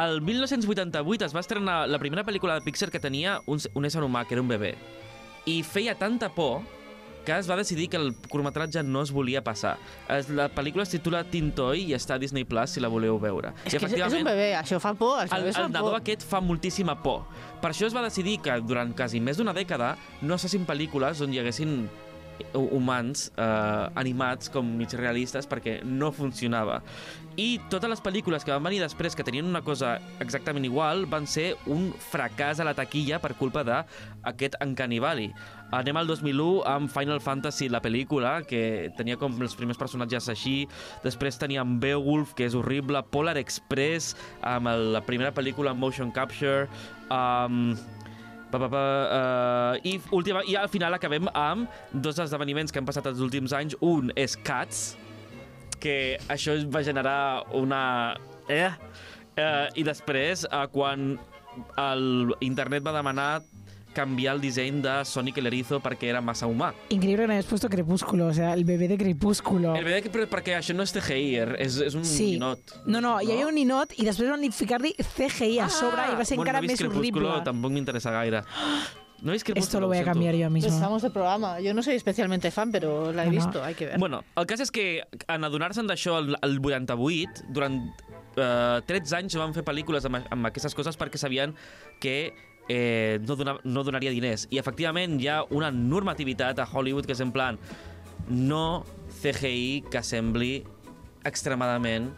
el 0.02 0.20
1988 0.20 1.30
es 1.30 1.34
va 1.34 1.40
estrenar 1.40 1.86
la 1.88 1.98
primera 2.02 2.24
pel·lícula 2.28 2.58
de 2.58 2.64
Pixar 2.66 2.90
que 2.92 3.00
tenia 3.00 3.40
un, 3.46 3.62
un 3.74 3.88
ésser 3.88 4.04
humà, 4.04 4.26
que 4.26 4.36
era 4.36 4.44
un 4.44 4.52
bebè. 4.52 4.74
i 5.46 5.62
feia 5.62 5.94
tanta 5.94 6.28
por 6.34 6.62
que 7.26 7.34
es 7.34 7.48
va 7.50 7.56
decidir 7.58 7.88
que 7.90 7.98
el 7.98 8.14
curtmetratge 8.30 8.84
no 8.86 9.02
es 9.02 9.10
volia 9.10 9.42
passar. 9.42 9.72
Es, 10.08 10.28
la 10.30 10.46
pel·lícula 10.54 10.84
es 10.86 10.92
titula 10.92 11.24
Tintoy 11.26 11.82
i 11.88 11.94
està 11.96 12.14
a 12.14 12.22
Disney 12.22 12.46
Plus 12.46 12.76
si 12.76 12.82
la 12.82 12.86
voleu 12.86 13.18
veure. 13.18 13.50
És 13.64 13.74
I 13.74 13.80
que 13.82 13.88
és, 13.98 14.14
un 14.14 14.22
bebè, 14.28 14.52
això 14.60 14.78
fa 14.82 14.92
por. 14.94 15.18
Els 15.24 15.34
el, 15.34 15.48
el 15.50 15.72
nadó 15.74 15.90
por. 15.90 15.98
aquest 15.98 16.22
fa 16.22 16.38
moltíssima 16.38 16.94
por. 17.02 17.24
Per 17.62 17.72
això 17.72 17.90
es 17.90 17.96
va 17.96 18.04
decidir 18.06 18.38
que 18.46 18.54
durant 18.62 18.94
quasi 18.94 19.18
més 19.18 19.42
d'una 19.42 19.56
dècada 19.56 19.96
no 20.22 20.38
es 20.38 20.46
fessin 20.46 20.68
pel·lícules 20.68 21.24
on 21.26 21.34
hi 21.34 21.42
haguessin 21.42 21.80
humans 22.54 23.30
eh, 23.36 23.86
animats 23.98 24.50
com 24.52 24.66
mig 24.78 24.94
realistes 24.96 25.48
perquè 25.48 25.80
no 25.84 26.12
funcionava. 26.14 26.82
I 27.36 27.58
totes 27.68 27.90
les 27.92 28.00
pel·lícules 28.00 28.46
que 28.46 28.52
van 28.54 28.64
venir 28.64 28.78
després 28.80 29.12
que 29.12 29.24
tenien 29.24 29.44
una 29.44 29.60
cosa 29.60 29.98
exactament 30.24 30.64
igual 30.64 31.04
van 31.04 31.26
ser 31.28 31.50
un 31.68 31.90
fracàs 32.10 32.62
a 32.62 32.64
la 32.64 32.72
taquilla 32.72 33.18
per 33.20 33.34
culpa 33.36 33.60
d'aquest 33.66 34.56
Valley. 35.04 35.34
Anem 35.76 35.98
al 35.98 36.06
2001 36.06 36.62
amb 36.64 36.88
Final 36.88 37.20
Fantasy, 37.20 37.68
la 37.68 37.82
pel·lícula, 37.82 38.40
que 38.46 38.90
tenia 38.96 39.18
com 39.18 39.34
els 39.42 39.56
primers 39.58 39.76
personatges 39.76 40.30
així. 40.30 40.66
Després 41.04 41.36
teníem 41.36 41.80
Beowulf, 41.82 42.32
que 42.34 42.46
és 42.46 42.54
horrible. 42.54 43.02
Polar 43.10 43.36
Express, 43.36 44.14
amb 44.40 44.70
la 44.94 45.02
primera 45.04 45.34
pel·lícula 45.34 45.74
en 45.74 45.82
motion 45.82 46.12
capture. 46.14 46.70
Um, 47.10 47.74
pa, 48.50 48.60
pa, 48.60 48.68
pa, 48.70 48.82
uh, 49.06 49.86
i, 49.86 49.96
última, 50.14 50.42
I 50.46 50.56
al 50.60 50.70
final 50.72 50.94
acabem 50.96 51.28
amb 51.34 51.70
dos 51.92 52.20
esdeveniments 52.22 52.72
que 52.72 52.80
han 52.82 52.88
passat 52.88 53.08
els 53.10 53.22
últims 53.24 53.54
anys. 53.56 53.76
Un 53.84 54.12
és 54.16 54.36
Cats, 54.46 54.96
que 55.82 56.16
això 56.32 56.56
va 56.72 56.84
generar 56.86 57.44
una... 57.56 58.16
Eh? 58.48 58.70
Uh, 59.36 59.66
I 59.76 59.84
després, 59.84 60.46
uh, 60.48 60.64
quan 60.72 61.16
el 61.80 62.34
internet 62.44 62.84
va 62.84 62.94
demanar 62.96 63.30
canviar 63.96 64.34
el 64.36 64.42
disseny 64.44 64.82
de 64.84 64.98
Sonic 65.08 65.38
el 65.40 65.48
Erizo 65.48 65.78
perquè 65.80 66.10
era 66.12 66.20
massa 66.20 66.46
humà. 66.46 66.74
Increíble 66.90 67.24
que 67.24 67.28
no 67.28 67.32
hayas 67.32 67.46
puesto 67.48 67.70
Crepúsculo, 67.72 68.26
o 68.28 68.34
sea, 68.36 68.52
el 68.52 68.64
bebé 68.68 68.88
de 68.92 68.98
Crepúsculo. 69.00 69.74
El 69.74 69.84
veritat 69.88 70.12
que 70.12 70.26
perquè 70.28 70.58
això 70.58 70.76
no 70.76 70.84
és 70.84 70.92
CGI, 70.92 71.34
er- 71.40 71.56
és, 71.58 71.80
és 71.88 71.94
un 71.96 72.04
Sí. 72.04 72.32
ninot. 72.36 72.60
No, 72.84 73.00
no, 73.00 73.16
hi 73.22 73.32
havia 73.32 73.46
un 73.48 73.54
ninot 73.56 73.96
i 73.96 74.04
després 74.04 74.28
van 74.30 74.44
ficar-li 74.52 74.92
CGI 75.00 75.58
a 75.64 75.68
sobre 75.72 76.02
i 76.12 76.14
va 76.14 76.24
ser 76.28 76.36
bueno, 76.36 76.50
encara 76.50 76.60
no 76.60 76.64
he 76.64 76.68
vist 76.68 76.82
més 76.82 76.90
Crepúsculo, 76.92 77.28
horrible. 77.30 77.44
tampoc 77.44 77.72
m'interessa 77.72 78.10
gaire. 78.12 78.42
No 79.22 79.32
he 79.32 79.36
vist 79.40 79.46
Crepúsculo, 79.46 79.64
Esto 79.64 79.80
lo 79.80 79.86
voy 79.88 79.96
a 79.96 80.04
cambiar 80.04 80.34
yo 80.34 80.50
mismo. 80.50 80.68
Estamos 80.70 81.00
de 81.00 81.08
programa. 81.10 81.58
Yo 81.60 81.72
no 81.72 81.82
soy 81.82 81.94
especialmente 81.94 82.50
fan, 82.50 82.70
pero 82.70 83.12
la 83.12 83.22
he 83.22 83.26
No, 83.26 83.32
no. 83.32 83.38
visto, 83.38 83.64
hay 83.64 83.74
que 83.74 83.86
ver. 83.86 83.98
Bueno, 83.98 84.22
el 84.36 84.44
cas 84.46 84.60
és 84.60 84.70
que 84.70 85.04
en 85.26 85.42
adonar-se'n 85.44 85.86
d'això 85.88 86.18
el, 86.18 86.36
el 86.42 86.60
88, 86.60 87.44
durant 87.48 87.80
eh, 88.36 88.80
13 88.86 89.16
anys 89.16 89.36
van 89.40 89.54
fer 89.54 89.64
pel·lícules 89.64 90.04
amb, 90.04 90.20
amb 90.30 90.46
aquestes 90.50 90.74
coses 90.74 90.98
perquè 91.00 91.16
sabien 91.16 91.54
que 91.98 92.34
eh, 92.68 93.18
no, 93.26 93.36
dona, 93.36 93.56
no 93.64 93.84
donaria 93.84 94.12
diners. 94.14 94.46
I 94.50 94.60
efectivament 94.62 95.18
hi 95.20 95.30
ha 95.30 95.42
una 95.50 95.70
normativitat 95.70 96.58
a 96.58 96.68
Hollywood 96.70 97.06
que 97.06 97.16
és 97.16 97.24
en 97.24 97.32
plan 97.34 97.58
no 98.28 98.84
CGI 99.20 99.84
que 99.90 100.02
sembli 100.02 100.64
extremadament 101.26 102.10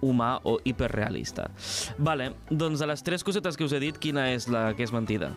humà 0.00 0.38
o 0.48 0.58
hiperrealista. 0.64 1.50
Vale, 1.98 2.32
doncs 2.50 2.80
de 2.80 2.88
les 2.88 3.02
tres 3.04 3.24
cosetes 3.24 3.56
que 3.56 3.66
us 3.66 3.74
he 3.76 3.82
dit, 3.82 3.98
quina 4.00 4.30
és 4.32 4.48
la 4.48 4.70
que 4.76 4.86
és 4.86 4.94
mentida? 4.96 5.34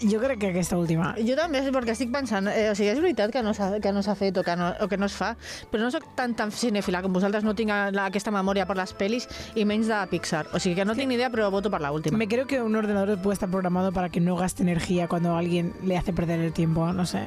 Jo 0.00 0.20
crec 0.22 0.38
que 0.38 0.50
aquesta 0.52 0.76
última. 0.78 1.10
Jo 1.18 1.34
també, 1.38 1.60
perquè 1.74 1.94
estic 1.96 2.12
pensant, 2.14 2.46
eh, 2.52 2.68
o 2.70 2.74
sigui, 2.78 2.92
és 2.92 3.00
veritat 3.02 3.32
que 3.34 3.42
no 3.42 3.54
s'ha 3.56 3.80
que 3.82 3.92
no 3.92 4.02
s'ha 4.06 4.14
fet 4.18 4.38
o 4.38 4.44
que 4.46 4.54
no, 4.56 4.70
o 4.80 4.88
que 4.88 4.96
no 4.96 5.08
es 5.10 5.16
fa, 5.18 5.32
però 5.72 5.82
no 5.82 5.90
sóc 5.90 6.06
tan 6.14 6.36
tan 6.38 6.52
cinèfila 6.54 7.02
com 7.02 7.12
vosaltres, 7.12 7.44
no 7.44 7.56
tinc 7.58 7.72
la, 7.72 8.06
aquesta 8.06 8.30
memòria 8.30 8.66
per 8.68 8.76
les 8.78 8.94
pel·lis 8.94 9.26
i 9.56 9.66
menys 9.66 9.90
de 9.90 9.98
Pixar. 10.12 10.46
O 10.54 10.62
sigui 10.62 10.76
que 10.78 10.86
no 10.86 10.94
tinc 10.94 11.10
ni 11.10 11.18
idea, 11.18 11.30
però 11.34 11.50
voto 11.50 11.70
per 11.70 11.82
la 11.82 11.90
última. 11.92 12.18
Me 12.18 12.28
creo 12.28 12.46
que 12.46 12.62
un 12.62 12.76
ordenador 12.76 13.20
puede 13.20 13.34
estar 13.34 13.50
programado 13.50 13.92
para 13.92 14.08
que 14.08 14.20
no 14.20 14.36
gaste 14.36 14.62
energía 14.62 15.08
cuando 15.08 15.36
alguien 15.36 15.74
le 15.82 15.98
hace 15.98 16.12
perder 16.12 16.40
el 16.40 16.52
tiempo, 16.52 16.92
no 16.92 17.06
sé. 17.06 17.26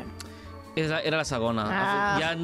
Era, 0.76 1.02
era 1.02 1.18
la 1.18 1.26
segona. 1.26 1.66
Ah. 1.68 2.32
Ha, 2.32 2.36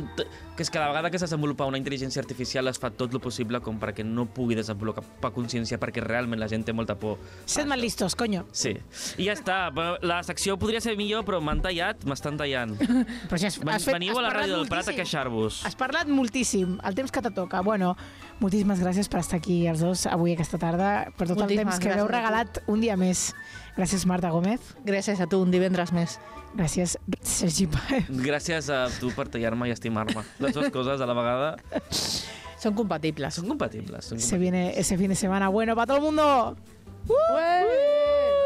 que 0.57 0.65
és 0.65 0.71
que 0.73 0.79
a 0.79 0.81
la 0.81 0.87
vegada 0.89 1.11
que 1.11 1.15
es 1.15 1.23
desenvolupa 1.23 1.67
una 1.69 1.77
intel·ligència 1.77 2.19
artificial 2.19 2.67
es 2.67 2.79
fa 2.81 2.89
tot 2.89 3.13
el 3.13 3.21
possible 3.23 3.61
com 3.63 3.77
perquè 3.79 4.03
no 4.03 4.25
pugui 4.25 4.57
desenvolupar 4.57 5.29
consciència 5.35 5.77
perquè 5.79 6.01
realment 6.03 6.41
la 6.41 6.49
gent 6.49 6.65
té 6.65 6.73
molta 6.73 6.97
por. 6.97 7.21
Sed 7.45 7.69
más 7.69 7.79
listos, 7.79 8.17
coño. 8.17 8.43
Sí. 8.51 8.73
I 9.21 9.29
ja 9.29 9.35
està. 9.37 9.57
La 10.01 10.19
secció 10.25 10.57
podria 10.57 10.81
ser 10.81 10.97
millor, 10.97 11.23
però 11.27 11.39
m'han 11.39 11.61
tallat, 11.63 12.03
m'estan 12.09 12.39
tallant. 12.41 12.75
Però 13.29 13.39
si 13.39 13.47
has, 13.47 13.59
Ven, 13.61 13.75
has 13.75 13.85
fet, 13.85 13.95
veniu 13.95 14.17
a 14.17 14.21
la 14.23 14.31
has 14.31 14.33
parlat 14.33 14.47
ràdio 14.47 14.57
del 14.57 14.71
Prat 14.71 14.89
a 14.89 14.95
queixar-vos. 14.97 15.61
Has 15.67 15.77
parlat 15.77 16.09
moltíssim, 16.09 16.77
el 16.83 16.97
temps 16.97 17.13
que 17.13 17.21
te 17.21 17.31
toca. 17.35 17.61
Bueno, 17.61 17.93
moltíssimes 18.41 18.81
gràcies 18.81 19.11
per 19.11 19.21
estar 19.21 19.39
aquí 19.39 19.61
els 19.69 19.83
dos 19.85 20.07
avui 20.09 20.33
aquesta 20.33 20.59
tarda, 20.61 21.11
per 21.13 21.27
tot 21.27 21.37
el 21.37 21.45
Moltíssimes 21.45 21.77
temps 21.77 21.85
que 21.85 21.95
m'heu 21.95 22.09
regalat 22.09 22.63
un 22.67 22.81
dia 22.81 22.97
més. 22.97 23.29
Gràcies, 23.77 24.07
Marta 24.09 24.31
Gómez. 24.33 24.73
Gràcies 24.87 25.21
a 25.21 25.29
tu, 25.29 25.43
un 25.45 25.53
divendres 25.53 25.93
més. 25.93 26.17
Gràcies, 26.57 26.95
Sergi 27.21 27.67
Paez. 27.69 28.07
Gràcies 28.09 28.69
a 28.73 28.87
tu 28.99 29.11
per 29.13 29.27
tallar-me 29.29 29.67
i 29.69 29.71
estimar-me. 29.75 30.23
Les 30.41 30.55
dues 30.55 30.71
coses 30.73 30.99
a 31.01 31.05
la 31.05 31.13
vegada 31.13 31.51
Són 32.57 32.73
compatibles. 32.73 33.35
són 33.37 33.47
compatibles. 33.51 34.05
Són 34.09 34.17
Se 34.19 34.33
compatibles. 34.33 34.41
viene 34.41 34.79
ese 34.79 34.97
fin 34.97 35.09
de 35.09 35.15
semana 35.15 35.49
bueno 35.49 35.75
para 35.75 35.85
todo 35.87 35.97
el 35.97 36.03
mundo. 36.03 36.57
Ué! 37.07 38.36